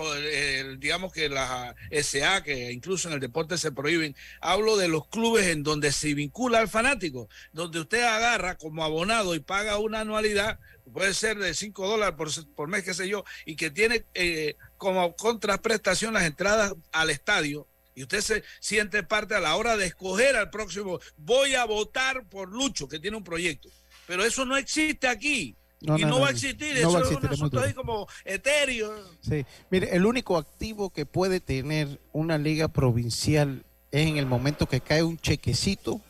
digamos 0.80 1.12
que 1.12 1.30
las 1.30 1.76
SA, 1.92 2.44
que 2.44 2.72
incluso 2.72 3.08
en 3.08 3.16
el 3.16 3.20
deporte 3.20 3.58
se 3.58 3.72
prohíben, 3.72 4.16
hablo 4.42 4.78
de 4.78 4.88
los 4.88 5.08
clubes 5.08 5.48
en 5.48 5.64
donde 5.64 5.92
se 5.92 6.14
vincula 6.14 6.60
al 6.60 6.70
fanático, 6.70 7.30
donde 7.52 7.80
usted 7.80 8.04
agarra 8.04 8.56
como 8.56 8.84
abonado 8.84 9.36
y 9.36 9.40
paga 9.40 9.78
una 9.78 10.02
anualidad, 10.02 10.60
puede 10.92 11.14
ser 11.14 11.38
de 11.38 11.54
5 11.54 11.88
dólares 11.88 12.16
por, 12.18 12.30
por, 12.56 12.68
mes, 12.68 12.84
qué 12.84 12.94
sé 12.94 13.08
yo, 13.08 13.24
y 13.46 13.56
que 13.56 13.70
tiene 13.70 14.06
eh, 14.14 14.56
como 14.78 15.16
contraprestación 15.16 16.14
las 16.14 16.24
entradas 16.24 16.74
al 16.92 17.10
estadio. 17.10 17.68
Y 17.96 18.04
usted 18.04 18.22
se 18.22 18.44
siente 18.60 19.02
parte 19.02 19.34
a 19.34 19.40
la 19.40 19.56
hora 19.56 19.76
de 19.76 19.88
escoger 19.88 20.36
al 20.36 20.52
próximo. 20.52 21.00
Voy 21.18 21.56
a 21.56 21.66
votar 21.66 22.28
por 22.28 22.48
Lucho, 22.50 22.88
que 22.88 23.00
tiene 23.00 23.18
un 23.18 23.24
proyecto. 23.24 23.70
Pero 24.06 24.24
eso 24.24 24.46
no 24.46 24.56
existe 24.56 25.08
aquí. 25.08 25.56
Y 25.82 26.06
no, 26.06 26.20
va 26.20 26.30
a 26.30 26.32
existir, 26.32 26.76
eso 26.76 27.02
es 27.04 27.12
un 27.12 27.28
asunto 27.28 27.60
ahí 27.60 27.74
como 27.74 28.08
etéreo. 28.26 28.94
Sí, 29.22 29.46
mire, 29.70 29.96
el 29.96 30.06
único 30.06 30.38
activo 30.38 30.90
que 30.90 31.06
puede 31.06 31.40
tener 31.40 32.00
una 32.14 32.38
liga 32.38 32.68
provincial 32.68 33.64
es 33.92 34.08
en 34.08 34.18
el 34.18 34.26
momento 34.26 34.68
que 34.68 34.82
cae 34.82 35.04
un 35.04 35.18
chequecito 35.18 36.02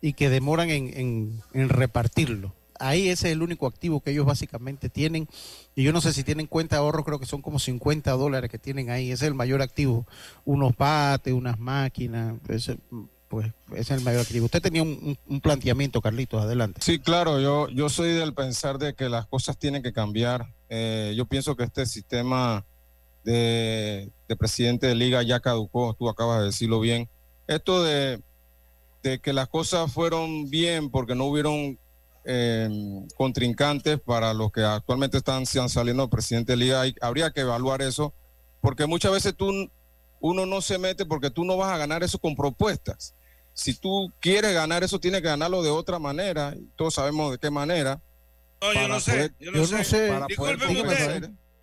y 0.00 0.14
que 0.14 0.30
demoran 0.30 0.70
en, 0.70 1.42
en, 1.52 1.68
repartirlo. 1.68 2.54
Ahí 2.78 3.08
ese 3.08 3.28
es 3.28 3.32
el 3.32 3.42
único 3.42 3.66
activo 3.66 4.00
que 4.00 4.10
ellos 4.10 4.26
básicamente 4.26 4.88
tienen. 4.88 5.28
Y 5.74 5.82
yo 5.82 5.92
no 5.92 6.00
sé 6.00 6.12
si 6.12 6.24
tienen 6.24 6.46
cuenta 6.46 6.76
de 6.76 6.80
ahorro, 6.80 7.04
creo 7.04 7.18
que 7.18 7.26
son 7.26 7.42
como 7.42 7.58
50 7.58 8.10
dólares 8.12 8.50
que 8.50 8.58
tienen 8.58 8.90
ahí. 8.90 9.10
Ese 9.10 9.24
es 9.24 9.28
el 9.28 9.34
mayor 9.34 9.62
activo. 9.62 10.06
Unos 10.44 10.76
bates, 10.76 11.32
unas 11.32 11.58
máquinas. 11.58 12.34
Ese, 12.48 12.76
pues 13.42 13.80
ese 13.80 13.94
es 13.94 13.98
el 13.98 14.04
mayor 14.04 14.22
activo. 14.22 14.46
Usted 14.46 14.62
tenía 14.62 14.82
un, 14.82 15.16
planteamiento, 15.42 16.00
Carlitos, 16.00 16.42
adelante. 16.42 16.80
Sí, 16.82 16.98
claro, 16.98 17.40
yo, 17.40 17.68
yo 17.68 17.88
soy 17.88 18.12
del 18.12 18.34
pensar 18.34 18.78
de 18.78 18.94
que 18.94 19.08
las 19.08 19.26
cosas 19.26 19.58
tienen 19.58 19.82
que 19.82 19.92
cambiar. 19.92 20.52
Eh, 20.68 21.14
yo 21.16 21.26
pienso 21.26 21.56
que 21.56 21.64
este 21.64 21.86
sistema 21.86 22.64
de, 23.24 24.10
de, 24.28 24.36
presidente 24.36 24.86
de 24.86 24.94
liga 24.94 25.22
ya 25.22 25.40
caducó, 25.40 25.94
tú 25.98 26.08
acabas 26.08 26.40
de 26.40 26.46
decirlo 26.46 26.80
bien. 26.80 27.08
Esto 27.46 27.82
de 27.82 28.20
de 29.06 29.20
que 29.20 29.32
las 29.32 29.48
cosas 29.48 29.92
fueron 29.92 30.50
bien 30.50 30.90
porque 30.90 31.14
no 31.14 31.26
hubieron 31.26 31.78
eh, 32.24 32.68
contrincantes 33.16 34.00
para 34.00 34.34
los 34.34 34.50
que 34.50 34.62
actualmente 34.62 35.18
están, 35.18 35.46
saliendo 35.46 36.10
presidente 36.10 36.52
de 36.52 36.56
liga, 36.56 36.82
habría 37.00 37.30
que 37.30 37.42
evaluar 37.42 37.82
eso, 37.82 38.12
porque 38.60 38.86
muchas 38.86 39.12
veces 39.12 39.34
tú, 39.36 39.70
uno 40.20 40.44
no 40.44 40.60
se 40.60 40.78
mete 40.78 41.06
porque 41.06 41.30
tú 41.30 41.44
no 41.44 41.56
vas 41.56 41.72
a 41.72 41.78
ganar 41.78 42.02
eso 42.02 42.18
con 42.18 42.34
propuestas. 42.34 43.14
Si 43.56 43.72
tú 43.72 44.12
quieres 44.20 44.52
ganar 44.52 44.84
eso, 44.84 45.00
tienes 45.00 45.22
que 45.22 45.28
ganarlo 45.28 45.62
de 45.62 45.70
otra 45.70 45.98
manera, 45.98 46.54
todos 46.76 46.92
sabemos 46.92 47.32
de 47.32 47.38
qué 47.38 47.50
manera. 47.50 48.02
No, 48.60 48.72
yo 48.74 48.86
no 48.86 49.00
sé, 49.00 49.32
yo 49.40 49.50
no 49.50 49.66
sé. 49.66 50.10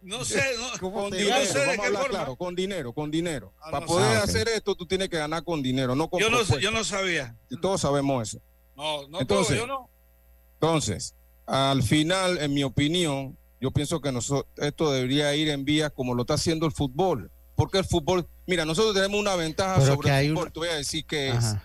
No 0.02 0.26
sé, 0.26 0.42
no, 0.82 0.92
con 0.92 1.12
dinero, 1.12 2.10
Claro, 2.10 2.36
con 2.36 2.56
dinero, 2.56 2.94
con 2.94 3.12
dinero. 3.12 3.54
Ah, 3.62 3.70
Para 3.70 3.86
poder 3.86 4.18
hacer 4.18 4.50
esto, 4.50 4.74
tú 4.74 4.88
tienes 4.88 5.08
que 5.08 5.18
ganar 5.18 5.44
con 5.44 5.62
dinero, 5.62 5.96
no 5.96 6.10
con 6.10 6.20
Yo 6.20 6.32
no, 6.32 6.42
yo 6.58 6.72
no 6.72 6.84
sabía. 6.84 7.38
Y 7.50 7.62
todos 7.62 7.82
sabemos 7.82 8.28
eso. 8.28 8.42
No, 8.76 9.08
no 9.08 9.22
entonces, 9.22 9.56
yo 9.56 9.68
no. 9.68 9.88
Entonces, 10.56 11.14
al 11.46 11.84
final, 11.84 12.40
en 12.40 12.56
mi 12.56 12.64
opinión, 12.64 13.38
yo 13.62 13.70
pienso 13.70 14.02
que 14.02 14.12
nosotros, 14.12 14.52
esto 14.58 14.92
debería 14.92 15.34
ir 15.36 15.50
en 15.50 15.64
vías 15.64 15.92
como 15.94 16.16
lo 16.16 16.24
está 16.24 16.34
haciendo 16.34 16.66
el 16.66 16.72
fútbol. 16.72 17.30
Porque 17.56 17.78
el 17.78 17.86
fútbol, 17.86 18.28
mira, 18.48 18.66
nosotros 18.66 18.96
tenemos 18.96 19.20
una 19.20 19.36
ventaja 19.36 19.80
sobre 19.86 20.10
el 20.10 20.34
fútbol, 20.34 20.52
te 20.52 20.60
voy 20.60 20.70
a 20.70 20.76
decir 20.76 21.06
que 21.06 21.30
es 21.30 21.56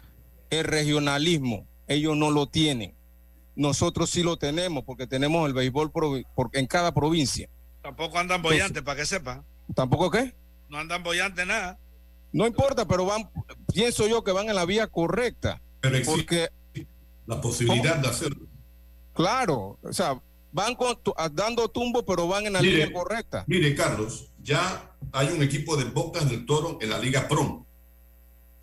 el 0.50 0.64
regionalismo. 0.64 1.66
Ellos 1.86 2.16
no 2.16 2.30
lo 2.30 2.46
tienen. 2.46 2.94
Nosotros 3.56 4.10
sí 4.10 4.22
lo 4.22 4.36
tenemos 4.36 4.84
porque 4.84 5.06
tenemos 5.06 5.46
el 5.48 5.54
béisbol 5.54 5.90
en 6.52 6.66
cada 6.66 6.92
provincia. 6.92 7.48
Tampoco 7.82 8.18
andan 8.18 8.42
bollantes, 8.42 8.82
para 8.82 9.00
que 9.00 9.06
sepa. 9.06 9.44
¿Tampoco 9.74 10.10
qué? 10.10 10.34
No 10.68 10.78
andan 10.78 11.02
bollantes 11.02 11.46
nada. 11.46 11.78
No 12.32 12.46
importa, 12.46 12.86
pero 12.86 13.06
van, 13.06 13.30
pienso 13.72 14.06
yo 14.06 14.22
que 14.22 14.32
van 14.32 14.48
en 14.48 14.54
la 14.54 14.66
vía 14.66 14.86
correcta. 14.86 15.62
Pero 15.80 15.98
porque 16.04 16.48
la 17.26 17.40
posibilidad 17.40 17.96
de 17.96 18.08
hacerlo. 18.08 18.46
Claro, 19.14 19.78
o 19.82 19.92
sea, 19.92 20.20
van 20.52 20.76
dando 21.32 21.68
tumbo, 21.68 22.04
pero 22.04 22.28
van 22.28 22.46
en 22.46 22.52
la 22.52 22.60
línea 22.60 22.92
correcta. 22.92 23.44
Mire, 23.46 23.74
Carlos, 23.74 24.30
ya 24.42 24.94
hay 25.10 25.28
un 25.28 25.42
equipo 25.42 25.76
de 25.76 25.84
Bocas 25.84 26.28
del 26.28 26.44
Toro 26.46 26.78
en 26.80 26.90
la 26.90 26.98
Liga 26.98 27.26
Pro, 27.28 27.66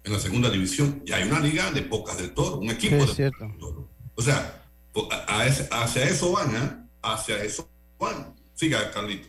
en 0.05 0.13
la 0.13 0.19
segunda 0.19 0.49
división. 0.49 1.01
Ya 1.05 1.17
hay 1.17 1.23
una 1.23 1.39
liga 1.39 1.71
de 1.71 1.81
Bocas 1.81 2.17
del 2.17 2.33
Toro, 2.33 2.57
un 2.57 2.69
equipo 2.69 2.95
de 2.95 3.07
cierto. 3.07 3.45
del 3.45 3.57
Toro. 3.57 3.89
O 4.15 4.21
sea, 4.21 4.63
hacia 5.71 6.03
eso 6.05 6.31
van, 6.31 6.55
¿eh? 6.55 6.87
hacia 7.01 7.43
eso 7.43 7.69
van. 7.99 8.35
Siga, 8.53 8.91
Carlito. 8.91 9.27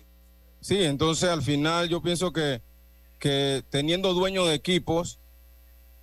Sí, 0.61 0.83
entonces 0.83 1.29
al 1.29 1.43
final 1.43 1.89
yo 1.89 2.03
pienso 2.03 2.33
que, 2.33 2.63
que 3.19 3.65
teniendo 3.71 4.15
dueño 4.15 4.45
de 4.47 4.55
equipos, 4.55 5.19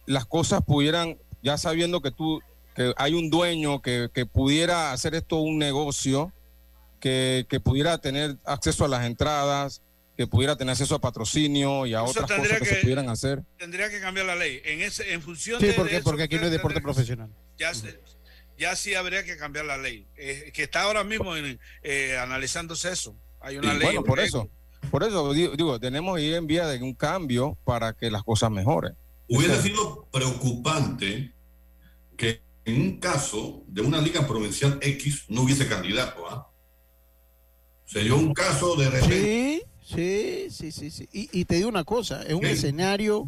las 0.05 0.25
cosas 0.25 0.61
pudieran, 0.65 1.17
ya 1.41 1.57
sabiendo 1.57 2.01
que 2.01 2.11
tú, 2.11 2.41
que 2.75 2.93
hay 2.97 3.13
un 3.13 3.29
dueño 3.29 3.81
que, 3.81 4.09
pudiera 4.31 4.91
hacer 4.91 5.15
esto 5.15 5.37
un 5.37 5.57
negocio, 5.57 6.33
que, 6.99 7.45
pudiera 7.63 7.97
tener 7.97 8.37
acceso 8.45 8.85
a 8.85 8.87
las 8.87 9.05
entradas, 9.05 9.81
que 10.15 10.27
pudiera 10.27 10.55
tener 10.55 10.73
acceso 10.73 10.95
a 10.95 11.01
patrocinio 11.01 11.85
y 11.85 11.93
a 11.93 12.03
otras 12.03 12.29
cosas 12.31 12.59
que, 12.59 12.65
se 12.65 12.75
pudieran 12.77 13.09
hacer. 13.09 13.43
Tendría 13.57 13.89
que 13.89 13.99
cambiar 13.99 14.27
la 14.27 14.35
ley. 14.35 14.61
En, 14.63 14.81
ese, 14.81 15.13
en 15.13 15.21
función 15.21 15.59
sí, 15.59 15.67
de. 15.67 15.73
porque, 15.73 16.01
porque 16.01 16.23
aquí 16.23 16.35
no 16.35 16.43
hay 16.43 16.51
deporte 16.51 16.81
profesional. 16.81 17.29
Ya, 17.57 17.71
ya 18.57 18.75
sí 18.75 18.93
habría 18.93 19.23
que 19.23 19.37
cambiar 19.37 19.65
la 19.65 19.77
ley, 19.77 20.07
eh, 20.15 20.51
que 20.53 20.63
está 20.63 20.83
ahora 20.83 21.03
mismo 21.03 21.33
eh, 21.35 22.17
analizándose 22.17 22.91
eso. 22.91 23.15
Hay 23.39 23.57
una 23.57 23.73
ley. 23.73 23.83
Bueno, 23.83 24.03
por 24.03 24.19
eso, 24.19 24.49
por 24.91 25.03
eso 25.03 25.33
digo, 25.33 25.79
tenemos 25.79 26.17
que 26.17 26.23
ir 26.23 26.35
en 26.35 26.47
vía 26.47 26.67
de 26.67 26.81
un 26.81 26.93
cambio 26.93 27.57
para 27.63 27.93
que 27.93 28.11
las 28.11 28.23
cosas 28.23 28.51
mejoren. 28.51 28.95
Hubiera 29.27 29.59
sido 29.61 30.07
preocupante 30.11 31.33
que 32.15 32.41
en 32.65 32.81
un 32.81 32.99
caso 32.99 33.63
de 33.67 33.81
una 33.81 33.99
liga 33.99 34.27
provincial 34.27 34.77
X 34.81 35.25
no 35.29 35.41
hubiese 35.41 35.67
candidato. 35.67 36.29
¿ah? 36.29 36.49
Sería 37.85 38.13
un 38.13 38.33
caso 38.33 38.75
de 38.75 38.89
repente. 38.89 39.21
Sí, 39.21 39.63
sí, 39.85 40.71
sí, 40.71 40.91
sí. 40.91 41.09
Y, 41.11 41.45
te 41.45 41.55
digo 41.55 41.69
una 41.69 41.83
cosa, 41.83 42.23
es 42.23 42.33
un 42.33 42.45
escenario 42.45 43.27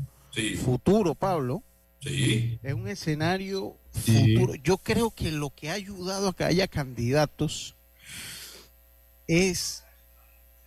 futuro, 0.63 1.15
Pablo. 1.15 1.63
Sí. 2.01 2.59
Es 2.61 2.73
un 2.73 2.87
escenario 2.87 3.77
futuro. 3.91 4.55
Yo 4.55 4.77
creo 4.77 5.11
que 5.11 5.31
lo 5.31 5.49
que 5.49 5.69
ha 5.69 5.73
ayudado 5.73 6.29
a 6.29 6.35
que 6.35 6.43
haya 6.43 6.67
candidatos 6.67 7.75
es 9.27 9.83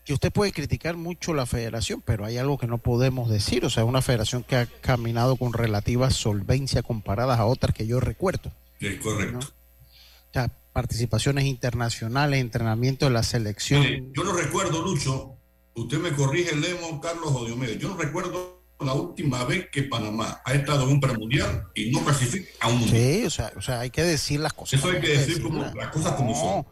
que 0.04 0.14
usted 0.14 0.32
puede 0.32 0.52
criticar 0.52 0.96
mucho 0.96 1.34
la 1.34 1.44
federación, 1.44 2.00
pero 2.00 2.24
hay 2.24 2.38
algo 2.38 2.56
que 2.56 2.66
no 2.66 2.78
podemos 2.78 3.28
decir. 3.28 3.64
O 3.64 3.70
sea, 3.70 3.84
una 3.84 4.02
federación 4.02 4.42
que 4.42 4.56
ha 4.56 4.66
caminado 4.66 5.36
con 5.36 5.52
relativa 5.52 6.10
solvencia 6.10 6.82
comparadas 6.82 7.38
a 7.38 7.44
otras 7.44 7.74
que 7.74 7.86
yo 7.86 8.00
recuerdo. 8.00 8.50
Sí, 8.80 8.96
correcto. 8.96 9.38
O 9.38 10.32
sea, 10.32 10.50
participaciones 10.72 11.44
internacionales, 11.44 12.40
entrenamiento 12.40 13.04
de 13.06 13.12
la 13.12 13.22
selección. 13.22 14.12
yo 14.14 14.24
no 14.24 14.32
recuerdo, 14.32 14.82
Lucho, 14.82 15.36
usted 15.80 15.98
me 15.98 16.12
corrige, 16.12 16.54
Lemo, 16.56 17.00
Carlos 17.00 17.32
o 17.34 17.44
Diomedes, 17.44 17.78
yo 17.78 17.88
no 17.88 17.96
recuerdo 17.96 18.58
la 18.80 18.92
última 18.92 19.44
vez 19.44 19.68
que 19.70 19.82
Panamá 19.84 20.40
ha 20.44 20.54
estado 20.54 20.84
en 20.84 20.90
un 20.90 21.00
premundial 21.00 21.66
y 21.74 21.90
no 21.90 22.04
clasifica 22.04 22.48
a 22.60 22.68
un 22.68 22.80
mundial. 22.80 23.02
Sí, 23.02 23.24
o 23.24 23.30
sea, 23.30 23.52
o 23.56 23.60
sea, 23.60 23.80
hay 23.80 23.90
que 23.90 24.02
decir 24.02 24.40
las 24.40 24.52
cosas. 24.52 24.78
Eso 24.78 24.90
hay 24.90 25.00
que 25.00 25.08
decir 25.08 25.42
como, 25.42 25.64
las 25.64 25.88
cosas 25.88 26.12
como 26.12 26.34
son. 26.34 26.66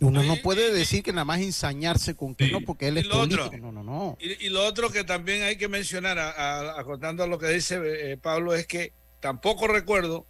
Uno 0.00 0.22
no 0.22 0.36
puede 0.36 0.72
decir 0.72 1.02
que 1.02 1.12
nada 1.12 1.24
más 1.24 1.40
ensañarse 1.40 2.14
con 2.14 2.36
que 2.36 2.52
no, 2.52 2.60
porque 2.60 2.88
él 2.88 2.98
es 2.98 3.08
político. 3.08 3.50
no, 3.58 3.72
no, 3.72 3.82
no. 3.82 4.16
Y, 4.20 4.48
lo 4.48 4.64
otro 4.64 4.90
que 4.90 5.02
también 5.02 5.42
hay 5.42 5.56
que 5.56 5.66
mencionar, 5.66 6.18
acotando 6.18 7.24
a, 7.24 7.26
lo 7.26 7.38
que 7.38 7.48
dice 7.48 7.80
eh, 8.12 8.16
Pablo, 8.16 8.54
es 8.54 8.66
que 8.66 8.92
tampoco 9.20 9.66
recuerdo 9.66 10.26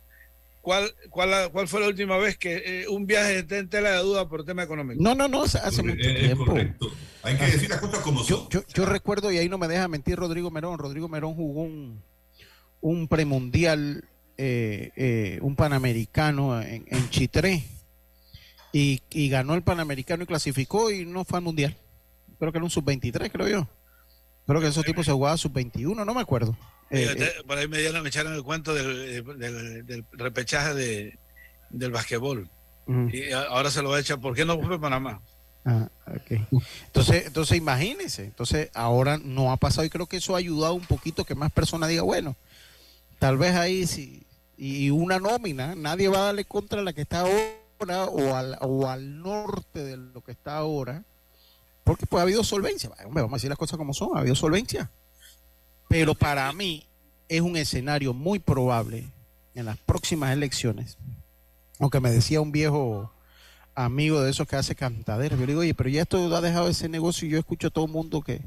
¿Cuál, 0.69 0.95
cuál, 1.09 1.51
¿Cuál 1.51 1.67
fue 1.67 1.81
la 1.81 1.87
última 1.87 2.19
vez 2.19 2.37
que 2.37 2.83
eh, 2.83 2.89
un 2.89 3.07
viaje 3.07 3.39
esté 3.39 3.57
en 3.57 3.71
tela 3.71 3.93
de 3.93 4.03
duda 4.03 4.29
por 4.29 4.45
tema 4.45 4.65
económico? 4.65 5.03
No, 5.03 5.15
no, 5.15 5.27
no, 5.27 5.45
hace 5.45 5.83
mucho 5.83 5.97
tiempo. 5.97 6.55
Hay 7.23 7.37
que 7.39 7.47
decir 7.47 7.71
las 7.71 7.81
cosas 7.81 8.01
como 8.01 8.23
yo, 8.23 8.47
son. 8.53 8.65
Yo, 8.75 8.85
recuerdo, 8.85 9.33
y 9.33 9.39
ahí 9.39 9.49
no 9.49 9.57
me 9.57 9.67
deja 9.67 9.89
mentir 9.89 10.17
Rodrigo 10.17 10.51
Merón, 10.51 10.79
Rodrigo 10.79 11.09
Merón 11.09 11.33
jugó 11.33 11.63
un, 11.63 12.03
un 12.83 13.09
premundial, 13.09 14.05
eh, 14.37 14.91
eh, 14.95 15.39
un 15.41 15.57
panamericano 15.57 16.61
en, 16.61 16.85
en 16.87 17.09
Chitré, 17.09 17.65
y, 18.71 19.01
y, 19.09 19.31
ganó 19.31 19.55
el 19.55 19.63
panamericano 19.63 20.25
y 20.25 20.27
clasificó 20.27 20.91
y 20.91 21.07
no 21.07 21.25
fue 21.25 21.39
al 21.39 21.45
mundial. 21.45 21.79
Creo 22.39 22.53
que 22.53 22.59
era 22.59 22.65
un 22.67 22.71
sub-23, 22.71 23.31
creo 23.33 23.49
yo. 23.49 23.69
Creo 24.47 24.61
que 24.61 24.67
esos 24.67 24.85
tipos 24.85 25.07
se 25.07 25.13
jugaban 25.13 25.39
sub-21, 25.39 26.05
no 26.05 26.13
me 26.13 26.21
acuerdo. 26.21 26.55
Eh, 26.91 27.15
eh, 27.19 27.33
por 27.47 27.59
ahí 27.59 27.69
me, 27.69 27.79
dieron, 27.79 28.03
me 28.03 28.09
echaron 28.09 28.35
el 28.35 28.43
cuento 28.43 28.75
del, 28.75 29.25
del, 29.39 30.05
repechaje 30.13 30.75
de, 30.75 31.19
del 31.71 31.91
basquetbol. 31.91 32.49
Y 33.13 33.31
ahora 33.33 33.71
se 33.71 33.83
lo 33.83 33.91
va 33.91 33.99
a 33.99 34.01
echar. 34.01 34.19
¿Por 34.19 34.35
qué 34.35 34.47
no 34.47 34.59
fue 34.61 34.81
Panamá? 34.81 35.21
Ah, 35.67 35.91
Entonces, 36.87 37.27
entonces 37.27 37.59
imagínense. 37.59 38.25
Entonces 38.25 38.71
ahora 38.73 39.19
no 39.19 39.53
ha 39.53 39.59
pasado 39.59 39.85
y 39.85 39.91
creo 39.91 40.07
que 40.07 40.17
eso 40.17 40.35
ha 40.35 40.39
ayudado 40.39 40.73
un 40.73 40.87
poquito 40.87 41.25
que 41.25 41.35
más 41.35 41.53
personas 41.53 41.91
digan, 41.91 42.07
bueno, 42.07 42.37
tal 43.19 43.37
vez 43.37 43.55
ahí 43.55 43.87
sí. 43.87 44.23
Y 44.57 44.89
una 44.89 45.19
nómina, 45.19 45.75
nadie 45.75 46.09
va 46.09 46.19
a 46.19 46.25
darle 46.27 46.47
contra 46.47 46.83
la 46.83 46.95
que 46.95 47.03
está 47.03 47.21
ahora 47.21 48.07
o 48.07 48.35
al, 48.35 48.57
o 48.63 48.89
al 48.89 49.21
norte 49.21 49.85
de 49.85 49.99
lo 49.99 50.23
que 50.23 50.33
está 50.33 50.57
ahora. 50.57 51.05
Porque 51.85 52.07
pues 52.07 52.21
ha 52.21 52.23
habido 52.23 52.43
solvencia. 52.43 52.91
vamos 53.11 53.33
a 53.33 53.37
decir 53.37 53.51
las 53.51 53.59
cosas 53.59 53.77
como 53.77 53.93
son, 53.93 54.17
ha 54.17 54.21
habido 54.21 54.35
solvencia. 54.35 54.91
Pero 55.89 56.15
para 56.15 56.53
mí 56.53 56.87
es 57.29 57.41
un 57.41 57.57
escenario 57.57 58.15
muy 58.15 58.39
probable 58.39 59.13
en 59.55 59.67
las 59.67 59.79
próximas 59.79 60.33
elecciones, 60.33 60.99
aunque 61.81 62.01
me 62.01 62.11
decía 62.11 62.41
un 62.41 62.53
viejo 62.53 63.13
amigo 63.75 64.23
de 64.23 64.31
esos 64.31 64.49
que 64.49 64.57
hace 64.57 64.75
cantaderas, 64.75 65.39
yo 65.39 65.47
le 65.47 65.53
digo, 65.53 65.61
oye, 65.61 65.75
pero 65.75 65.89
ya 65.91 66.03
esto 66.03 66.35
ha 66.37 66.41
dejado 66.41 66.69
ese 66.69 66.89
negocio 66.89 67.29
y 67.29 67.33
yo 67.33 67.39
escucho 67.39 67.69
a 67.69 67.71
todo 67.71 67.87
el 67.87 67.93
mundo 67.93 68.23
que, 68.23 68.43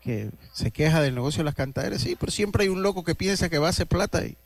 que 0.00 0.30
se 0.52 0.70
queja 0.72 1.00
del 1.02 1.14
negocio 1.14 1.40
de 1.40 1.44
las 1.46 1.54
cantaderas, 1.54 2.02
sí, 2.02 2.16
pero 2.16 2.32
siempre 2.32 2.64
hay 2.64 2.68
un 2.70 2.82
loco 2.82 3.04
que 3.04 3.14
piensa 3.14 3.48
que 3.50 3.58
va 3.58 3.68
a 3.68 3.70
hacer 3.70 3.86
plata 3.88 4.26
y, 4.26 4.36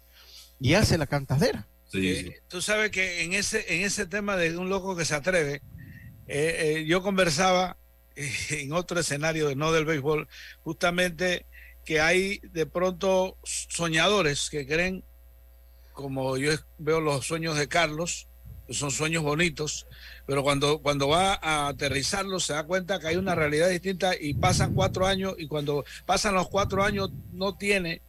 y 0.60 0.74
hace 0.74 0.98
la 0.98 1.06
cantadera. 1.06 1.68
Sí. 1.86 2.08
Eh, 2.08 2.42
tú 2.48 2.62
sabes 2.62 2.90
que 2.90 3.22
en 3.22 3.34
ese, 3.34 3.74
en 3.74 3.82
ese 3.84 4.06
tema 4.06 4.36
de 4.36 4.56
un 4.58 4.68
loco 4.70 4.96
que 4.96 5.04
se 5.04 5.14
atreve, 5.14 5.62
Eh, 6.26 6.80
eh, 6.80 6.86
yo 6.86 7.02
conversaba 7.02 7.78
en 8.50 8.72
otro 8.72 9.00
escenario, 9.00 9.54
no 9.56 9.72
del 9.72 9.84
béisbol, 9.86 10.28
justamente 10.62 11.46
que 11.84 12.00
hay 12.00 12.38
de 12.52 12.66
pronto 12.66 13.36
soñadores 13.42 14.50
que 14.50 14.66
creen, 14.66 15.04
como 15.92 16.36
yo 16.36 16.52
veo 16.78 17.00
los 17.00 17.26
sueños 17.26 17.56
de 17.56 17.68
Carlos, 17.68 18.28
que 18.66 18.74
son 18.74 18.90
sueños 18.90 19.22
bonitos, 19.22 19.86
pero 20.26 20.42
cuando, 20.42 20.80
cuando 20.80 21.08
va 21.08 21.34
a 21.42 21.68
aterrizarlos 21.68 22.44
se 22.44 22.52
da 22.52 22.64
cuenta 22.64 22.98
que 22.98 23.08
hay 23.08 23.16
una 23.16 23.34
realidad 23.34 23.68
distinta 23.68 24.14
y 24.18 24.34
pasan 24.34 24.74
cuatro 24.74 25.06
años 25.06 25.34
y 25.38 25.48
cuando 25.48 25.84
pasan 26.06 26.34
los 26.34 26.48
cuatro 26.48 26.84
años 26.84 27.10
no 27.32 27.56
tiene 27.56 28.02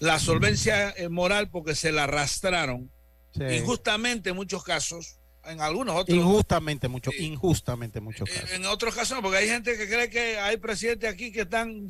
la 0.00 0.18
solvencia 0.18 0.90
eh, 0.90 1.08
moral 1.08 1.50
porque 1.50 1.74
se 1.74 1.92
la 1.92 2.04
arrastraron. 2.04 2.90
Injustamente 3.34 4.30
en 4.30 4.36
muchos 4.36 4.64
casos, 4.64 5.18
en 5.48 5.60
algunos 5.60 5.96
otros. 5.96 6.16
Injustamente, 6.16 6.88
mucho, 6.88 7.10
injustamente 7.18 8.00
muchos 8.00 8.28
casos. 8.28 8.52
En 8.52 8.64
otros 8.66 8.94
casos, 8.94 9.18
porque 9.22 9.38
hay 9.38 9.48
gente 9.48 9.76
que 9.76 9.88
cree 9.88 10.10
que 10.10 10.38
hay 10.38 10.56
presidentes 10.56 11.12
aquí 11.12 11.32
que 11.32 11.42
están 11.42 11.86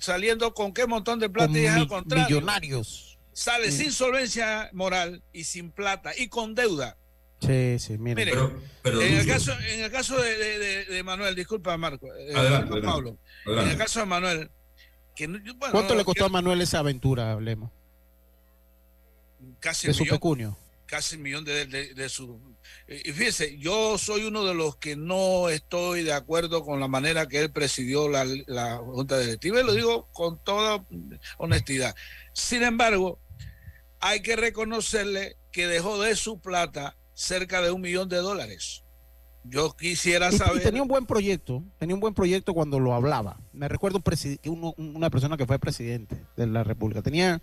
saliendo 0.00 0.54
con 0.54 0.72
qué 0.72 0.86
montón 0.86 1.18
de 1.18 1.28
plata 1.28 1.58
y 1.58 1.66
es 1.66 1.72
al 1.72 1.88
contrario. 1.88 2.26
Millonarios. 2.28 3.18
Sale 3.32 3.70
sin 3.70 3.92
solvencia 3.92 4.68
moral 4.72 5.22
y 5.32 5.44
sin 5.44 5.70
plata 5.70 6.12
y 6.16 6.28
con 6.28 6.54
deuda. 6.54 6.96
Sí, 7.40 7.78
sí, 7.78 7.98
mire. 7.98 8.32
en, 8.32 9.14
el 9.14 9.26
caso, 9.26 9.52
en 9.60 9.80
el 9.84 9.90
caso 9.92 10.20
de, 10.20 11.02
Manuel, 11.04 11.36
disculpa 11.36 11.76
Marco, 11.76 12.08
eh, 12.16 12.32
Pablo, 12.82 13.16
en 13.46 13.68
el 13.68 13.76
caso 13.76 14.00
de 14.00 14.06
Manuel, 14.06 14.50
¿Cuánto 15.70 15.94
le 15.94 16.04
costó 16.04 16.26
a 16.26 16.28
Manuel 16.28 16.60
esa 16.60 16.78
aventura, 16.78 17.32
hablemos? 17.32 17.70
Casi 19.58 19.88
de 19.88 19.94
su 19.94 20.04
pecunio. 20.04 20.56
Casi 20.86 21.16
un 21.16 21.22
millón 21.22 21.44
de, 21.44 22.08
su... 22.08 22.40
Y 22.88 23.12
fíjese, 23.12 23.58
yo 23.58 23.98
soy 23.98 24.24
uno 24.24 24.44
de 24.44 24.54
los 24.54 24.76
que 24.76 24.96
no 24.96 25.48
estoy 25.48 26.02
de 26.02 26.12
acuerdo 26.12 26.64
con 26.64 26.80
la 26.80 26.88
manera 26.88 27.26
que 27.26 27.40
él 27.40 27.50
presidió 27.50 28.08
la, 28.08 28.24
la 28.46 28.78
Junta 28.78 29.18
Directiva, 29.18 29.60
y 29.60 29.64
lo 29.64 29.74
digo 29.74 30.08
con 30.12 30.42
toda 30.42 30.84
honestidad. 31.36 31.94
Sin 32.32 32.62
embargo, 32.62 33.20
hay 34.00 34.22
que 34.22 34.36
reconocerle 34.36 35.36
que 35.52 35.66
dejó 35.66 36.00
de 36.00 36.16
su 36.16 36.40
plata 36.40 36.96
cerca 37.14 37.60
de 37.60 37.70
un 37.70 37.80
millón 37.80 38.08
de 38.08 38.18
dólares. 38.18 38.84
Yo 39.44 39.74
quisiera 39.76 40.30
saber. 40.30 40.62
tenía 40.62 40.82
un 40.82 40.88
buen 40.88 41.06
proyecto, 41.06 41.64
tenía 41.78 41.94
un 41.94 42.00
buen 42.00 42.14
proyecto 42.14 42.54
cuando 42.54 42.80
lo 42.80 42.92
hablaba. 42.94 43.40
Me 43.52 43.68
recuerdo 43.68 44.02
que 44.02 44.50
una 44.50 45.10
persona 45.10 45.36
que 45.36 45.46
fue 45.46 45.58
presidente 45.58 46.24
de 46.36 46.46
la 46.46 46.64
República. 46.64 47.02
Tenía 47.02 47.42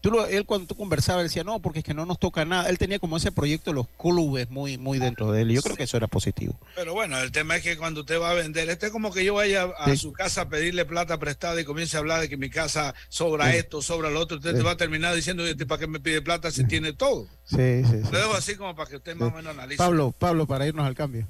Tú 0.00 0.18
él 0.24 0.46
cuando 0.46 0.66
tú 0.66 0.74
conversabas 0.76 1.24
decía, 1.24 1.44
no, 1.44 1.60
porque 1.60 1.80
es 1.80 1.84
que 1.84 1.92
no 1.92 2.06
nos 2.06 2.18
toca 2.18 2.46
nada. 2.46 2.70
Él 2.70 2.78
tenía 2.78 2.98
como 2.98 3.18
ese 3.18 3.32
proyecto, 3.32 3.74
los 3.74 3.86
clubes 3.98 4.48
muy, 4.48 4.78
muy 4.78 4.98
dentro 4.98 5.30
de 5.30 5.42
él. 5.42 5.50
Y 5.50 5.54
yo 5.56 5.62
creo 5.62 5.76
que 5.76 5.82
eso 5.82 5.98
era 5.98 6.06
positivo. 6.06 6.58
Pero 6.74 6.94
bueno, 6.94 7.18
el 7.18 7.30
tema 7.32 7.56
es 7.56 7.62
que 7.62 7.76
cuando 7.76 8.00
usted 8.00 8.18
va 8.18 8.30
a 8.30 8.34
vender, 8.34 8.70
este 8.70 8.86
es 8.86 8.92
como 8.92 9.12
que 9.12 9.24
yo 9.24 9.34
vaya 9.34 9.64
a 9.78 9.94
su 9.96 10.12
casa 10.12 10.42
a 10.42 10.48
pedirle 10.48 10.86
plata 10.86 11.18
prestada 11.18 11.60
y 11.60 11.64
comience 11.64 11.96
a 11.96 12.00
hablar 12.00 12.22
de 12.22 12.30
que 12.30 12.38
mi 12.38 12.48
casa 12.48 12.94
sobra 13.10 13.54
esto, 13.54 13.82
sobra 13.82 14.08
lo 14.08 14.20
otro. 14.20 14.38
Usted 14.38 14.56
te 14.56 14.62
va 14.62 14.72
a 14.72 14.76
terminar 14.78 15.14
diciendo, 15.14 15.44
¿para 15.68 15.78
qué 15.78 15.86
me 15.86 16.00
pide 16.00 16.22
plata 16.22 16.50
si 16.50 16.66
tiene 16.66 16.94
todo? 16.94 17.26
Sí, 17.44 17.84
sí. 17.84 18.00
Lo 18.10 18.18
dejo 18.18 18.34
así 18.34 18.56
como 18.56 18.74
para 18.74 18.88
que 18.88 18.96
usted 18.96 19.14
más 19.16 19.32
o 19.32 19.36
menos 19.36 19.52
analice. 19.52 19.76
Pablo, 19.76 20.14
Pablo, 20.18 20.46
para 20.46 20.66
irnos 20.66 20.86
al 20.86 20.94
cambio. 20.94 21.28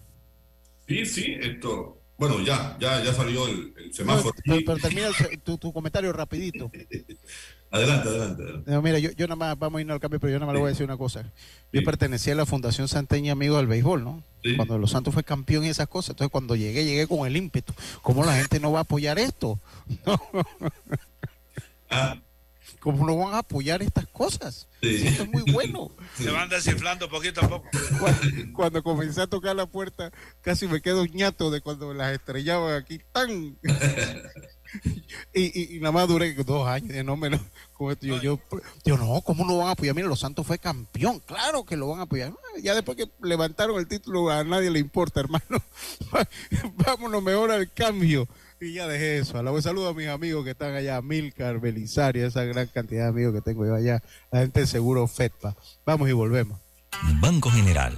Sí, 0.86 1.06
sí, 1.06 1.36
esto. 1.40 1.96
Bueno, 2.18 2.40
ya, 2.44 2.76
ya, 2.78 3.02
ya 3.02 3.12
salió 3.14 3.48
el, 3.48 3.74
semáforo. 3.92 4.34
pero, 4.44 4.76
termina 4.76 5.08
tu, 5.42 5.58
tu 5.58 5.72
comentario 5.72 6.12
rapidito. 6.12 6.70
Adelante, 7.70 8.08
adelante. 8.08 8.80
mira, 8.82 8.98
yo, 8.98 9.10
yo 9.12 9.26
nada 9.26 9.36
más, 9.36 9.58
vamos 9.58 9.78
a 9.78 9.82
ir 9.82 9.90
al 9.90 10.00
cambio, 10.00 10.18
pero 10.18 10.32
yo 10.32 10.38
nada 10.38 10.46
más 10.46 10.54
le 10.54 10.60
voy 10.60 10.68
a 10.68 10.70
decir 10.70 10.84
una 10.84 10.96
cosa. 10.96 11.24
Yo 11.72 11.82
pertenecía 11.84 12.32
a 12.32 12.36
la 12.36 12.46
Fundación 12.46 12.88
Santeña 12.88 13.32
Amigos 13.32 13.58
del 13.58 13.68
Béisbol, 13.68 14.02
¿no? 14.02 14.24
Cuando 14.56 14.78
Los 14.78 14.90
Santos 14.90 15.14
fue 15.14 15.22
campeón 15.22 15.64
y 15.64 15.68
esas 15.68 15.86
cosas. 15.86 16.10
Entonces, 16.10 16.32
cuando 16.32 16.56
llegué, 16.56 16.84
llegué 16.84 17.06
con 17.06 17.26
el 17.26 17.36
ímpetu. 17.36 17.72
¿Cómo 18.02 18.24
la 18.24 18.36
gente 18.36 18.58
no 18.58 18.72
va 18.72 18.80
a 18.80 18.82
apoyar 18.82 19.18
esto? 19.18 19.58
Ah. 21.92 22.16
¿Cómo 22.80 23.06
no 23.06 23.16
van 23.16 23.34
a 23.34 23.38
apoyar 23.38 23.82
estas 23.82 24.06
cosas? 24.06 24.66
Esto 24.80 25.24
es 25.24 25.30
muy 25.30 25.42
bueno. 25.52 25.90
Se 26.16 26.30
van 26.30 26.48
desinflando 26.48 27.10
poquito 27.10 27.44
a 27.44 27.48
poco. 27.48 27.68
Cuando, 28.54 28.82
comencé 28.82 29.20
a 29.20 29.26
tocar 29.26 29.54
la 29.54 29.66
puerta, 29.66 30.10
casi 30.40 30.66
me 30.66 30.80
quedo 30.80 31.04
ñato 31.04 31.50
de 31.50 31.60
cuando 31.60 31.92
las 31.92 32.12
estrellaban 32.12 32.74
aquí 32.74 33.00
tan. 33.12 33.58
y, 35.34 35.76
y, 35.76 35.80
nada 35.80 35.92
más 35.92 36.08
duré 36.08 36.32
dos 36.34 36.66
años, 36.66 37.04
no 37.04 37.16
menos. 37.16 37.40
Yo, 38.00 38.20
yo, 38.20 38.38
yo, 38.84 38.96
no, 38.98 39.22
¿cómo 39.22 39.44
no 39.46 39.56
van 39.56 39.68
a 39.68 39.70
apoyar? 39.70 39.94
Mira, 39.94 40.06
Los 40.06 40.20
Santos 40.20 40.46
fue 40.46 40.58
campeón, 40.58 41.20
claro 41.20 41.64
que 41.64 41.76
lo 41.76 41.88
van 41.88 42.00
a 42.00 42.02
apoyar. 42.02 42.32
Ya 42.62 42.74
después 42.74 42.96
que 42.96 43.10
levantaron 43.22 43.78
el 43.78 43.88
título, 43.88 44.28
a 44.30 44.44
nadie 44.44 44.70
le 44.70 44.78
importa, 44.78 45.20
hermano. 45.20 45.62
Vámonos 46.74 47.22
mejor 47.22 47.50
al 47.50 47.72
cambio. 47.72 48.28
Y 48.60 48.74
ya 48.74 48.86
dejé 48.86 49.18
eso. 49.18 49.38
A 49.38 49.42
la 49.42 49.50
vez 49.50 49.64
saludo 49.64 49.88
a 49.88 49.94
mis 49.94 50.08
amigos 50.08 50.44
que 50.44 50.50
están 50.50 50.74
allá, 50.74 51.00
Milcar, 51.00 51.60
Belisario, 51.60 52.26
esa 52.26 52.44
gran 52.44 52.66
cantidad 52.66 53.04
de 53.04 53.08
amigos 53.08 53.34
que 53.34 53.40
tengo 53.40 53.64
yo 53.64 53.74
allá, 53.74 54.02
la 54.30 54.40
gente 54.40 54.60
de 54.60 54.66
seguro 54.66 55.06
FEDPA. 55.06 55.56
Vamos 55.86 56.10
y 56.10 56.12
volvemos. 56.12 56.60
Banco 57.20 57.50
General 57.50 57.96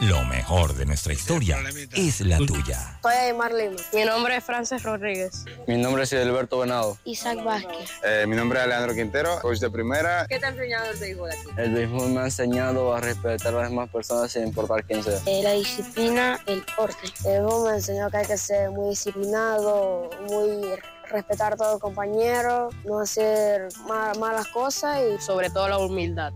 lo 0.00 0.24
mejor 0.24 0.74
de 0.74 0.84
nuestra 0.84 1.12
historia 1.12 1.58
es 1.94 2.20
la 2.20 2.36
tuya. 2.38 2.98
Soy 3.02 3.14
Aymar 3.14 3.52
Lima. 3.52 3.76
Mi 3.92 4.04
nombre 4.04 4.36
es 4.36 4.44
Frances 4.44 4.82
Rodríguez. 4.82 5.44
Mi 5.66 5.78
nombre 5.78 6.02
es 6.02 6.12
Alberto 6.12 6.58
Venado. 6.58 6.98
Isaac 7.04 7.42
Vázquez. 7.42 7.90
Eh, 8.04 8.26
mi 8.26 8.36
nombre 8.36 8.58
es 8.58 8.64
Alejandro 8.66 8.94
Quintero, 8.94 9.40
coach 9.40 9.58
de 9.58 9.70
primera. 9.70 10.26
¿Qué 10.28 10.38
te 10.38 10.46
ha 10.46 10.50
enseñado 10.50 10.90
el 10.90 10.98
béisbol 10.98 11.30
aquí? 11.30 11.48
El 11.56 11.74
béisbol 11.74 12.10
me 12.10 12.20
ha 12.20 12.24
enseñado 12.24 12.94
a 12.94 13.00
respetar 13.00 13.54
a 13.54 13.58
las 13.58 13.70
demás 13.70 13.90
personas 13.90 14.30
sin 14.30 14.46
importar 14.46 14.84
quién 14.84 15.02
sea. 15.02 15.18
Eh, 15.26 15.42
la 15.42 15.52
disciplina, 15.52 16.40
el 16.46 16.62
porte. 16.76 17.06
El 17.24 17.42
béisbol 17.42 17.70
me 17.70 17.76
enseñó 17.76 18.10
que 18.10 18.16
hay 18.18 18.26
que 18.26 18.38
ser 18.38 18.70
muy 18.70 18.90
disciplinado, 18.90 20.10
muy 20.28 20.62
respetar 21.08 21.54
a 21.54 21.56
todos 21.56 21.72
los 21.72 21.80
compañeros, 21.80 22.74
no 22.84 23.00
hacer 23.00 23.68
malas 24.18 24.48
cosas 24.48 25.00
y 25.00 25.22
sobre 25.22 25.50
todo 25.50 25.68
la 25.68 25.78
humildad 25.78 26.32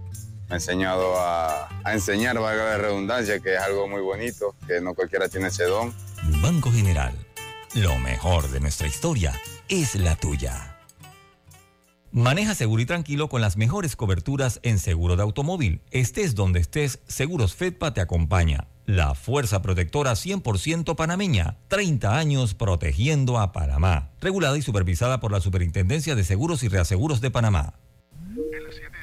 me 0.51 0.55
ha 0.55 0.57
enseñado 0.57 1.14
a, 1.16 1.68
enseñar, 1.92 2.36
valga 2.40 2.64
la 2.64 2.78
redundancia, 2.78 3.38
que 3.38 3.55
es 3.55 3.61
algo 3.61 3.86
muy 3.86 4.01
bonito, 4.01 4.57
que 4.66 4.80
no 4.80 4.94
cualquiera 4.94 5.28
tiene 5.28 5.46
ese 5.46 5.64
don. 5.64 5.94
Banco 6.42 6.72
General, 6.72 7.14
lo 7.74 7.96
mejor 7.98 8.51
de 8.51 8.59
nuestra 8.59 8.88
historia 8.88 9.32
es 9.68 9.94
la 9.94 10.16
tuya. 10.16 10.76
Maneja 12.11 12.57
seguro 12.57 12.82
y 12.82 12.86
tranquilo 12.86 13.28
con 13.28 13.40
las 13.40 13.57
mejores 13.57 13.94
coberturas 13.94 14.59
en 14.64 14.80
seguro 14.80 15.14
de 15.14 15.22
automóvil. 15.22 15.82
Estés 15.92 16.34
donde 16.34 16.59
estés, 16.59 16.98
Seguros 17.07 17.55
Fedpa 17.55 17.94
te 17.94 18.01
acompaña. 18.01 18.66
La 18.86 19.14
fuerza 19.14 19.62
protectora 19.62 20.14
100% 20.14 20.96
panameña. 20.96 21.59
30 21.68 22.18
años 22.18 22.55
protegiendo 22.55 23.38
a 23.38 23.53
Panamá. 23.53 24.11
Regulada 24.20 24.59
y 24.59 24.62
supervisada 24.62 25.20
por 25.20 25.30
la 25.30 25.40
Superintendencia 25.40 26.16
de 26.16 26.24
Seguros 26.24 26.64
y 26.64 26.68
Reaseguros 26.68 27.20
de 27.20 27.30
Panamá. 27.30 27.74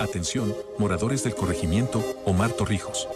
Atención, 0.00 0.54
moradores 0.78 1.22
del 1.22 1.34
corregimiento 1.34 2.02
Omar 2.24 2.50
Torrijos. 2.50 3.06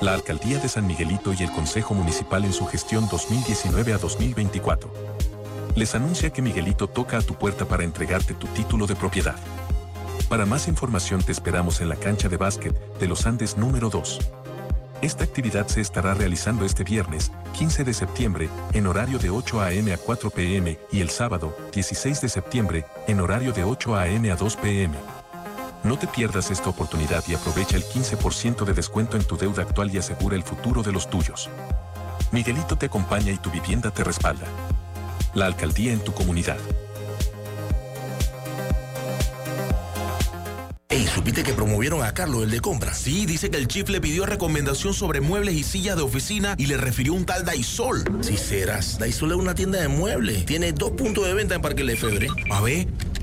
La 0.00 0.14
Alcaldía 0.14 0.58
de 0.58 0.68
San 0.68 0.86
Miguelito 0.86 1.32
y 1.32 1.42
el 1.42 1.52
Consejo 1.52 1.94
Municipal 1.94 2.44
en 2.44 2.52
su 2.52 2.66
gestión 2.66 3.08
2019 3.08 3.92
a 3.92 3.98
2024 3.98 5.08
les 5.78 5.94
anuncia 5.94 6.30
que 6.30 6.42
Miguelito 6.42 6.88
toca 6.88 7.18
a 7.18 7.22
tu 7.22 7.34
puerta 7.34 7.64
para 7.64 7.84
entregarte 7.84 8.34
tu 8.34 8.48
título 8.48 8.88
de 8.88 8.96
propiedad. 8.96 9.36
Para 10.28 10.44
más 10.44 10.66
información 10.66 11.22
te 11.22 11.30
esperamos 11.30 11.80
en 11.80 11.88
la 11.88 11.96
cancha 11.96 12.28
de 12.28 12.36
básquet 12.36 12.74
de 12.98 13.06
los 13.06 13.26
Andes 13.26 13.56
número 13.56 13.88
2. 13.88 14.18
Esta 15.02 15.22
actividad 15.22 15.68
se 15.68 15.80
estará 15.80 16.14
realizando 16.14 16.64
este 16.64 16.82
viernes, 16.82 17.30
15 17.56 17.84
de 17.84 17.94
septiembre, 17.94 18.48
en 18.72 18.88
horario 18.88 19.20
de 19.20 19.30
8 19.30 19.60
a.m. 19.60 19.92
a 19.92 19.98
4 19.98 20.30
p.m. 20.30 20.76
y 20.90 21.00
el 21.00 21.10
sábado, 21.10 21.56
16 21.72 22.20
de 22.20 22.28
septiembre, 22.28 22.84
en 23.06 23.20
horario 23.20 23.52
de 23.52 23.62
8 23.62 23.94
a.m. 23.94 24.32
a 24.32 24.34
2 24.34 24.56
p.m. 24.56 24.96
No 25.84 25.98
te 25.98 26.06
pierdas 26.06 26.50
esta 26.50 26.70
oportunidad 26.70 27.24
y 27.28 27.34
aprovecha 27.34 27.76
el 27.76 27.84
15% 27.84 28.64
de 28.64 28.74
descuento 28.74 29.16
en 29.16 29.24
tu 29.24 29.36
deuda 29.36 29.62
actual 29.62 29.94
y 29.94 29.98
asegura 29.98 30.36
el 30.36 30.42
futuro 30.42 30.82
de 30.82 30.92
los 30.92 31.08
tuyos. 31.08 31.48
Miguelito 32.32 32.76
te 32.76 32.86
acompaña 32.86 33.32
y 33.32 33.38
tu 33.38 33.50
vivienda 33.50 33.90
te 33.90 34.04
respalda. 34.04 34.46
La 35.34 35.46
alcaldía 35.46 35.92
en 35.92 36.00
tu 36.00 36.12
comunidad. 36.12 36.58
Ey, 40.90 41.06
¿supiste 41.06 41.42
que 41.42 41.52
promovieron 41.52 42.02
a 42.02 42.12
Carlos, 42.12 42.44
el 42.44 42.50
de 42.50 42.60
compra? 42.60 42.94
Sí, 42.94 43.26
dice 43.26 43.50
que 43.50 43.58
el 43.58 43.68
chief 43.68 43.90
le 43.90 44.00
pidió 44.00 44.24
recomendación 44.24 44.94
sobre 44.94 45.20
muebles 45.20 45.54
y 45.54 45.62
sillas 45.62 45.96
de 45.96 46.02
oficina 46.02 46.54
y 46.56 46.64
le 46.64 46.78
refirió 46.78 47.12
un 47.12 47.26
tal 47.26 47.44
Daisol. 47.44 48.04
Si 48.22 48.38
serás, 48.38 48.98
Daisol 48.98 49.32
es 49.32 49.36
una 49.36 49.54
tienda 49.54 49.78
de 49.80 49.88
muebles. 49.88 50.46
Tiene 50.46 50.72
dos 50.72 50.92
puntos 50.92 51.26
de 51.26 51.34
venta 51.34 51.54
en 51.54 51.60
Parque 51.60 51.84
Lefebvre. 51.84 52.28
A 52.50 52.62
ver, 52.62 52.88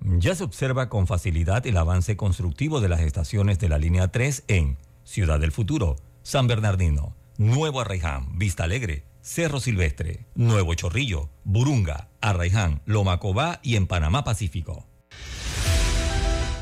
Ya 0.00 0.34
se 0.34 0.44
observa 0.44 0.88
con 0.88 1.06
facilidad 1.06 1.66
el 1.66 1.76
avance 1.76 2.16
constructivo 2.16 2.80
de 2.80 2.88
las 2.88 3.00
estaciones 3.00 3.58
de 3.58 3.68
la 3.68 3.78
línea 3.78 4.08
3 4.08 4.44
en 4.48 4.78
Ciudad 5.04 5.40
del 5.40 5.52
Futuro, 5.52 5.96
San 6.22 6.46
Bernardino, 6.46 7.16
Nuevo 7.36 7.80
Arraiján, 7.80 8.38
Vista 8.38 8.64
Alegre, 8.64 9.04
Cerro 9.20 9.60
Silvestre, 9.60 10.26
Nuevo 10.34 10.74
Chorrillo, 10.74 11.28
Burunga, 11.44 12.08
Arraiján, 12.20 12.82
Lomacobá 12.86 13.60
y 13.62 13.76
en 13.76 13.86
Panamá 13.86 14.24
Pacífico. 14.24 14.86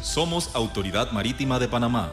Somos 0.02 0.54
Autoridad 0.54 1.12
Marítima 1.12 1.58
de 1.58 1.68
Panamá, 1.68 2.12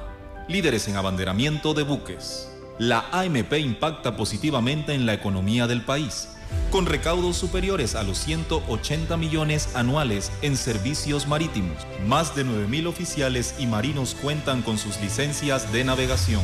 líderes 0.50 0.88
en 0.88 0.98
abanderamiento 0.98 1.74
de 1.74 1.84
buques. 1.84 2.50
La 2.80 3.06
AMP 3.12 3.54
impacta 3.54 4.18
positivamente 4.18 4.94
en 4.94 5.06
la 5.06 5.14
economía 5.14 5.68
del 5.68 5.86
país 5.86 6.33
con 6.72 6.86
recaudos 6.86 7.38
superiores 7.38 7.96
a 7.96 8.04
los 8.04 8.18
180 8.20 9.16
millones 9.18 9.70
anuales 9.76 10.32
en 10.42 10.58
servicios 10.58 11.28
marítimos. 11.28 11.78
Más 12.08 12.36
de 12.36 12.46
9.000 12.46 12.88
oficiales 12.88 13.56
y 13.60 13.68
marinos 13.68 14.16
cuentan 14.22 14.62
con 14.62 14.78
sus 14.78 15.00
licencias 15.00 15.72
de 15.72 15.84
navegación. 15.84 16.42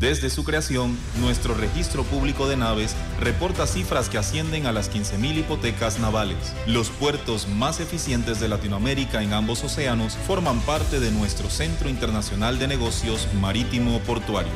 Desde 0.00 0.30
su 0.30 0.44
creación, 0.44 0.96
nuestro 1.20 1.54
registro 1.54 2.04
público 2.04 2.48
de 2.48 2.56
naves 2.56 2.94
reporta 3.20 3.66
cifras 3.66 4.08
que 4.08 4.16
ascienden 4.16 4.66
a 4.66 4.72
las 4.72 4.92
15.000 4.92 5.38
hipotecas 5.38 5.98
navales. 5.98 6.54
Los 6.66 6.90
puertos 6.90 7.48
más 7.48 7.80
eficientes 7.80 8.38
de 8.38 8.48
Latinoamérica 8.48 9.24
en 9.24 9.32
ambos 9.32 9.64
océanos 9.64 10.16
forman 10.26 10.60
parte 10.60 11.00
de 11.00 11.10
nuestro 11.10 11.50
Centro 11.50 11.88
Internacional 11.88 12.60
de 12.60 12.68
Negocios 12.68 13.26
Marítimo 13.40 13.98
Portuario. 14.00 14.52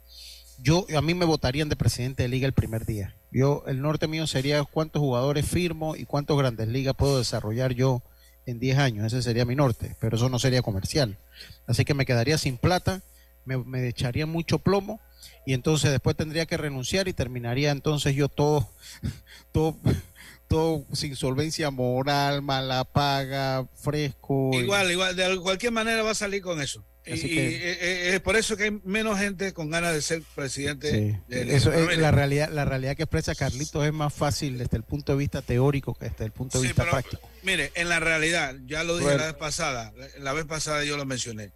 Yo, 0.60 0.86
a 0.96 1.02
mí 1.02 1.14
me 1.14 1.24
votarían 1.24 1.68
de 1.68 1.74
presidente 1.74 2.22
de 2.22 2.28
liga 2.28 2.46
el 2.46 2.52
primer 2.52 2.86
día. 2.86 3.16
Yo, 3.34 3.64
el 3.66 3.82
norte 3.82 4.06
mío 4.06 4.26
sería 4.26 4.62
cuántos 4.64 5.00
jugadores 5.00 5.44
firmo 5.46 5.96
y 5.96 6.04
cuántos 6.04 6.38
grandes 6.38 6.68
ligas 6.68 6.94
puedo 6.94 7.18
desarrollar 7.18 7.74
yo 7.74 8.02
en 8.46 8.60
10 8.60 8.78
años. 8.78 9.06
Ese 9.06 9.22
sería 9.22 9.44
mi 9.44 9.56
norte, 9.56 9.96
pero 10.00 10.16
eso 10.16 10.28
no 10.28 10.38
sería 10.38 10.62
comercial. 10.62 11.18
Así 11.66 11.84
que 11.84 11.94
me 11.94 12.06
quedaría 12.06 12.38
sin 12.38 12.56
plata, 12.56 13.02
me, 13.44 13.58
me 13.58 13.86
echaría 13.88 14.24
mucho 14.24 14.60
plomo 14.60 15.00
y 15.44 15.52
entonces 15.52 15.90
después 15.90 16.16
tendría 16.16 16.46
que 16.46 16.56
renunciar 16.56 17.08
y 17.08 17.12
terminaría 17.12 17.72
entonces 17.72 18.14
yo 18.14 18.28
todo, 18.28 18.70
todo 19.52 19.76
todo 20.48 20.84
sin 20.92 21.16
solvencia 21.16 21.70
moral, 21.70 22.40
mala 22.40 22.84
paga, 22.84 23.66
fresco. 23.74 24.50
Igual, 24.52 24.92
igual, 24.92 25.16
de 25.16 25.40
cualquier 25.40 25.72
manera 25.72 26.02
va 26.02 26.12
a 26.12 26.14
salir 26.14 26.42
con 26.42 26.60
eso. 26.60 26.84
Y, 27.06 27.38
es 27.38 28.20
por 28.20 28.36
eso 28.36 28.56
que 28.56 28.64
hay 28.64 28.80
menos 28.84 29.18
gente 29.18 29.52
con 29.52 29.70
ganas 29.70 29.92
de 29.92 30.00
ser 30.00 30.22
presidente. 30.34 31.20
De 31.28 31.56
eso 31.56 31.72
es 31.72 31.98
la 31.98 32.10
realidad, 32.10 32.48
la 32.50 32.64
realidad 32.64 32.96
que 32.96 33.02
expresa 33.02 33.34
Carlitos 33.34 33.84
es 33.84 33.92
más 33.92 34.12
fácil 34.12 34.56
desde 34.56 34.78
el 34.78 34.84
punto 34.84 35.12
de 35.12 35.18
vista 35.18 35.42
teórico 35.42 35.94
que 35.94 36.08
desde 36.08 36.24
el 36.24 36.32
punto 36.32 36.60
de 36.60 36.68
vista 36.68 36.88
práctico. 36.88 37.28
Mire, 37.42 37.72
en 37.74 37.88
la 37.88 38.00
realidad, 38.00 38.54
ya 38.64 38.84
lo 38.84 38.96
dije 38.96 39.16
la 39.16 39.26
vez 39.26 39.34
pasada, 39.34 39.92
la 40.18 40.32
vez 40.32 40.46
pasada 40.46 40.84
yo 40.84 40.96
lo 40.96 41.04
mencioné. 41.04 41.52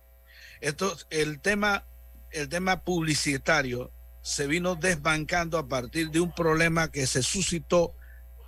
Esto, 0.60 0.96
el 1.10 1.40
tema, 1.40 1.86
el 2.30 2.48
tema 2.48 2.84
publicitario 2.84 3.92
se 4.22 4.46
vino 4.46 4.74
desbancando 4.74 5.56
a 5.56 5.68
partir 5.68 6.10
de 6.10 6.20
un 6.20 6.34
problema 6.34 6.90
que 6.90 7.06
se 7.06 7.22
suscitó 7.22 7.94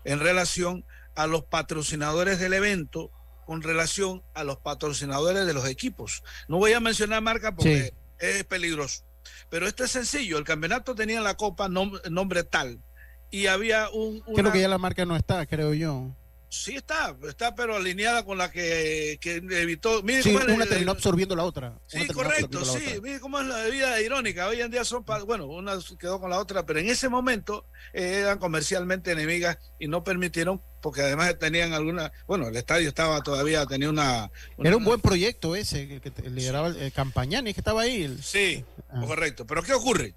en 0.04 0.20
relación 0.20 0.84
a 1.14 1.26
los 1.26 1.44
patrocinadores 1.44 2.38
del 2.38 2.52
evento 2.52 3.10
con 3.50 3.62
relación 3.62 4.22
a 4.32 4.44
los 4.44 4.58
patrocinadores 4.58 5.44
de 5.44 5.52
los 5.52 5.66
equipos. 5.66 6.22
No 6.46 6.58
voy 6.58 6.72
a 6.72 6.78
mencionar 6.78 7.20
marca 7.20 7.52
porque 7.52 7.92
es 8.20 8.44
peligroso. 8.44 9.02
Pero 9.48 9.66
esto 9.66 9.82
es 9.82 9.90
sencillo. 9.90 10.38
El 10.38 10.44
campeonato 10.44 10.94
tenía 10.94 11.20
la 11.20 11.34
copa 11.34 11.68
nombre 11.68 12.44
tal 12.44 12.80
y 13.28 13.48
había 13.48 13.90
un... 13.90 14.20
Creo 14.20 14.52
que 14.52 14.60
ya 14.60 14.68
la 14.68 14.78
marca 14.78 15.04
no 15.04 15.16
está, 15.16 15.46
creo 15.46 15.74
yo. 15.74 16.14
Sí 16.52 16.74
está, 16.74 17.16
está 17.28 17.54
pero 17.54 17.76
alineada 17.76 18.24
con 18.24 18.36
la 18.36 18.50
que, 18.50 19.18
que 19.20 19.36
evitó. 19.36 20.02
Mire 20.02 20.24
Sí, 20.24 20.32
cómo 20.34 20.52
una 20.52 20.64
el- 20.64 20.68
terminó 20.68 20.90
absorbiendo 20.90 21.36
la 21.36 21.44
otra. 21.44 21.78
Sí, 21.86 22.04
correcto, 22.08 22.64
sí. 22.64 22.76
otra. 22.86 23.00
Mire 23.02 23.20
cómo 23.20 23.38
es 23.38 23.46
la 23.46 23.64
vida 23.66 24.00
irónica. 24.00 24.48
Hoy 24.48 24.60
en 24.60 24.68
día 24.68 24.84
son, 24.84 25.04
bueno, 25.26 25.46
una 25.46 25.78
quedó 25.96 26.20
con 26.20 26.28
la 26.28 26.38
otra, 26.40 26.66
pero 26.66 26.80
en 26.80 26.88
ese 26.88 27.08
momento 27.08 27.66
eh, 27.92 28.22
eran 28.22 28.38
comercialmente 28.40 29.12
enemigas 29.12 29.58
y 29.78 29.86
no 29.86 30.02
permitieron, 30.02 30.60
porque 30.82 31.02
además 31.02 31.38
tenían 31.38 31.72
alguna, 31.72 32.10
bueno, 32.26 32.48
el 32.48 32.56
estadio 32.56 32.88
estaba 32.88 33.22
todavía, 33.22 33.64
tenía 33.66 33.88
una... 33.88 34.28
una- 34.56 34.68
Era 34.70 34.76
un 34.76 34.84
buen 34.84 35.00
proyecto 35.00 35.54
ese, 35.54 35.84
el 35.84 36.00
que 36.00 36.10
te- 36.10 36.28
lideraba 36.30 36.66
el, 36.66 36.76
el 36.78 36.92
Campañani, 36.92 37.54
que 37.54 37.60
estaba 37.60 37.82
ahí. 37.82 38.02
el- 38.02 38.24
Sí, 38.24 38.64
Ah. 38.92 39.00
correcto. 39.06 39.46
Pero 39.46 39.62
¿qué 39.62 39.72
ocurre? 39.72 40.14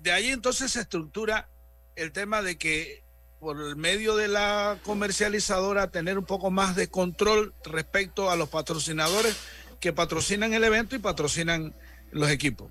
De 0.00 0.10
ahí 0.10 0.30
entonces 0.30 0.72
se 0.72 0.80
estructura 0.80 1.48
el 1.94 2.10
tema 2.10 2.42
de 2.42 2.58
que 2.58 3.04
por 3.40 3.60
el 3.60 3.76
medio 3.76 4.16
de 4.16 4.28
la 4.28 4.78
comercializadora 4.84 5.90
tener 5.90 6.18
un 6.18 6.24
poco 6.24 6.50
más 6.50 6.74
de 6.76 6.88
control 6.88 7.54
respecto 7.64 8.30
a 8.30 8.36
los 8.36 8.48
patrocinadores 8.48 9.36
que 9.80 9.92
patrocinan 9.92 10.54
el 10.54 10.64
evento 10.64 10.96
y 10.96 10.98
patrocinan 10.98 11.74
los 12.10 12.30
equipos. 12.30 12.70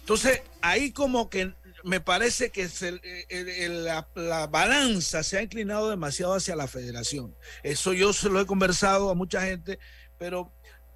Entonces, 0.00 0.42
ahí 0.62 0.90
como 0.90 1.30
que 1.30 1.52
me 1.84 2.00
parece 2.00 2.50
que 2.50 2.68
se- 2.68 3.00
el- 3.28 3.48
el- 3.48 3.84
la, 3.84 4.08
la 4.14 4.46
balanza 4.46 5.22
se 5.22 5.38
ha 5.38 5.42
inclinado 5.42 5.90
demasiado 5.90 6.34
hacia 6.34 6.56
la 6.56 6.66
federación. 6.66 7.34
Eso 7.62 7.92
yo 7.92 8.12
se 8.12 8.28
lo 8.28 8.40
he 8.40 8.46
conversado 8.46 9.10
a 9.10 9.14
mucha 9.14 9.42
gente, 9.42 9.78
pero 10.18 10.52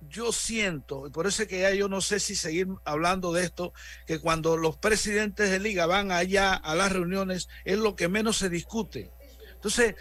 yo 0.09 0.33
siento, 0.33 1.07
y 1.07 1.11
por 1.11 1.27
eso 1.27 1.43
es 1.43 1.49
que 1.49 1.61
ya 1.61 1.71
yo 1.73 1.89
no 1.89 2.01
sé 2.01 2.21
si 2.21 2.35
seguir 2.35 2.69
hablando 2.85 3.33
de 3.33 3.45
esto, 3.45 3.73
que 4.07 4.19
cuando 4.19 4.57
los 4.57 4.77
presidentes 4.77 5.51
de 5.51 5.59
liga 5.61 5.87
van 5.87 6.11
allá 6.13 6.55
a 6.55 6.75
las 6.75 6.93
reuniones 6.93 7.49
es 7.65 7.79
lo 7.79 7.97
que 7.97 8.09
menos 8.09 8.37
se 8.39 8.49
discute. 8.49 9.11
Entonces, 9.55 9.95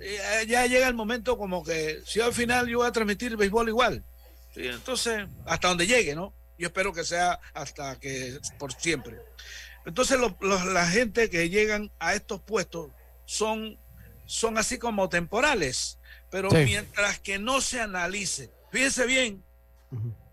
eh, 0.00 0.44
ya 0.46 0.66
llega 0.66 0.88
el 0.88 0.94
momento 0.94 1.38
como 1.38 1.64
que 1.64 2.00
si 2.04 2.20
al 2.20 2.32
final 2.32 2.68
yo 2.68 2.78
voy 2.78 2.86
a 2.88 2.92
transmitir 2.92 3.36
béisbol 3.36 3.68
igual. 3.68 4.04
Sí, 4.54 4.66
entonces, 4.66 5.26
hasta 5.46 5.68
donde 5.68 5.86
llegue, 5.86 6.14
¿no? 6.14 6.34
Yo 6.58 6.66
espero 6.68 6.92
que 6.92 7.04
sea 7.04 7.38
hasta 7.54 7.98
que 8.00 8.38
por 8.58 8.72
siempre. 8.72 9.16
Entonces, 9.86 10.18
la 10.40 10.86
gente 10.88 11.30
que 11.30 11.48
llegan 11.48 11.90
a 11.98 12.14
estos 12.14 12.40
puestos 12.42 12.90
son, 13.24 13.78
son 14.26 14.58
así 14.58 14.78
como 14.78 15.08
temporales, 15.08 15.98
pero 16.30 16.50
Sí. 16.50 16.56
mientras 16.64 17.20
que 17.20 17.38
no 17.38 17.60
se 17.60 17.80
analice, 17.80 18.50
fíjense 18.70 19.06
bien, 19.06 19.42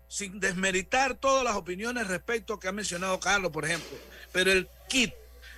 sin 0.08 0.38
desmeritar 0.40 1.14
todas 1.16 1.44
las 1.44 1.56
opiniones 1.56 2.06
respecto 2.06 2.58
que 2.58 2.68
ha 2.68 2.72
mencionado 2.72 3.18
Carlos, 3.20 3.50
por 3.52 3.64
ejemplo, 3.64 3.96
pero 4.32 4.52
el 4.52 4.68
kit, 4.88 5.12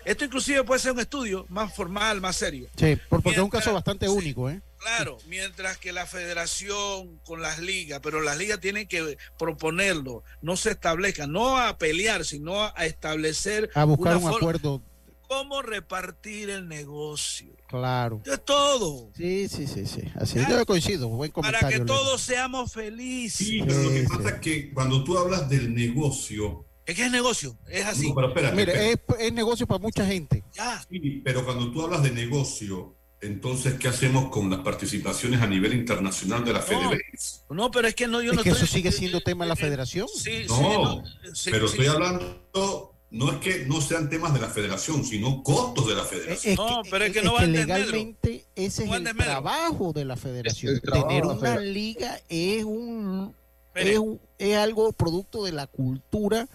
esto 0.05 0.25
inclusive 0.25 0.65
puede 0.65 0.81
ser 0.81 0.93
un 0.93 1.01
estudio 1.01 1.45
más 1.49 1.75
formal, 1.75 2.21
más 2.21 2.37
serio. 2.37 2.69
Sí, 2.77 2.97
por- 3.09 3.23
porque 3.23 3.37
es 3.37 3.43
un 3.45 3.51
caso 3.51 3.73
bastante 3.75 4.09
único, 4.09 4.49
¿eh? 4.49 4.61
Claro, 4.79 5.19
mientras 5.27 5.77
que 5.77 5.93
la 5.93 6.07
federación 6.07 7.19
con 7.25 7.43
las 7.43 7.59
ligas, 7.59 8.01
pero 8.03 8.21
las 8.21 8.39
ligas 8.39 8.61
tienen 8.61 8.87
que 8.87 9.19
proponerlo, 9.37 10.23
no 10.41 10.57
se 10.57 10.71
establezcan, 10.71 11.33
no 11.33 11.59
a 11.59 11.77
pelear, 11.77 12.25
sino 12.25 12.63
a 12.65 12.87
establecer 12.87 13.71
A 13.75 13.85
buscar 13.85 14.17
un 14.17 14.23
forma- 14.23 14.37
acuerdo, 14.37 14.81
cómo 15.29 15.63
repartir 15.63 16.51
el 16.51 16.67
negocio. 16.69 17.53
claro. 17.69 18.21
Es 18.25 18.45
todo. 18.45 19.11
Sí, 19.15 19.47
sí, 19.49 19.67
sí, 19.67 19.87
sí. 19.87 20.03
Así 20.17 20.39
yo 20.49 20.65
coincido, 20.67 21.09
buen 21.09 21.31
Para 21.31 21.59
comentario. 21.61 21.69
que 21.69 21.85
Leo. 21.85 21.87
todos 21.87 22.21
seamos 22.23 22.73
felices. 22.73 23.47
Sí, 23.47 23.63
pero 23.67 23.83
lo 23.83 23.91
que 23.91 24.03
pasa 24.05 24.29
es 24.31 24.41
que 24.41 24.73
cuando 24.73 25.05
tú 25.05 25.17
hablas 25.19 25.49
del 25.49 25.75
negocio. 25.75 26.65
Es 26.87 26.97
que 26.97 27.05
es 27.05 27.13
negocio, 27.13 27.57
es 27.69 27.85
así. 27.85 28.09
No, 28.09 28.15
pero 28.15 28.29
espérate, 28.29 28.57
Mire, 28.57 28.73
espérate. 28.93 29.23
es, 29.23 29.27
es 29.29 29.33
negocio 29.35 29.67
para 29.67 29.79
mucha 29.79 30.07
gente. 30.07 30.43
Ya. 30.55 30.83
Sí, 30.91 31.21
pero 31.23 31.45
cuando 31.45 31.71
tú 31.71 31.83
hablas 31.83 32.03
de 32.03 32.11
negocio, 32.13 32.95
entonces, 33.21 33.75
¿qué 33.75 33.89
hacemos 33.89 34.31
con 34.31 34.49
las 34.49 34.61
participaciones 34.61 35.43
a 35.43 35.47
nivel 35.47 35.75
internacional 35.75 36.45
de 36.47 36.53
la 36.55 36.63
FedeBase? 36.63 37.43
No, 37.51 37.71
pero 37.71 37.89
es 37.89 37.95
que 37.95 38.07
no, 38.07 38.23
yo 38.23 38.31
es 38.31 38.37
no 38.39 38.43
que 38.43 38.51
eso 38.51 38.65
estoy- 38.65 38.79
sigue 38.79 38.93
siendo 38.93 39.21
tema 39.21 39.45
de 39.45 39.49
la 39.51 39.57
federación. 39.57 40.07
Sí, 40.09 40.47
No, 40.49 40.57
sí, 40.57 40.63
no, 40.63 41.35
sí, 41.35 41.51
pero 41.51 41.69
sí. 41.69 41.75
estoy 41.75 41.87
hablando, 41.95 42.95
no 43.11 43.33
es 43.33 43.39
que 43.39 43.65
no 43.67 43.81
sean 43.81 44.11
temas 44.11 44.35
de 44.35 44.41
la 44.41 44.49
federación, 44.49 45.05
sino 45.05 45.43
costos 45.43 45.87
de 45.89 45.95
la 45.95 46.05
federación. 46.05 46.57
No, 46.57 46.83
pero 46.91 47.05
es 47.07 47.13
que 47.13 47.21
es 47.21 47.25
no 47.25 47.39
de 47.39 47.47
medro. 47.47 47.67
legalmente 47.67 48.45
ese 48.55 48.85
es 48.85 48.91
el 48.93 49.15
trabajo 49.17 49.93
de 49.93 50.05
la 50.05 50.17
federación. 50.17 50.79
Tener 50.81 51.25
una 51.25 51.37
federación. 51.37 51.73
liga 51.73 52.21
es 52.29 52.65
un, 52.65 53.35
es 53.75 53.99
un- 53.99 54.21
es 54.39 54.57
algo 54.57 54.93
producto 54.93 55.45
de 55.45 55.53
la 55.53 55.67
cultura 55.67 56.49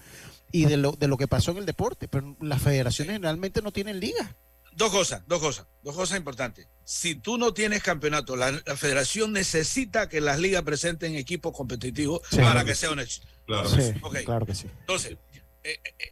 y 0.52 0.66
de 0.66 0.78
lo, 0.78 0.92
de 0.92 1.08
lo 1.08 1.18
que 1.18 1.28
pasó 1.28 1.52
en 1.52 1.58
el 1.58 1.66
deporte, 1.66 2.08
pero 2.08 2.36
las 2.40 2.62
federaciones 2.62 3.14
generalmente 3.16 3.62
no 3.64 3.72
tienen 3.72 4.00
liga. 4.00 4.36
Dos 4.76 4.92
cosas, 4.92 5.22
dos 5.28 5.40
cosas, 5.40 5.66
dos 5.84 5.96
cosas 5.96 6.18
importantes. 6.18 6.68
Si 6.84 7.16
tú 7.16 7.38
no 7.38 7.54
tienes 7.54 7.82
campeonato, 7.84 8.36
la, 8.36 8.52
la 8.52 8.76
federación 8.78 9.32
necesita 9.34 10.10
que 10.10 10.20
las 10.22 10.40
ligas 10.40 10.64
presenten 10.64 11.16
equipos 11.16 11.56
competitivos 11.56 12.22
Sí. 12.30 12.38
para 12.38 12.52
Claro 12.52 12.60
que 12.66 12.72
que 12.72 12.76
sea 12.76 12.92
un 12.92 13.00
éxito. 13.00 13.28
Claro. 13.46 13.70
Sí, 13.70 13.94
claro 14.26 14.46
que 14.46 14.56
sí. 14.56 14.68
Entonces, 14.80 15.18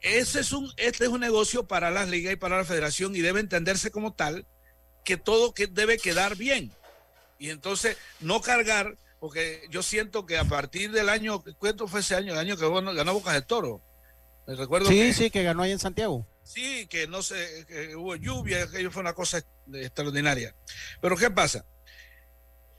ese 0.02 0.40
es 0.40 0.52
un, 0.52 0.72
este 0.78 1.06
es 1.06 1.10
un 1.10 1.20
negocio 1.20 1.68
para 1.68 1.92
las 1.92 2.10
ligas 2.10 2.34
y 2.34 2.38
para 2.38 2.58
la 2.58 2.66
federación 2.66 3.16
y 3.16 3.22
debe 3.22 3.40
entenderse 3.40 3.92
como 3.92 4.14
tal 4.14 4.48
que 5.04 5.18
todo 5.18 5.54
que 5.54 5.68
debe 5.68 5.98
quedar 5.98 6.36
bien. 6.36 6.72
Y 7.40 7.50
entonces 7.50 7.98
no 8.20 8.42
cargar, 8.42 8.98
porque 9.20 9.64
yo 9.70 9.84
siento 9.84 10.26
que 10.26 10.38
a 10.38 10.46
partir 10.46 10.92
del 10.92 11.10
año, 11.10 11.44
¿cuánto 11.58 11.88
fue 11.88 12.02
ese 12.02 12.16
año? 12.16 12.34
El 12.34 12.40
año 12.40 12.56
que 12.56 12.70
ganó, 12.70 12.94
ganó 12.94 13.14
Bocas 13.14 13.34
de 13.34 13.42
Toro. 13.42 13.82
Me 14.48 14.56
recuerdo 14.56 14.90
Sí, 14.90 14.96
que, 14.96 15.14
sí, 15.14 15.30
que 15.32 15.44
ganó 15.44 15.64
ahí 15.64 15.72
en 15.72 15.80
Santiago. 15.80 16.28
Sí, 16.44 16.88
que 16.88 17.08
no 17.08 17.22
sé, 17.22 17.66
que 17.68 17.96
hubo 17.96 18.16
lluvia, 18.16 18.64
aquello 18.64 18.92
fue 18.92 19.02
una 19.02 19.14
cosa 19.14 19.44
extraordinaria. 19.74 20.56
Pero 21.02 21.16
¿qué 21.16 21.30
pasa? 21.30 21.66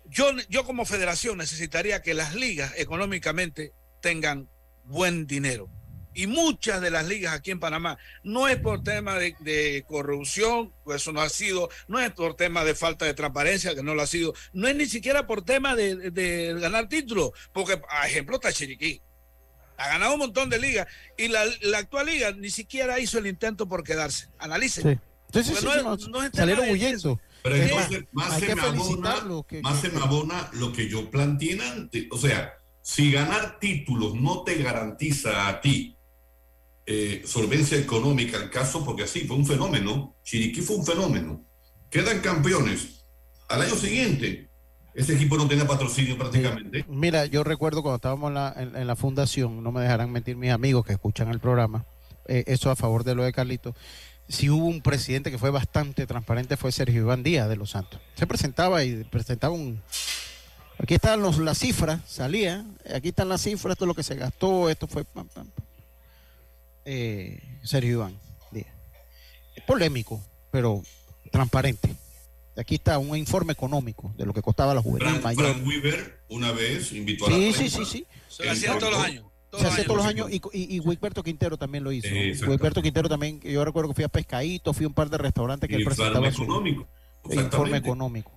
Yo, 0.06 0.30
yo 0.48 0.64
como 0.64 0.84
federación 0.84 1.38
necesitaría 1.38 2.02
que 2.02 2.14
las 2.14 2.34
ligas 2.34 2.72
económicamente 2.76 3.72
tengan 4.00 4.48
buen 4.84 5.26
dinero. 5.26 5.70
Y 6.14 6.26
muchas 6.26 6.80
de 6.80 6.90
las 6.90 7.06
ligas 7.06 7.34
aquí 7.34 7.50
en 7.50 7.60
Panamá, 7.60 7.96
no 8.22 8.48
es 8.48 8.58
por 8.58 8.82
tema 8.82 9.14
de, 9.18 9.34
de 9.40 9.84
corrupción, 9.88 10.72
pues 10.84 11.00
eso 11.02 11.12
no 11.12 11.20
ha 11.22 11.28
sido, 11.28 11.68
no 11.88 11.98
es 11.98 12.10
por 12.12 12.34
tema 12.34 12.64
de 12.64 12.74
falta 12.74 13.04
de 13.06 13.14
transparencia, 13.14 13.74
que 13.74 13.82
no 13.82 13.94
lo 13.94 14.02
ha 14.02 14.06
sido, 14.06 14.34
no 14.52 14.68
es 14.68 14.76
ni 14.76 14.86
siquiera 14.86 15.26
por 15.26 15.42
tema 15.42 15.74
de, 15.74 16.10
de 16.10 16.54
ganar 16.60 16.88
títulos, 16.88 17.30
porque, 17.52 17.80
a 17.88 18.06
ejemplo, 18.06 18.36
está 18.36 18.52
Chiriquí 18.52 19.00
ha 19.78 19.88
ganado 19.88 20.12
un 20.12 20.18
montón 20.20 20.48
de 20.48 20.60
ligas 20.60 20.86
y 21.16 21.26
la, 21.28 21.44
la 21.62 21.78
actual 21.78 22.06
liga 22.06 22.30
ni 22.32 22.50
siquiera 22.50 23.00
hizo 23.00 23.18
el 23.18 23.26
intento 23.26 23.66
por 23.66 23.82
quedarse. 23.82 24.28
Analicen. 24.38 25.00
Sí. 25.32 25.42
Sí, 25.42 25.54
no 25.64 25.74
no, 25.82 25.96
no 25.96 26.30
salieron 26.32 26.68
huyendo. 26.68 27.18
Pero 27.42 27.56
Es 27.56 27.62
entonces, 27.70 28.04
más, 28.12 28.38
se 28.38 28.54
me 28.54 28.60
abona, 28.60 28.72
felicitarlo. 28.84 29.42
que- 29.44 29.62
más 29.62 29.80
que- 29.80 29.88
se 29.88 29.96
me 29.96 30.00
abona 30.02 30.50
lo 30.52 30.72
que 30.72 30.88
yo 30.88 31.10
planteé 31.10 31.58
antes. 31.62 32.04
O 32.12 32.18
sea, 32.18 32.52
si 32.82 33.10
ganar 33.10 33.58
títulos 33.58 34.14
no 34.14 34.44
te 34.44 34.62
garantiza 34.62 35.48
a 35.48 35.60
ti 35.60 35.96
eh, 36.84 37.22
solvencia 37.24 37.78
económica, 37.78 38.36
el 38.38 38.50
caso, 38.50 38.84
porque 38.84 39.04
así 39.04 39.20
fue 39.20 39.36
un 39.36 39.46
fenómeno, 39.46 40.16
Chiriquí 40.24 40.60
fue 40.60 40.76
un 40.76 40.84
fenómeno. 40.84 41.44
Quedan 41.90 42.20
campeones. 42.20 43.04
Al 43.48 43.62
año 43.62 43.76
siguiente, 43.76 44.48
ese 44.94 45.14
equipo 45.14 45.36
no 45.36 45.46
tenía 45.46 45.66
patrocinio 45.66 46.18
prácticamente. 46.18 46.84
Mira, 46.88 47.26
yo 47.26 47.44
recuerdo 47.44 47.82
cuando 47.82 47.96
estábamos 47.96 48.32
en 48.56 48.86
la, 48.86 48.96
fundación, 48.96 49.62
no 49.62 49.72
me 49.72 49.80
dejarán 49.80 50.10
mentir 50.10 50.36
mis 50.36 50.50
amigos 50.50 50.84
que 50.84 50.92
escuchan 50.92 51.28
el 51.28 51.38
programa, 51.38 51.84
eh, 52.26 52.44
eso 52.46 52.70
a 52.70 52.76
favor 52.76 53.04
de 53.04 53.14
lo 53.14 53.22
de 53.22 53.32
Carlito. 53.32 53.74
Si 54.28 54.50
hubo 54.50 54.66
un 54.66 54.80
presidente 54.80 55.30
que 55.30 55.38
fue 55.38 55.50
bastante 55.50 56.06
transparente, 56.06 56.56
fue 56.56 56.72
Sergio 56.72 57.02
Iván 57.02 57.22
Díaz 57.22 57.48
de 57.48 57.56
los 57.56 57.70
Santos. 57.70 58.00
Se 58.14 58.26
presentaba 58.26 58.82
y 58.84 59.04
presentaba 59.04 59.54
un. 59.54 59.80
Aquí 60.78 60.94
están 60.94 61.22
las 61.22 61.58
cifras, 61.58 62.00
salía. 62.06 62.64
Aquí 62.94 63.10
están 63.10 63.28
las 63.28 63.42
cifras, 63.42 63.72
esto 63.72 63.84
es 63.84 63.88
lo 63.88 63.94
que 63.94 64.02
se 64.02 64.14
gastó, 64.14 64.68
esto 64.68 64.86
fue. 64.86 65.04
pam, 65.04 65.28
pam. 65.28 65.48
Eh, 66.84 67.40
Sergio 67.62 67.92
Iván 67.92 68.18
Díaz. 68.50 68.66
Es 69.54 69.64
polémico, 69.64 70.20
pero 70.50 70.82
transparente. 71.30 71.94
Aquí 72.56 72.74
está 72.74 72.98
un 72.98 73.16
informe 73.16 73.52
económico 73.54 74.12
de 74.16 74.26
lo 74.26 74.34
que 74.34 74.42
costaba 74.42 74.74
la 74.74 74.82
juvenil 74.82 75.08
Frank, 75.08 75.22
mayor. 75.22 75.52
Frank 75.54 75.66
Weaver 75.66 76.20
una 76.28 76.52
vez 76.52 76.92
invitó 76.92 77.26
a 77.26 77.30
la 77.30 77.36
Sí, 77.36 77.52
sí, 77.52 77.58
prensa. 77.58 77.78
sí, 77.78 77.84
sí. 77.86 78.06
Se 78.28 78.44
lo 78.44 78.50
hacían 78.52 78.78
todos 78.78 78.92
los 78.92 79.02
años. 79.04 79.24
Se 79.58 79.66
hacía 79.66 79.84
todos 79.84 79.96
los 79.98 80.06
años 80.06 80.28
y, 80.30 80.36
y, 80.52 80.76
y 80.76 80.80
Wilberto 80.80 81.22
Quintero 81.22 81.56
también 81.58 81.84
lo 81.84 81.92
hizo. 81.92 82.08
Wilberto 82.46 82.82
Quintero 82.82 83.08
también, 83.08 83.40
yo 83.40 83.64
recuerdo 83.64 83.90
que 83.90 83.94
fui 83.94 84.04
a 84.04 84.08
Pescadito, 84.08 84.72
fui 84.72 84.84
a 84.84 84.88
un 84.88 84.94
par 84.94 85.08
de 85.10 85.18
restaurantes 85.18 85.68
que 85.68 85.74
Y 85.74 85.76
él 85.76 85.82
informe 85.82 85.96
presentaba 86.10 86.32
su 86.32 86.42
económico. 86.42 86.88
el 87.30 87.40
informe 87.40 87.76
económico. 87.78 88.32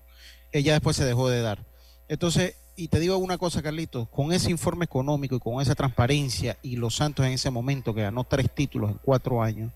Ella 0.52 0.74
después 0.74 0.96
se 0.96 1.04
dejó 1.06 1.30
de 1.30 1.42
dar. 1.42 1.66
Entonces, 2.08 2.56
y 2.76 2.90
te 2.90 3.00
digo 3.00 3.18
una 3.18 3.38
cosa, 3.38 3.62
Carlitos, 3.62 4.10
con 4.10 4.34
ese 4.34 4.52
informe 4.52 4.86
económico 4.86 5.36
y 5.36 5.40
con 5.40 5.62
esa 5.62 5.76
transparencia 5.76 6.58
y 6.62 6.76
los 6.76 6.96
Santos 6.96 7.26
en 7.26 7.34
ese 7.34 7.50
momento 7.50 7.94
que 7.94 8.02
ganó 8.02 8.24
tres 8.26 8.54
títulos 8.54 8.92
en 8.92 8.98
cuatro 8.98 9.42
años, 9.42 9.72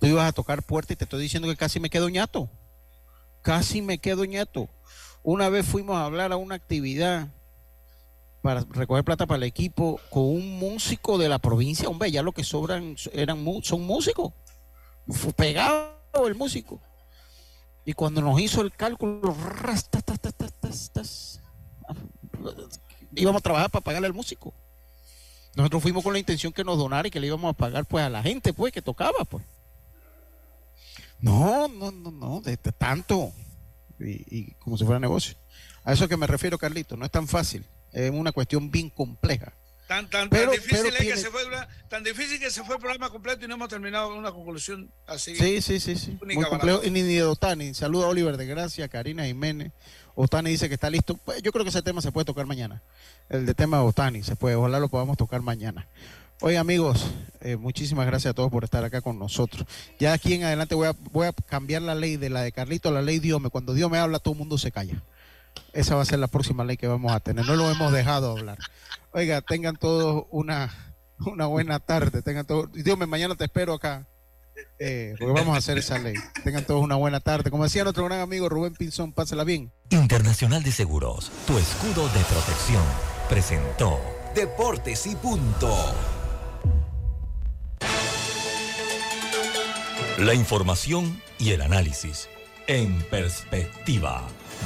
tú 0.00 0.06
ibas 0.06 0.28
a 0.28 0.32
tocar 0.32 0.62
puerta 0.62 0.92
y 0.92 0.96
te 0.96 1.04
estoy 1.04 1.22
diciendo 1.22 1.48
que 1.48 1.56
casi 1.56 1.78
me 1.78 1.90
quedo 1.90 2.08
ñato. 2.08 2.48
Casi 3.42 3.80
me 3.80 3.98
quedo 3.98 4.24
ñato. 4.24 4.68
Una 5.22 5.48
vez 5.48 5.66
fuimos 5.66 5.96
a 5.96 6.04
hablar 6.04 6.32
a 6.32 6.36
una 6.36 6.56
actividad 6.56 7.28
para 8.42 8.64
recoger 8.70 9.04
plata 9.04 9.26
para 9.26 9.38
el 9.38 9.42
equipo 9.44 10.00
con 10.10 10.24
un 10.24 10.58
músico 10.58 11.18
de 11.18 11.28
la 11.28 11.38
provincia. 11.38 11.88
Hombre, 11.88 12.10
ya 12.10 12.22
lo 12.22 12.32
que 12.32 12.42
sobran 12.42 12.96
eran 13.12 13.44
son 13.62 13.82
músicos. 13.82 14.32
Fue 15.08 15.32
pegado 15.32 16.26
el 16.26 16.34
músico. 16.34 16.80
Y 17.84 17.92
cuando 17.92 18.20
nos 18.20 18.40
hizo 18.40 18.62
el 18.62 18.72
cálculo, 18.72 19.32
íbamos 23.14 23.40
a 23.40 23.42
trabajar 23.42 23.70
para 23.70 23.84
pagarle 23.84 24.06
al 24.06 24.14
músico. 24.14 24.54
Nosotros 25.54 25.82
fuimos 25.82 26.04
con 26.04 26.12
la 26.12 26.18
intención 26.18 26.52
que 26.52 26.64
nos 26.64 26.76
donara 26.76 27.08
y 27.08 27.10
que 27.10 27.18
le 27.18 27.28
íbamos 27.28 27.50
a 27.50 27.56
pagar 27.56 27.86
pues 27.86 28.04
a 28.04 28.10
la 28.10 28.22
gente 28.22 28.52
pues 28.52 28.72
que 28.72 28.82
tocaba 28.82 29.24
pues. 29.24 29.44
No, 31.20 31.66
no, 31.68 31.90
no, 31.90 32.10
no, 32.10 32.40
de, 32.42 32.56
tanto. 32.56 33.32
Y, 33.98 34.52
como 34.54 34.76
si 34.76 34.84
fuera 34.84 35.00
negocio. 35.00 35.34
A 35.82 35.92
eso 35.94 36.08
que 36.08 36.16
me 36.16 36.26
refiero, 36.26 36.58
Carlito, 36.58 36.96
no 36.96 37.06
es 37.06 37.10
tan 37.10 37.26
fácil. 37.26 37.64
Es 37.92 38.10
una 38.10 38.32
cuestión 38.32 38.70
bien 38.70 38.90
compleja. 38.90 39.54
Tan, 39.86 40.10
tan, 40.10 40.28
difícil 40.28 40.92
que 40.92 41.16
se 41.16 41.30
fue, 41.30 41.42
tan 41.88 42.02
difícil 42.02 42.40
que 42.40 42.50
se 42.50 42.64
fue 42.64 42.74
el 42.74 42.80
programa 42.80 43.08
completo 43.08 43.44
y 43.44 43.48
no 43.48 43.54
hemos 43.54 43.68
terminado 43.68 44.08
con 44.08 44.18
una 44.18 44.32
conclusión 44.32 44.90
así. 45.06 45.36
Sí, 45.36 45.62
sí, 45.62 45.78
sí, 45.78 45.96
sí. 45.96 46.18
Muy 46.24 46.44
complejo. 46.44 46.82
Y 46.84 46.90
ni 46.90 47.02
de 47.02 47.22
Otani. 47.22 47.72
Saluda 47.72 48.06
a 48.06 48.08
Oliver 48.08 48.36
de 48.36 48.46
Gracia, 48.46 48.88
Karina 48.88 49.24
Jiménez. 49.24 49.72
Otani 50.16 50.50
dice 50.50 50.68
que 50.68 50.74
está 50.74 50.90
listo. 50.90 51.14
Pues, 51.14 51.42
yo 51.42 51.52
creo 51.52 51.64
que 51.64 51.68
ese 51.68 51.82
tema 51.82 52.00
se 52.00 52.10
puede 52.10 52.24
tocar 52.24 52.46
mañana. 52.46 52.82
El 53.28 53.46
de 53.46 53.54
tema 53.54 53.76
de 53.76 53.84
Otani 53.84 54.22
se 54.22 54.34
puede. 54.34 54.56
Ojalá 54.56 54.80
lo 54.80 54.88
podamos 54.88 55.16
tocar 55.16 55.42
mañana. 55.42 55.86
Oye 56.40 56.58
amigos, 56.58 57.06
eh, 57.40 57.56
muchísimas 57.56 58.06
gracias 58.06 58.32
a 58.32 58.34
todos 58.34 58.50
por 58.50 58.64
estar 58.64 58.82
acá 58.84 59.00
con 59.00 59.18
nosotros. 59.18 59.66
Ya 59.98 60.12
aquí 60.12 60.34
en 60.34 60.44
adelante 60.44 60.74
voy 60.74 60.88
a, 60.88 60.94
voy 61.12 61.26
a 61.26 61.32
cambiar 61.32 61.82
la 61.82 61.94
ley 61.94 62.16
de 62.16 62.28
la 62.28 62.42
de 62.42 62.52
Carlito 62.52 62.90
la 62.90 63.02
ley 63.02 63.20
Dios. 63.20 63.40
Cuando 63.50 63.74
Dios 63.74 63.90
me 63.90 63.98
habla, 63.98 64.18
todo 64.18 64.32
el 64.32 64.38
mundo 64.38 64.58
se 64.58 64.72
calla. 64.72 65.02
Esa 65.72 65.94
va 65.94 66.02
a 66.02 66.06
ser 66.06 66.18
la 66.18 66.28
próxima 66.28 66.64
ley 66.64 66.76
que 66.76 66.88
vamos 66.88 67.12
a 67.12 67.20
tener. 67.20 67.46
No 67.46 67.54
lo 67.54 67.70
hemos 67.70 67.92
dejado 67.92 68.32
hablar. 68.32 68.58
Oiga, 69.12 69.42
tengan 69.42 69.76
todos 69.76 70.24
una, 70.30 70.74
una 71.26 71.46
buena 71.46 71.78
tarde. 71.78 72.22
Tengan 72.22 72.46
todos, 72.46 72.72
Dios 72.72 72.98
me 72.98 73.06
mañana 73.06 73.34
te 73.34 73.44
espero 73.44 73.74
acá. 73.74 74.06
Eh, 74.78 75.14
porque 75.18 75.32
vamos 75.32 75.54
a 75.54 75.58
hacer 75.58 75.78
esa 75.78 75.98
ley. 75.98 76.14
Tengan 76.44 76.64
todos 76.64 76.82
una 76.82 76.96
buena 76.96 77.20
tarde. 77.20 77.50
Como 77.50 77.64
decía 77.64 77.84
nuestro 77.84 78.04
gran 78.04 78.20
amigo 78.20 78.48
Rubén 78.48 78.74
Pinzón, 78.74 79.12
pásela 79.12 79.44
bien. 79.44 79.72
Internacional 79.90 80.62
de 80.62 80.72
Seguros, 80.72 81.30
tu 81.46 81.58
escudo 81.58 82.08
de 82.08 82.20
protección, 82.24 82.82
presentó 83.28 84.00
Deportes 84.34 85.06
y 85.06 85.16
Punto. 85.16 85.74
La 90.18 90.34
información 90.34 91.20
y 91.38 91.50
el 91.50 91.62
análisis 91.62 92.28
en 92.66 93.00
perspectiva. 93.10 94.22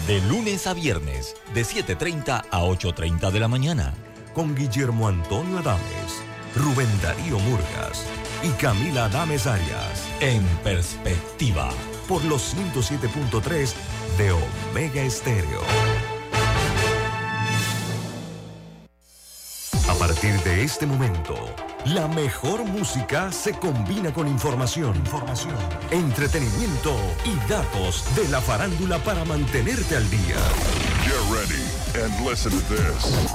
De 0.06 0.20
lunes 0.22 0.66
a 0.66 0.74
viernes, 0.74 1.34
de 1.54 1.62
7.30 1.62 2.44
a 2.50 2.60
8.30 2.60 3.30
de 3.30 3.40
la 3.40 3.48
mañana. 3.48 3.94
Con 4.32 4.54
Guillermo 4.54 5.08
Antonio 5.08 5.58
Adames, 5.58 6.22
Rubén 6.54 6.88
Darío 7.02 7.38
Murgas 7.40 8.06
y 8.42 8.48
Camila 8.50 9.06
Adames 9.06 9.46
Arias. 9.46 10.08
En 10.20 10.44
perspectiva. 10.62 11.70
Por 12.08 12.24
los 12.24 12.54
107.3 12.54 13.72
de 14.18 14.32
Omega 14.32 15.02
Estéreo. 15.02 15.60
A 19.88 19.94
partir 19.94 20.40
de 20.42 20.62
este 20.62 20.86
momento, 20.86 21.34
la 21.84 22.08
mejor 22.08 22.64
música 22.64 23.30
se 23.32 23.52
combina 23.52 24.12
con 24.12 24.28
información, 24.28 24.96
información, 24.96 25.56
entretenimiento 25.90 26.96
y 27.24 27.48
datos 27.48 28.04
de 28.16 28.28
la 28.28 28.40
farándula 28.40 28.98
para 28.98 29.24
mantenerte 29.24 29.96
al 29.96 30.08
día. 30.10 30.36
Get 31.04 31.20
ready 31.30 32.04
and 32.04 32.26
listen 32.26 32.52
to 32.52 32.74
this. 32.74 33.30